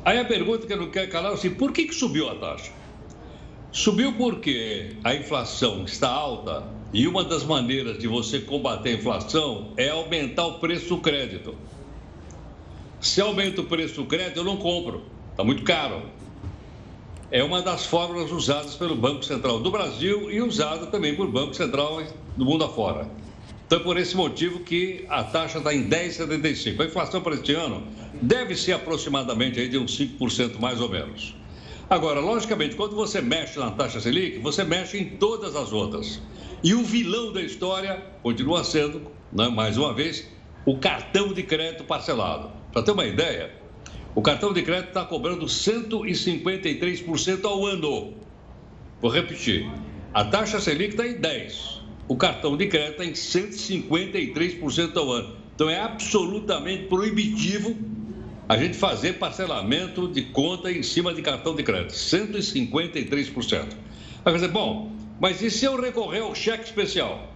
Aí 0.06 0.18
a 0.18 0.26
pergunta 0.26 0.66
que 0.66 0.74
eu 0.74 0.78
não 0.78 0.90
quero 0.90 1.10
calar 1.12 1.32
é 1.32 1.36
assim: 1.36 1.52
por 1.52 1.72
que, 1.72 1.86
que 1.86 1.94
subiu 1.94 2.30
a 2.30 2.36
taxa? 2.36 2.72
Subiu 3.72 4.14
porque 4.14 4.96
a 5.04 5.14
inflação 5.14 5.84
está 5.86 6.10
alta 6.10 6.64
e 6.92 7.08
uma 7.08 7.24
das 7.24 7.44
maneiras 7.44 8.00
de 8.00 8.08
você 8.08 8.40
combater 8.40 8.90
a 8.90 8.94
inflação 8.94 9.74
é 9.78 9.90
aumentar 9.90 10.48
o 10.48 10.60
preço 10.60 10.90
do 10.90 10.98
crédito. 10.98 11.56
Se 13.00 13.22
aumenta 13.22 13.62
o 13.62 13.66
preço 13.66 13.96
do 14.02 14.06
crédito, 14.06 14.38
eu 14.38 14.44
não 14.44 14.58
compro, 14.58 15.04
está 15.32 15.44
muito 15.44 15.64
caro 15.64 16.02
é 17.32 17.44
uma 17.44 17.62
das 17.62 17.86
fórmulas 17.86 18.32
usadas 18.32 18.76
pelo 18.76 18.96
Banco 18.96 19.24
Central 19.24 19.60
do 19.60 19.70
Brasil 19.70 20.32
e 20.32 20.42
usada 20.42 20.88
também 20.88 21.16
por 21.16 21.28
Banco 21.28 21.54
Central 21.54 22.02
do 22.36 22.44
mundo 22.44 22.64
afora. 22.64 23.08
Então, 23.68 23.82
por 23.82 23.98
esse 23.98 24.16
motivo 24.16 24.62
que 24.62 25.06
a 25.08 25.24
taxa 25.24 25.60
está 25.60 25.72
em 25.72 25.88
10,75. 25.88 26.82
A 26.82 26.86
inflação 26.86 27.22
para 27.22 27.36
este 27.36 27.54
ano 27.54 27.84
deve 28.20 28.56
ser 28.56 28.74
aproximadamente 28.74 29.60
aí 29.60 29.70
de 29.70 29.78
uns 29.78 29.96
5% 29.96 30.60
mais 30.60 30.82
ou 30.82 30.90
menos. 30.90 31.36
Agora, 31.88 32.20
logicamente, 32.20 32.76
quando 32.76 32.96
você 32.96 33.22
mexe 33.22 33.60
na 33.60 33.70
taxa 33.72 34.00
Selic, 34.00 34.40
você 34.40 34.64
mexe 34.64 34.98
em 34.98 35.06
todas 35.18 35.56
as 35.56 35.72
outras. 35.72 36.20
E 36.64 36.74
o 36.74 36.84
vilão 36.84 37.32
da 37.32 37.42
história 37.42 38.04
continua 38.24 38.64
sendo, 38.64 39.04
né, 39.32 39.50
mais 39.50 39.78
uma 39.78 39.94
vez, 39.94 40.28
o 40.66 40.78
cartão 40.78 41.32
de 41.32 41.44
crédito 41.44 41.84
parcelado. 41.84 42.52
Para 42.72 42.82
ter 42.82 42.92
uma 42.92 43.06
ideia, 43.06 43.52
o 44.16 44.22
cartão 44.22 44.52
de 44.52 44.64
crédito 44.64 44.90
está 44.90 45.06
cobrando 45.06 45.46
153% 45.46 47.46
ao 47.46 47.66
ano. 47.66 48.14
Vou 49.02 49.12
repetir. 49.12 49.70
A 50.14 50.26
taxa 50.26 50.60
Selic 50.60 50.92
está 50.92 51.08
em 51.08 51.16
10%. 51.16 51.80
O 52.08 52.16
cartão 52.16 52.58
de 52.58 52.66
crédito 52.66 53.04
está 53.04 53.06
em 53.06 53.12
153% 53.12 54.98
ao 54.98 55.12
ano. 55.12 55.36
Então 55.54 55.70
é 55.70 55.80
absolutamente 55.80 56.88
proibitivo 56.88 57.78
a 58.48 58.58
gente 58.58 58.76
fazer 58.76 59.20
parcelamento 59.20 60.08
de 60.08 60.24
conta 60.24 60.72
em 60.72 60.82
cima 60.82 61.14
de 61.14 61.22
cartão 61.22 61.56
de 61.56 61.62
crédito. 61.62 61.94
153%. 61.94 63.68
Vai 64.24 64.34
dizer, 64.34 64.48
bom, 64.48 64.92
mas 65.22 65.40
e 65.44 65.52
se 65.52 65.66
eu 65.66 65.80
recorrer 65.80 66.22
ao 66.22 66.34
cheque 66.34 66.66
especial? 66.66 67.32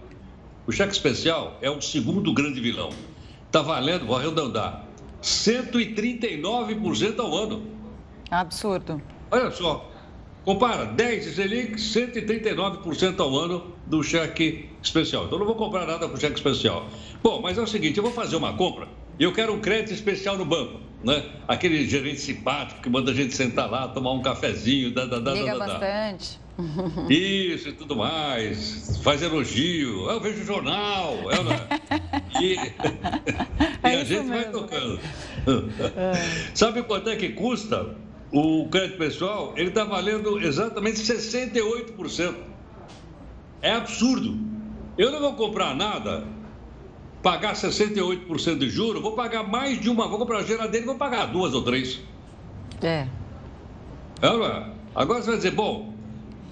O 0.66 0.72
cheque 0.72 0.92
especial 0.92 1.56
é 1.62 1.70
o 1.70 1.80
segundo 1.80 2.32
grande 2.32 2.60
vilão. 2.60 2.90
Está 3.46 3.62
valendo, 3.62 4.06
vou 4.06 4.16
arredondar, 4.16 4.83
139% 5.24 7.18
ao 7.18 7.34
ano. 7.34 7.66
Absurdo. 8.30 9.02
Olha 9.30 9.50
só, 9.50 9.90
Compara 10.44 10.84
10 10.84 11.24
de 11.24 11.30
Selic, 11.32 11.76
139% 11.76 13.18
ao 13.18 13.34
ano 13.34 13.72
do 13.86 14.02
cheque 14.02 14.68
especial. 14.82 15.24
Então 15.24 15.38
não 15.38 15.46
vou 15.46 15.54
comprar 15.54 15.86
nada 15.86 16.06
com 16.06 16.16
cheque 16.18 16.34
especial. 16.34 16.86
Bom, 17.22 17.40
mas 17.40 17.56
é 17.56 17.62
o 17.62 17.66
seguinte, 17.66 17.96
eu 17.96 18.04
vou 18.04 18.12
fazer 18.12 18.36
uma 18.36 18.52
compra 18.52 18.86
e 19.18 19.24
eu 19.24 19.32
quero 19.32 19.54
um 19.54 19.60
crédito 19.60 19.94
especial 19.94 20.36
no 20.36 20.44
banco, 20.44 20.80
né? 21.02 21.24
Aquele 21.48 21.88
gerente 21.88 22.20
simpático 22.20 22.82
que 22.82 22.90
manda 22.90 23.10
a 23.10 23.14
gente 23.14 23.34
sentar 23.34 23.70
lá, 23.70 23.88
tomar 23.88 24.12
um 24.12 24.20
cafezinho, 24.20 24.92
da, 24.92 25.06
da, 25.06 25.18
da, 25.18 25.32
Liga 25.32 25.58
da, 25.58 25.66
da, 25.66 25.78
bastante. 25.78 26.38
Isso 27.08 27.70
e 27.70 27.72
tudo 27.72 27.96
mais, 27.96 29.00
faz 29.02 29.22
elogio, 29.22 30.10
eu 30.10 30.20
vejo 30.20 30.44
jornal, 30.44 31.32
é, 31.32 31.42
né? 31.42 31.68
e, 32.38 32.56
é 33.94 33.98
e 33.98 34.00
a 34.00 34.04
gente 34.04 34.28
mesmo. 34.28 34.34
vai 34.34 34.50
tocando. 34.50 35.00
É. 35.96 36.14
Sabe 36.54 36.82
quanto 36.82 37.08
é 37.10 37.16
que 37.16 37.30
custa 37.30 37.94
o 38.32 38.68
crédito 38.68 38.98
pessoal? 38.98 39.52
Ele 39.56 39.68
está 39.68 39.84
valendo 39.84 40.40
exatamente 40.40 41.00
68%. 41.00 42.34
É 43.62 43.72
absurdo. 43.72 44.38
Eu 44.96 45.10
não 45.10 45.20
vou 45.20 45.34
comprar 45.34 45.74
nada, 45.74 46.24
pagar 47.22 47.54
68% 47.54 48.58
de 48.58 48.68
juros, 48.68 49.02
vou 49.02 49.12
pagar 49.12 49.42
mais 49.42 49.80
de 49.80 49.88
uma, 49.88 50.06
vou 50.06 50.18
comprar 50.18 50.38
a 50.38 50.42
geladeira 50.42 50.84
e 50.84 50.86
vou 50.86 50.96
pagar 50.96 51.26
duas 51.26 51.54
ou 51.54 51.62
três. 51.62 52.00
É. 52.82 53.06
é 54.22 54.74
Agora 54.94 55.22
você 55.22 55.28
vai 55.28 55.36
dizer, 55.36 55.50
bom, 55.50 55.94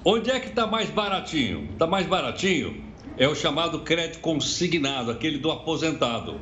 Onde 0.04 0.32
é 0.32 0.40
que 0.40 0.48
está 0.48 0.66
mais 0.66 0.90
baratinho? 0.90 1.68
Está 1.72 1.86
mais 1.86 2.06
baratinho 2.06 2.82
é 3.16 3.28
o 3.28 3.34
chamado 3.34 3.80
crédito 3.80 4.20
consignado, 4.20 5.10
aquele 5.10 5.38
do 5.38 5.50
aposentado. 5.50 6.40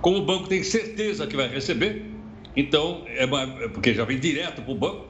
Como 0.00 0.18
o 0.18 0.24
banco 0.24 0.48
tem 0.48 0.62
certeza 0.62 1.26
que 1.26 1.36
vai 1.36 1.48
receber, 1.48 2.06
então, 2.56 3.04
é, 3.06 3.24
é 3.24 3.68
porque 3.68 3.94
já 3.94 4.04
vem 4.04 4.18
direto 4.18 4.62
para 4.62 4.72
o 4.72 4.74
banco, 4.74 5.06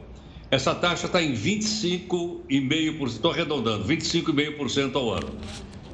essa 0.51 0.75
taxa 0.75 1.07
está 1.07 1.23
em 1.23 1.35
25,5%, 1.35 3.07
estou 3.07 3.31
arredondando, 3.31 3.85
25,5% 3.87 4.97
ao 4.97 5.13
ano. 5.13 5.37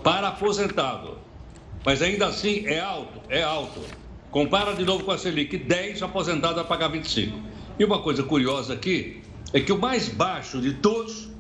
Para 0.03 0.29
aposentado. 0.29 1.19
Mas 1.85 2.03
ainda 2.03 2.27
assim 2.27 2.67
é 2.67 2.81
alto, 2.81 3.21
é 3.29 3.43
alto. 3.43 3.81
Compara 4.31 4.75
de 4.75 4.85
novo 4.85 5.05
com 5.05 5.11
a 5.11 5.19
Selic, 5.19 5.57
10 5.57 6.03
aposentado 6.03 6.57
vai 6.57 6.65
pagar 6.65 6.89
25. 6.89 7.37
E 7.79 7.85
uma 7.85 8.01
coisa 8.01 8.23
curiosa 8.23 8.75
aqui 8.75 9.23
é 9.53 9.61
que 9.61 9.73
o 9.73 9.79
mais 9.79 10.09
baixo 10.09 10.61
de 10.61 10.75
todos 10.75 11.31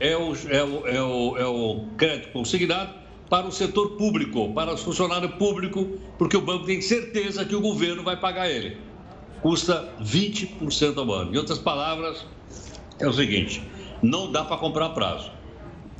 é 0.00 0.16
o, 0.16 0.34
é 0.48 0.62
o, 0.64 0.86
é 0.86 1.02
o, 1.02 1.36
é 1.38 1.46
o 1.46 1.86
crédito 1.96 2.32
consignado 2.32 3.03
para 3.28 3.46
o 3.46 3.52
setor 3.52 3.96
público, 3.96 4.52
para 4.52 4.74
o 4.74 4.76
funcionário 4.76 5.30
público, 5.30 5.98
porque 6.18 6.36
o 6.36 6.40
banco 6.40 6.66
tem 6.66 6.80
certeza 6.80 7.44
que 7.44 7.54
o 7.54 7.60
governo 7.60 8.02
vai 8.02 8.16
pagar 8.16 8.50
ele. 8.50 8.76
Custa 9.42 9.92
20% 10.00 10.96
ao 10.98 11.12
ano. 11.12 11.34
Em 11.34 11.38
outras 11.38 11.58
palavras, 11.58 12.24
é 12.98 13.06
o 13.06 13.12
seguinte: 13.12 13.62
não 14.02 14.30
dá 14.30 14.44
para 14.44 14.56
comprar 14.56 14.90
prazo. 14.90 15.30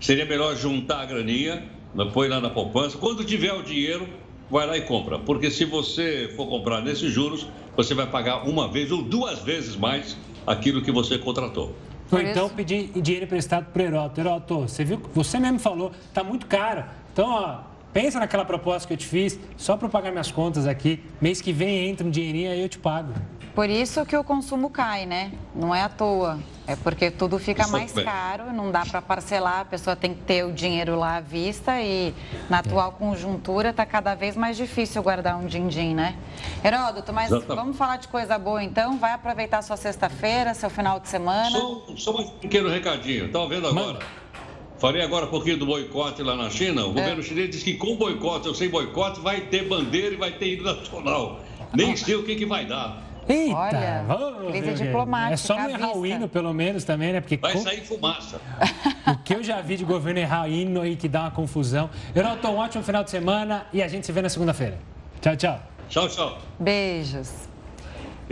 Seria 0.00 0.24
melhor 0.24 0.56
juntar 0.56 1.00
a 1.00 1.06
graninha, 1.06 1.64
põe 2.12 2.28
lá 2.28 2.40
na 2.40 2.50
poupança. 2.50 2.98
Quando 2.98 3.24
tiver 3.24 3.52
o 3.52 3.62
dinheiro, 3.62 4.08
vai 4.50 4.66
lá 4.66 4.76
e 4.76 4.82
compra. 4.82 5.18
Porque 5.18 5.50
se 5.50 5.64
você 5.64 6.32
for 6.36 6.46
comprar 6.46 6.80
nesses 6.82 7.12
juros, 7.12 7.46
você 7.76 7.94
vai 7.94 8.06
pagar 8.06 8.46
uma 8.46 8.68
vez 8.68 8.90
ou 8.92 9.02
duas 9.02 9.40
vezes 9.40 9.76
mais 9.76 10.16
aquilo 10.46 10.82
que 10.82 10.92
você 10.92 11.18
contratou. 11.18 11.74
Ou 12.12 12.20
então 12.20 12.48
pedir 12.48 12.90
dinheiro 13.00 13.24
emprestado 13.24 13.66
para 13.72 13.82
o 13.82 13.86
Heroto. 13.86 14.20
Heroto, 14.20 14.60
você 14.60 14.84
viu, 14.84 15.00
você 15.14 15.38
mesmo 15.38 15.58
falou, 15.58 15.90
está 16.06 16.22
muito 16.22 16.46
caro. 16.46 16.84
Então, 17.14 17.30
ó, 17.30 17.58
pensa 17.92 18.18
naquela 18.18 18.44
proposta 18.44 18.88
que 18.88 18.94
eu 18.94 18.98
te 18.98 19.06
fiz, 19.06 19.38
só 19.56 19.76
para 19.76 19.88
pagar 19.88 20.10
minhas 20.10 20.32
contas 20.32 20.66
aqui. 20.66 21.00
Mês 21.20 21.40
que 21.40 21.52
vem 21.52 21.88
entra 21.88 22.04
um 22.04 22.10
dinheirinho 22.10 22.50
aí 22.50 22.60
eu 22.60 22.68
te 22.68 22.76
pago. 22.76 23.14
Por 23.54 23.70
isso 23.70 24.04
que 24.04 24.16
o 24.16 24.24
consumo 24.24 24.68
cai, 24.68 25.06
né? 25.06 25.30
Não 25.54 25.72
é 25.72 25.82
à 25.82 25.88
toa. 25.88 26.40
É 26.66 26.74
porque 26.74 27.12
tudo 27.12 27.38
fica 27.38 27.68
mais 27.68 27.92
caro, 27.92 28.52
não 28.52 28.72
dá 28.72 28.84
para 28.84 29.00
parcelar, 29.00 29.60
a 29.60 29.64
pessoa 29.64 29.94
tem 29.94 30.12
que 30.12 30.22
ter 30.22 30.44
o 30.44 30.50
dinheiro 30.50 30.98
lá 30.98 31.18
à 31.18 31.20
vista 31.20 31.80
e 31.80 32.12
na 32.50 32.58
atual 32.58 32.90
conjuntura 32.90 33.70
está 33.70 33.86
cada 33.86 34.16
vez 34.16 34.34
mais 34.34 34.56
difícil 34.56 35.00
guardar 35.00 35.36
um 35.36 35.46
din-din, 35.46 35.94
né? 35.94 36.16
Heródoto, 36.64 37.12
mas 37.12 37.30
vamos 37.30 37.76
falar 37.76 37.98
de 37.98 38.08
coisa 38.08 38.36
boa 38.36 38.60
então? 38.64 38.98
Vai 38.98 39.12
aproveitar 39.12 39.62
sua 39.62 39.76
sexta-feira, 39.76 40.52
seu 40.52 40.68
final 40.68 40.98
de 40.98 41.08
semana? 41.08 41.50
Só, 41.52 41.84
só 41.96 42.10
um 42.16 42.28
pequeno 42.40 42.68
recadinho, 42.68 43.26
estava 43.26 43.46
vendo 43.46 43.68
agora? 43.68 43.86
Mano. 43.86 44.23
Falei 44.84 45.00
agora 45.00 45.24
um 45.24 45.30
pouquinho 45.30 45.56
do 45.56 45.64
boicote 45.64 46.22
lá 46.22 46.36
na 46.36 46.50
China. 46.50 46.84
O 46.84 46.90
é. 46.90 46.92
governo 46.92 47.22
chinês 47.22 47.48
diz 47.48 47.62
que 47.62 47.72
com 47.72 47.96
boicote 47.96 48.48
ou 48.48 48.54
sem 48.54 48.68
boicote 48.68 49.18
vai 49.18 49.40
ter 49.40 49.66
bandeira 49.66 50.14
e 50.14 50.18
vai 50.18 50.32
ter 50.32 50.52
hino 50.52 50.62
nacional. 50.62 51.40
Nem 51.74 51.96
sei 51.96 52.16
o 52.16 52.22
que, 52.22 52.36
que 52.36 52.44
vai 52.44 52.66
dar. 52.66 53.02
Eita, 53.26 53.56
Olha, 53.56 54.04
oh, 54.10 54.50
crise 54.50 54.84
diplomática. 54.84 55.32
É 55.32 55.36
só 55.38 55.56
não 55.56 55.70
errar 55.70 55.96
o 55.96 56.04
hino, 56.04 56.28
pelo 56.28 56.52
menos, 56.52 56.84
também, 56.84 57.14
né? 57.14 57.22
Porque 57.22 57.38
Vai 57.38 57.56
sair 57.56 57.80
fumaça. 57.80 58.38
o 59.08 59.16
que 59.24 59.34
eu 59.34 59.42
já 59.42 59.62
vi 59.62 59.78
de 59.78 59.86
governo 59.86 60.20
errar 60.20 60.50
hino 60.50 60.82
aí 60.82 60.96
que 60.96 61.08
dá 61.08 61.22
uma 61.22 61.30
confusão. 61.30 61.88
Euralton, 62.14 62.48
um 62.48 62.58
ótimo 62.58 62.84
final 62.84 63.02
de 63.02 63.10
semana 63.10 63.66
e 63.72 63.82
a 63.82 63.88
gente 63.88 64.04
se 64.04 64.12
vê 64.12 64.20
na 64.20 64.28
segunda-feira. 64.28 64.78
Tchau, 65.22 65.34
tchau. 65.34 65.62
Tchau, 65.88 66.08
tchau. 66.10 66.38
Beijos. 66.60 67.53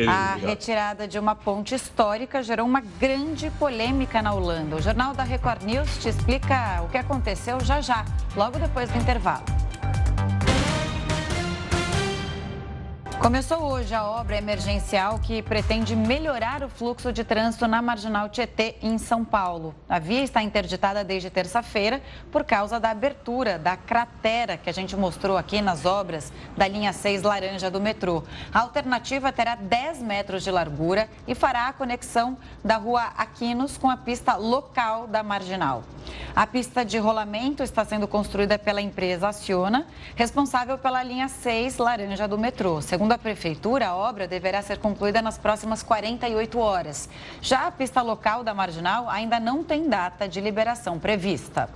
A 0.08 0.34
retirada 0.36 1.06
de 1.06 1.18
uma 1.18 1.34
ponte 1.34 1.74
histórica 1.74 2.42
gerou 2.42 2.66
uma 2.66 2.80
grande 2.80 3.50
polêmica 3.58 4.22
na 4.22 4.32
Holanda. 4.32 4.76
O 4.76 4.82
Jornal 4.82 5.14
da 5.14 5.22
Record 5.22 5.62
News 5.62 5.98
te 5.98 6.08
explica 6.08 6.82
o 6.82 6.88
que 6.88 6.98
aconteceu 6.98 7.60
já 7.60 7.80
já, 7.80 8.04
logo 8.36 8.58
depois 8.58 8.90
do 8.90 8.98
intervalo. 8.98 9.44
Começou 13.22 13.62
hoje 13.62 13.94
a 13.94 14.02
obra 14.04 14.36
emergencial 14.36 15.16
que 15.20 15.40
pretende 15.42 15.94
melhorar 15.94 16.64
o 16.64 16.68
fluxo 16.68 17.12
de 17.12 17.22
trânsito 17.22 17.68
na 17.68 17.80
Marginal 17.80 18.28
Tietê, 18.28 18.74
em 18.82 18.98
São 18.98 19.24
Paulo. 19.24 19.72
A 19.88 20.00
via 20.00 20.24
está 20.24 20.42
interditada 20.42 21.04
desde 21.04 21.30
terça-feira 21.30 22.02
por 22.32 22.42
causa 22.42 22.80
da 22.80 22.90
abertura 22.90 23.60
da 23.60 23.76
cratera 23.76 24.56
que 24.56 24.68
a 24.68 24.72
gente 24.72 24.96
mostrou 24.96 25.38
aqui 25.38 25.62
nas 25.62 25.86
obras 25.86 26.32
da 26.56 26.66
linha 26.66 26.92
6 26.92 27.22
laranja 27.22 27.70
do 27.70 27.80
metrô. 27.80 28.24
A 28.52 28.58
alternativa 28.58 29.30
terá 29.30 29.54
10 29.54 30.02
metros 30.02 30.42
de 30.42 30.50
largura 30.50 31.08
e 31.24 31.32
fará 31.32 31.68
a 31.68 31.72
conexão 31.72 32.36
da 32.64 32.76
rua 32.76 33.04
Aquinos 33.16 33.78
com 33.78 33.88
a 33.88 33.96
pista 33.96 34.34
local 34.34 35.06
da 35.06 35.22
Marginal. 35.22 35.84
A 36.34 36.44
pista 36.44 36.84
de 36.84 36.98
rolamento 36.98 37.62
está 37.62 37.84
sendo 37.84 38.08
construída 38.08 38.58
pela 38.58 38.80
empresa 38.80 39.28
Aciona, 39.28 39.86
responsável 40.16 40.76
pela 40.76 41.04
linha 41.04 41.28
6 41.28 41.78
laranja 41.78 42.26
do 42.26 42.36
metrô. 42.36 42.82
Segundo 42.82 43.11
a 43.12 43.18
prefeitura, 43.18 43.88
a 43.88 43.96
obra 43.96 44.26
deverá 44.26 44.62
ser 44.62 44.78
concluída 44.78 45.22
nas 45.22 45.38
próximas 45.38 45.82
48 45.82 46.58
horas. 46.58 47.08
Já 47.40 47.66
a 47.66 47.70
pista 47.70 48.02
local 48.02 48.42
da 48.42 48.54
Marginal 48.54 49.08
ainda 49.08 49.38
não 49.38 49.62
tem 49.62 49.88
data 49.88 50.28
de 50.28 50.40
liberação 50.40 50.98
prevista. 50.98 51.68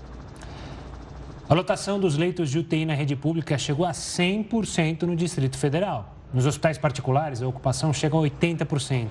A 1.49 1.55
lotação 1.55 2.01
dos 2.01 2.17
leitos 2.17 2.51
de 2.51 2.59
UTI 2.59 2.85
na 2.85 2.95
rede 2.95 3.15
pública 3.15 3.57
chegou 3.57 3.87
a 3.87 3.93
100% 3.93 5.03
no 5.03 5.15
Distrito 5.15 5.57
Federal. 5.57 6.13
Nos 6.35 6.45
hospitais 6.45 6.77
particulares, 6.77 7.41
a 7.41 7.47
ocupação 7.47 7.93
chega 7.93 8.17
a 8.17 8.21
80%. 8.21 9.11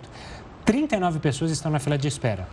39 0.66 1.20
pessoas 1.20 1.52
estão 1.52 1.72
na 1.72 1.78
fila 1.78 1.96
de 1.96 2.08
espera. 2.08 2.48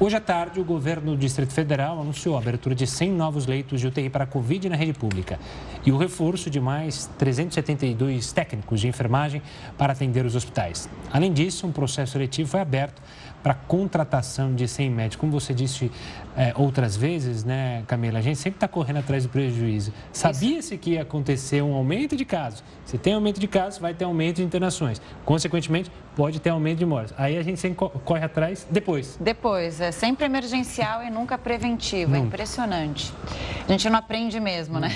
Hoje 0.00 0.16
à 0.16 0.20
tarde, 0.20 0.58
o 0.58 0.64
governo 0.64 1.10
do 1.10 1.18
Distrito 1.18 1.52
Federal 1.52 2.00
anunciou 2.00 2.34
a 2.34 2.38
abertura 2.38 2.74
de 2.74 2.86
100 2.86 3.12
novos 3.12 3.44
leitos 3.44 3.78
de 3.78 3.86
UTI 3.86 4.08
para 4.08 4.24
a 4.24 4.26
Covid 4.26 4.70
na 4.70 4.76
rede 4.76 4.94
pública 4.94 5.38
e 5.84 5.92
o 5.92 5.98
reforço 5.98 6.48
de 6.48 6.58
mais 6.60 7.10
372 7.18 8.32
técnicos 8.32 8.80
de 8.80 8.88
enfermagem 8.88 9.42
para 9.76 9.92
atender 9.92 10.24
os 10.24 10.34
hospitais. 10.34 10.88
Além 11.12 11.30
disso, 11.30 11.66
um 11.66 11.72
processo 11.72 12.12
seletivo 12.12 12.48
foi 12.48 12.60
aberto 12.60 13.02
para 13.42 13.54
contratação 13.54 14.54
de 14.54 14.66
100 14.66 14.90
médicos. 14.90 15.16
Como 15.16 15.32
você 15.32 15.54
disse 15.54 15.90
é, 16.36 16.52
outras 16.56 16.96
vezes, 16.96 17.44
né, 17.44 17.82
Camila, 17.86 18.18
a 18.18 18.22
gente 18.22 18.38
sempre 18.38 18.56
está 18.56 18.68
correndo 18.68 18.98
atrás 18.98 19.24
do 19.24 19.28
prejuízo. 19.28 19.92
Sabia-se 20.12 20.76
que 20.76 20.90
ia 20.90 21.02
acontecer 21.02 21.62
um 21.62 21.74
aumento 21.74 22.16
de 22.16 22.24
casos. 22.24 22.62
Se 22.84 22.98
tem 22.98 23.14
aumento 23.14 23.40
de 23.40 23.48
casos, 23.48 23.78
vai 23.78 23.94
ter 23.94 24.04
aumento 24.04 24.36
de 24.36 24.44
internações. 24.44 25.00
Consequentemente, 25.24 25.90
pode 26.16 26.40
ter 26.40 26.50
aumento 26.50 26.78
de 26.78 26.86
mortes. 26.86 27.14
Aí 27.16 27.36
a 27.36 27.42
gente 27.42 27.60
sempre 27.60 27.88
corre 28.04 28.24
atrás 28.24 28.66
depois. 28.70 29.16
Depois, 29.20 29.80
é 29.80 29.92
sempre 29.92 30.26
emergencial 30.26 31.02
e 31.02 31.10
nunca 31.10 31.38
preventivo. 31.38 32.14
É 32.14 32.18
impressionante. 32.18 33.12
A 33.66 33.72
gente 33.72 33.88
não 33.88 33.98
aprende 33.98 34.40
mesmo, 34.40 34.78
né? 34.78 34.90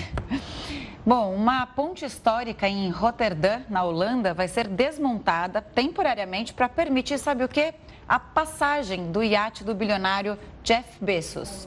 Bom, 1.04 1.34
uma 1.34 1.66
ponte 1.66 2.04
histórica 2.04 2.68
em 2.68 2.88
Rotterdam, 2.88 3.62
na 3.68 3.82
Holanda, 3.82 4.32
vai 4.32 4.46
ser 4.46 4.68
desmontada 4.68 5.60
temporariamente 5.60 6.54
para 6.54 6.68
permitir, 6.68 7.18
sabe 7.18 7.42
o 7.42 7.48
quê? 7.48 7.74
A 8.12 8.20
passagem 8.20 9.10
do 9.10 9.22
iate 9.22 9.64
do 9.64 9.74
bilionário 9.74 10.36
Jeff 10.62 11.02
Bezos. 11.02 11.66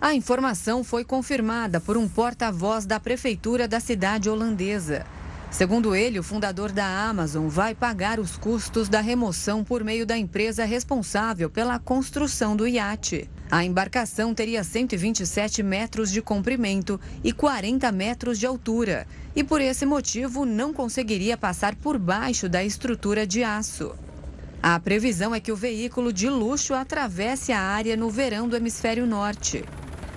A 0.00 0.14
informação 0.14 0.84
foi 0.84 1.04
confirmada 1.04 1.80
por 1.80 1.96
um 1.96 2.08
porta-voz 2.08 2.86
da 2.86 3.00
prefeitura 3.00 3.66
da 3.66 3.80
cidade 3.80 4.30
holandesa. 4.30 5.04
Segundo 5.50 5.96
ele, 5.96 6.20
o 6.20 6.22
fundador 6.22 6.70
da 6.70 6.86
Amazon 6.86 7.48
vai 7.48 7.74
pagar 7.74 8.20
os 8.20 8.36
custos 8.36 8.88
da 8.88 9.00
remoção 9.00 9.64
por 9.64 9.82
meio 9.82 10.06
da 10.06 10.16
empresa 10.16 10.64
responsável 10.64 11.50
pela 11.50 11.80
construção 11.80 12.54
do 12.54 12.64
iate. 12.64 13.28
A 13.50 13.64
embarcação 13.64 14.32
teria 14.32 14.62
127 14.62 15.60
metros 15.60 16.08
de 16.08 16.22
comprimento 16.22 17.00
e 17.24 17.32
40 17.32 17.90
metros 17.90 18.38
de 18.38 18.46
altura, 18.46 19.08
e 19.34 19.42
por 19.42 19.60
esse 19.60 19.84
motivo 19.84 20.44
não 20.44 20.72
conseguiria 20.72 21.36
passar 21.36 21.74
por 21.74 21.98
baixo 21.98 22.48
da 22.48 22.62
estrutura 22.62 23.26
de 23.26 23.42
aço. 23.42 23.92
A 24.60 24.78
previsão 24.80 25.32
é 25.32 25.38
que 25.38 25.52
o 25.52 25.56
veículo 25.56 26.12
de 26.12 26.28
luxo 26.28 26.74
atravesse 26.74 27.52
a 27.52 27.60
área 27.60 27.96
no 27.96 28.10
verão 28.10 28.48
do 28.48 28.56
hemisfério 28.56 29.06
norte. 29.06 29.64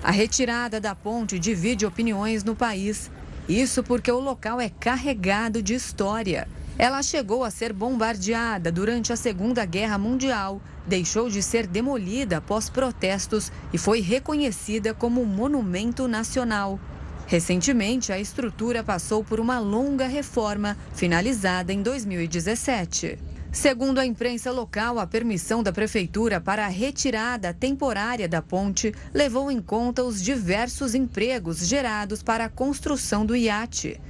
A 0.02 0.10
retirada 0.10 0.80
da 0.80 0.96
ponte 0.96 1.38
divide 1.38 1.86
opiniões 1.86 2.42
no 2.42 2.56
país. 2.56 3.08
Isso 3.48 3.84
porque 3.84 4.10
o 4.10 4.18
local 4.18 4.60
é 4.60 4.68
carregado 4.68 5.62
de 5.62 5.74
história. 5.74 6.48
Ela 6.76 7.04
chegou 7.04 7.44
a 7.44 7.50
ser 7.50 7.72
bombardeada 7.72 8.72
durante 8.72 9.12
a 9.12 9.16
Segunda 9.16 9.64
Guerra 9.64 9.96
Mundial, 9.96 10.60
deixou 10.84 11.30
de 11.30 11.40
ser 11.40 11.68
demolida 11.68 12.38
após 12.38 12.68
protestos 12.68 13.52
e 13.72 13.78
foi 13.78 14.00
reconhecida 14.00 14.92
como 14.92 15.24
monumento 15.24 16.08
nacional. 16.08 16.80
Recentemente, 17.28 18.12
a 18.12 18.18
estrutura 18.18 18.82
passou 18.82 19.22
por 19.22 19.38
uma 19.38 19.60
longa 19.60 20.08
reforma, 20.08 20.76
finalizada 20.92 21.72
em 21.72 21.80
2017. 21.80 23.31
Segundo 23.52 23.98
a 23.98 24.06
imprensa 24.06 24.50
local, 24.50 24.98
a 24.98 25.06
permissão 25.06 25.62
da 25.62 25.70
prefeitura 25.70 26.40
para 26.40 26.64
a 26.64 26.68
retirada 26.68 27.52
temporária 27.52 28.26
da 28.26 28.40
ponte 28.40 28.94
levou 29.12 29.50
em 29.50 29.60
conta 29.60 30.02
os 30.02 30.22
diversos 30.22 30.94
empregos 30.94 31.68
gerados 31.68 32.22
para 32.22 32.46
a 32.46 32.48
construção 32.48 33.26
do 33.26 33.36
iate. 33.36 34.00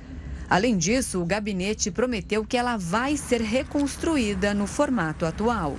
Além 0.48 0.78
disso, 0.78 1.20
o 1.20 1.26
gabinete 1.26 1.90
prometeu 1.90 2.44
que 2.44 2.56
ela 2.56 2.76
vai 2.76 3.16
ser 3.16 3.40
reconstruída 3.40 4.54
no 4.54 4.68
formato 4.68 5.26
atual. 5.26 5.74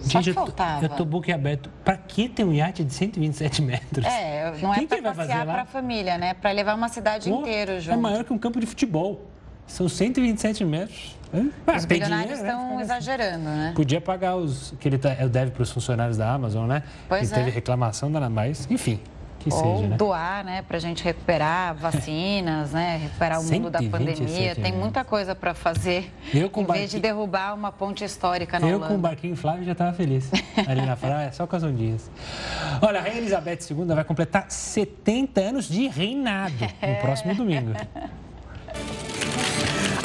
Gente, 0.00 0.28
eu 0.28 0.34
tô, 0.36 0.52
eu 0.80 0.88
tô 0.90 1.04
boquiaberto. 1.04 1.68
Pra 1.84 1.96
que 1.96 2.28
ter 2.28 2.44
um 2.44 2.52
iate 2.52 2.84
de 2.84 2.94
127 2.94 3.62
metros? 3.62 4.06
É, 4.06 4.56
não 4.62 4.72
é 4.72 4.78
Quem 4.78 4.86
pra 4.86 5.12
passear 5.12 5.44
pra 5.44 5.64
família, 5.64 6.16
né? 6.16 6.34
Pra 6.34 6.52
levar 6.52 6.76
uma 6.76 6.88
cidade 6.88 7.28
inteira 7.28 7.78
é 7.78 7.80
junto. 7.80 7.94
É 7.94 7.96
maior 7.96 8.22
que 8.22 8.32
um 8.32 8.38
campo 8.38 8.60
de 8.60 8.66
futebol. 8.66 9.26
São 9.66 9.88
127 9.88 10.64
metros. 10.64 11.17
Ah, 11.66 11.76
os 11.76 11.84
bilionários 11.84 12.38
estão 12.38 12.76
né? 12.76 12.82
exagerando, 12.82 13.44
né? 13.44 13.72
Podia 13.74 14.00
pagar 14.00 14.36
os 14.36 14.74
que 14.80 14.88
ele 14.88 14.98
tá, 14.98 15.10
deve 15.26 15.50
para 15.50 15.62
os 15.62 15.70
funcionários 15.70 16.16
da 16.16 16.32
Amazon, 16.32 16.66
né? 16.66 16.82
Pois 17.08 17.30
e 17.30 17.34
é. 17.34 17.36
teve 17.36 17.50
reclamação 17.50 18.10
da 18.10 18.28
mais, 18.28 18.66
enfim. 18.70 19.00
Que 19.38 19.52
Ou 19.52 19.76
seja, 19.76 19.88
né? 19.88 19.96
doar, 19.96 20.44
né, 20.44 20.62
para 20.62 20.78
a 20.78 20.80
gente 20.80 21.04
recuperar 21.04 21.74
vacinas, 21.78 22.72
né, 22.72 22.98
recuperar 23.02 23.40
o 23.40 23.44
mundo 23.44 23.70
da 23.70 23.80
pandemia. 23.82 24.56
Tem 24.56 24.72
muita 24.72 25.04
coisa 25.04 25.34
para 25.34 25.54
fazer. 25.54 26.12
Eu 26.34 26.50
com 26.50 26.62
em 26.62 26.66
vez 26.66 26.90
de 26.90 26.98
derrubar 26.98 27.54
uma 27.54 27.70
ponte 27.70 28.04
histórica 28.04 28.58
na 28.58 28.66
Eu 28.66 28.76
Holanda. 28.76 28.88
com 28.88 28.94
o 28.94 28.98
barquinho 28.98 29.36
Flávio 29.36 29.64
já 29.64 29.72
estava 29.72 29.92
feliz. 29.92 30.28
Ali 30.66 30.84
na 30.84 30.96
praia, 30.96 31.30
só 31.32 31.46
com 31.46 31.54
as 31.54 31.62
ondinhas. 31.62 32.10
Olha, 32.82 32.98
a 32.98 33.02
Rainha 33.02 33.18
Elizabeth 33.18 33.58
II 33.70 33.84
vai 33.94 34.04
completar 34.04 34.50
70 34.50 35.40
anos 35.40 35.68
de 35.68 35.86
reinado 35.86 36.54
no 36.82 36.96
próximo 37.00 37.34
domingo. 37.34 37.72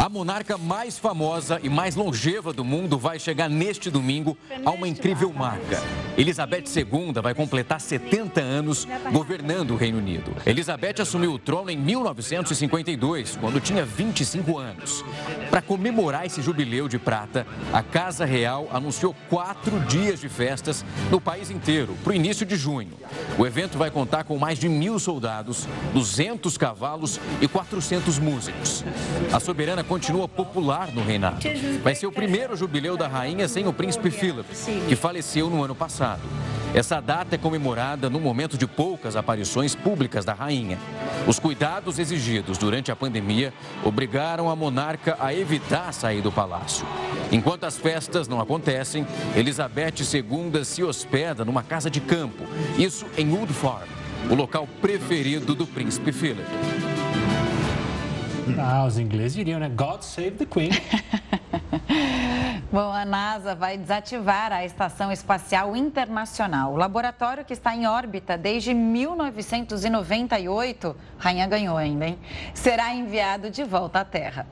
A 0.03 0.09
monarca 0.09 0.57
mais 0.57 0.99
famosa 0.99 1.61
e 1.63 1.69
mais 1.69 1.95
longeva 1.95 2.51
do 2.51 2.65
mundo 2.65 2.97
vai 2.97 3.17
chegar 3.17 3.49
neste 3.49 3.89
domingo 3.89 4.37
a 4.65 4.69
uma 4.69 4.85
incrível 4.85 5.31
marca. 5.31 5.81
Elizabeth 6.17 6.65
II 6.75 7.13
vai 7.23 7.33
completar 7.33 7.79
70 7.79 8.41
anos 8.41 8.85
governando 9.13 9.71
o 9.71 9.77
Reino 9.77 9.99
Unido. 9.99 10.35
Elizabeth 10.45 11.01
assumiu 11.01 11.31
o 11.31 11.39
trono 11.39 11.69
em 11.69 11.77
1952, 11.77 13.37
quando 13.37 13.61
tinha 13.61 13.85
25 13.85 14.57
anos. 14.59 15.05
Para 15.49 15.61
comemorar 15.61 16.25
esse 16.25 16.41
jubileu 16.41 16.89
de 16.89 16.99
prata, 16.99 17.47
a 17.71 17.81
Casa 17.81 18.25
Real 18.25 18.67
anunciou 18.73 19.15
quatro 19.29 19.79
dias 19.85 20.19
de 20.19 20.27
festas 20.27 20.83
no 21.09 21.21
país 21.21 21.49
inteiro, 21.49 21.95
para 22.03 22.11
o 22.11 22.15
início 22.15 22.45
de 22.45 22.57
junho. 22.57 22.91
O 23.37 23.47
evento 23.47 23.77
vai 23.77 23.89
contar 23.89 24.25
com 24.25 24.37
mais 24.37 24.59
de 24.59 24.67
mil 24.67 24.99
soldados, 24.99 25.65
200 25.93 26.57
cavalos 26.57 27.21
e 27.39 27.47
400 27.47 28.19
músicos. 28.19 28.83
A 29.31 29.39
soberana 29.39 29.81
continua 29.93 30.27
popular 30.27 30.91
no 30.91 31.03
reinado. 31.03 31.37
Vai 31.83 31.93
ser 31.93 32.07
o 32.07 32.11
primeiro 32.11 32.55
jubileu 32.55 32.97
da 32.97 33.07
rainha 33.07 33.47
sem 33.47 33.67
o 33.67 33.71
príncipe 33.71 34.09
Philip, 34.09 34.43
que 34.89 34.95
faleceu 34.95 35.51
no 35.51 35.63
ano 35.63 35.75
passado. 35.75 36.21
Essa 36.73 36.99
data 36.99 37.35
é 37.35 37.37
comemorada 37.37 38.09
no 38.09 38.19
momento 38.19 38.57
de 38.57 38.65
poucas 38.65 39.15
aparições 39.15 39.75
públicas 39.75 40.25
da 40.25 40.33
rainha. 40.33 40.79
Os 41.27 41.37
cuidados 41.37 41.99
exigidos 41.99 42.57
durante 42.57 42.91
a 42.91 42.95
pandemia 42.95 43.53
obrigaram 43.83 44.49
a 44.49 44.55
monarca 44.55 45.15
a 45.19 45.31
evitar 45.31 45.93
sair 45.93 46.23
do 46.23 46.31
palácio. 46.31 46.87
Enquanto 47.31 47.65
as 47.65 47.77
festas 47.77 48.27
não 48.27 48.41
acontecem, 48.41 49.05
Elizabeth 49.35 49.93
II 50.11 50.65
se 50.65 50.83
hospeda 50.83 51.45
numa 51.45 51.61
casa 51.61 51.87
de 51.87 52.01
campo, 52.01 52.43
isso 52.79 53.05
em 53.15 53.31
Wood 53.31 53.53
Farm, 53.53 53.87
o 54.27 54.33
local 54.33 54.67
preferido 54.81 55.53
do 55.53 55.67
príncipe 55.67 56.11
Philip. 56.11 56.49
Ah, 58.59 58.83
os 58.85 58.97
ingleses 58.97 59.33
diriam, 59.33 59.59
né? 59.59 59.69
God 59.69 60.01
save 60.01 60.31
the 60.31 60.45
Queen. 60.45 60.71
Bom, 62.71 62.91
a 62.91 63.05
NASA 63.05 63.55
vai 63.55 63.77
desativar 63.77 64.51
a 64.51 64.65
Estação 64.65 65.11
Espacial 65.11 65.75
Internacional. 65.75 66.73
O 66.73 66.75
laboratório 66.75 67.45
que 67.45 67.53
está 67.53 67.75
em 67.75 67.85
órbita 67.87 68.35
desde 68.37 68.73
1998, 68.73 70.95
Rainha 71.17 71.47
ganhou 71.47 71.77
ainda, 71.77 72.07
hein? 72.07 72.19
Será 72.53 72.93
enviado 72.93 73.49
de 73.49 73.63
volta 73.63 73.99
à 73.99 74.05
Terra. 74.05 74.47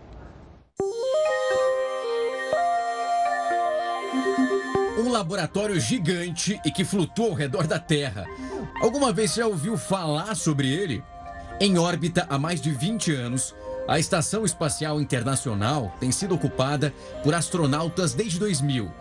Um 4.98 5.10
laboratório 5.10 5.80
gigante 5.80 6.60
e 6.64 6.72
que 6.72 6.86
flutua 6.86 7.30
ao 7.30 7.34
redor 7.34 7.66
da 7.66 7.80
Terra. 7.80 8.26
Alguma 8.82 9.12
vez 9.12 9.34
já 9.34 9.48
ouviu 9.48 9.76
falar 9.78 10.36
sobre 10.36 10.72
ele? 10.72 11.04
Em 11.60 11.78
órbita 11.78 12.26
há 12.30 12.40
mais 12.40 12.62
de 12.62 12.72
20 12.72 13.14
anos, 13.14 13.54
a 13.88 14.00
Estação 14.00 14.46
Espacial 14.46 15.02
Internacional 15.02 15.94
tem 16.00 16.12
sido 16.12 16.36
ocupada 16.36 16.94
por 17.24 17.34
astronautas 17.34 18.14
desde 18.14 18.40
2000. 18.40 18.92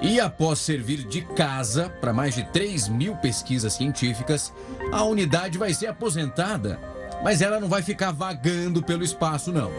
E 0.00 0.20
após 0.20 0.58
servir 0.58 1.04
de 1.04 1.22
casa 1.22 1.88
para 2.00 2.12
mais 2.12 2.34
de 2.34 2.44
3 2.44 2.88
mil 2.88 3.16
pesquisas 3.16 3.72
científicas, 3.72 4.52
a 4.92 5.02
unidade 5.04 5.56
vai 5.56 5.72
ser 5.72 5.86
aposentada. 5.86 6.78
Mas 7.24 7.40
ela 7.40 7.58
não 7.58 7.68
vai 7.68 7.82
ficar 7.82 8.12
vagando 8.12 8.82
pelo 8.82 9.02
espaço, 9.02 9.50
não. 9.50 9.70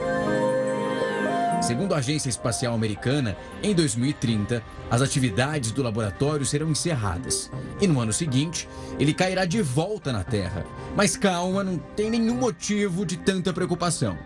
Segundo 1.67 1.93
a 1.93 1.97
Agência 1.97 2.29
Espacial 2.29 2.73
Americana, 2.73 3.35
em 3.61 3.75
2030, 3.75 4.63
as 4.89 5.01
atividades 5.01 5.69
do 5.69 5.83
laboratório 5.83 6.45
serão 6.45 6.71
encerradas. 6.71 7.51
E 7.81 7.85
no 7.85 7.99
ano 7.99 8.13
seguinte, 8.13 8.69
ele 8.97 9.13
cairá 9.13 9.43
de 9.43 9.61
volta 9.61 10.13
na 10.13 10.23
Terra. 10.23 10.65
Mas 10.95 11.17
calma, 11.17 11.65
não 11.65 11.77
tem 11.77 12.09
nenhum 12.09 12.35
motivo 12.35 13.05
de 13.05 13.17
tanta 13.17 13.51
preocupação. 13.51 14.17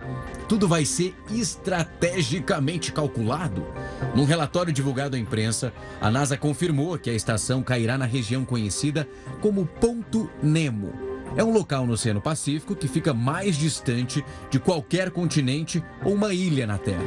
Tudo 0.47 0.67
vai 0.67 0.85
ser 0.85 1.15
estrategicamente 1.31 2.91
calculado. 2.91 3.65
Num 4.13 4.23
relatório 4.23 4.71
divulgado 4.71 5.15
à 5.15 5.19
imprensa, 5.19 5.73
a 5.99 6.11
NASA 6.11 6.37
confirmou 6.37 6.95
que 6.99 7.09
a 7.09 7.13
estação 7.13 7.63
cairá 7.63 7.97
na 7.97 8.05
região 8.05 8.45
conhecida 8.45 9.09
como 9.41 9.65
Ponto 9.65 10.29
Nemo 10.43 11.10
é 11.35 11.43
um 11.43 11.51
local 11.51 11.85
no 11.85 11.93
Oceano 11.93 12.21
Pacífico 12.21 12.75
que 12.75 12.87
fica 12.87 13.13
mais 13.13 13.57
distante 13.57 14.23
de 14.49 14.59
qualquer 14.59 15.11
continente 15.11 15.83
ou 16.03 16.13
uma 16.13 16.33
ilha 16.33 16.67
na 16.67 16.77
Terra. 16.77 17.01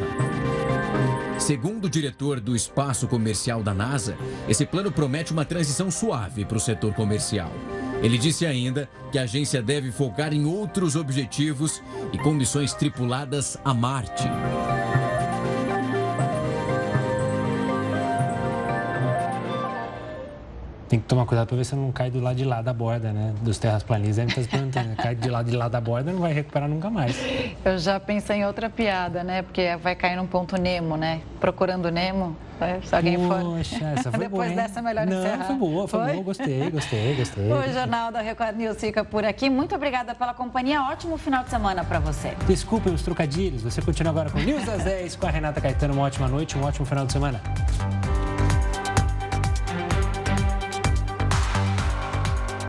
Segundo 1.38 1.86
o 1.86 1.90
diretor 1.90 2.40
do 2.40 2.54
espaço 2.54 3.06
comercial 3.08 3.62
da 3.62 3.74
NASA, 3.74 4.16
esse 4.48 4.64
plano 4.64 4.90
promete 4.90 5.32
uma 5.32 5.44
transição 5.44 5.90
suave 5.90 6.44
para 6.44 6.56
o 6.56 6.60
setor 6.60 6.94
comercial. 6.94 7.50
Ele 8.02 8.16
disse 8.16 8.46
ainda 8.46 8.88
que 9.10 9.18
a 9.18 9.22
agência 9.22 9.62
deve 9.62 9.90
focar 9.90 10.32
em 10.32 10.46
outros 10.46 10.96
objetivos 10.96 11.82
e 12.12 12.18
com 12.18 12.32
missões 12.32 12.72
tripuladas 12.72 13.58
a 13.64 13.74
Marte. 13.74 14.24
Tem 20.94 21.00
que 21.00 21.08
tomar 21.08 21.26
cuidado 21.26 21.48
para 21.48 21.56
ver 21.56 21.64
se 21.64 21.74
não 21.74 21.90
cai 21.90 22.08
do 22.08 22.20
lado 22.20 22.36
de 22.36 22.44
lá 22.44 22.62
da 22.62 22.72
borda, 22.72 23.12
né? 23.12 23.34
Dos 23.42 23.58
terraplanistas. 23.58 24.14
Deve 24.14 24.28
estar 24.28 24.42
se 24.42 24.48
perguntando, 24.48 24.90
né? 24.90 24.94
cai 24.96 25.12
de 25.16 25.28
lado 25.28 25.50
de 25.50 25.56
lá 25.56 25.66
da 25.66 25.80
borda 25.80 26.12
não 26.12 26.20
vai 26.20 26.32
recuperar 26.32 26.68
nunca 26.68 26.88
mais. 26.88 27.16
Eu 27.64 27.76
já 27.78 27.98
pensei 27.98 28.36
em 28.36 28.44
outra 28.44 28.70
piada, 28.70 29.24
né? 29.24 29.42
Porque 29.42 29.74
vai 29.82 29.96
cair 29.96 30.14
num 30.14 30.28
ponto 30.28 30.56
Nemo, 30.56 30.96
né? 30.96 31.20
Procurando 31.40 31.90
Nemo. 31.90 32.36
Se 32.84 32.94
alguém 32.94 33.18
Poxa, 33.18 33.76
for. 33.76 33.86
essa 33.88 34.10
foi 34.12 34.20
Depois 34.20 34.52
boa, 34.52 34.62
dessa, 34.62 34.80
melhor 34.80 35.04
não, 35.04 35.18
encerrar. 35.18 35.44
Foi 35.46 35.56
boa, 35.56 35.88
foi, 35.88 36.00
foi, 36.00 36.12
boa. 36.12 36.24
Gostei, 36.24 36.70
gostei, 36.70 37.16
gostei. 37.16 37.52
O 37.52 37.72
Jornal 37.72 38.12
da 38.12 38.20
Record 38.20 38.56
News 38.56 38.76
fica 38.78 39.04
por 39.04 39.24
aqui. 39.24 39.50
Muito 39.50 39.74
obrigada 39.74 40.14
pela 40.14 40.32
companhia. 40.32 40.80
Ótimo 40.80 41.18
final 41.18 41.42
de 41.42 41.50
semana 41.50 41.84
para 41.84 41.98
você. 41.98 42.34
Desculpem 42.46 42.94
os 42.94 43.02
trocadilhos. 43.02 43.62
Você 43.62 43.82
continua 43.82 44.12
agora 44.12 44.30
com 44.30 44.38
News 44.38 44.64
das 44.64 44.84
10 44.84 45.16
com 45.16 45.26
a 45.26 45.30
Renata 45.30 45.60
Caetano. 45.60 45.94
Uma 45.94 46.04
ótima 46.04 46.28
noite, 46.28 46.56
um 46.56 46.62
ótimo 46.62 46.86
final 46.86 47.04
de 47.04 47.12
semana. 47.12 47.40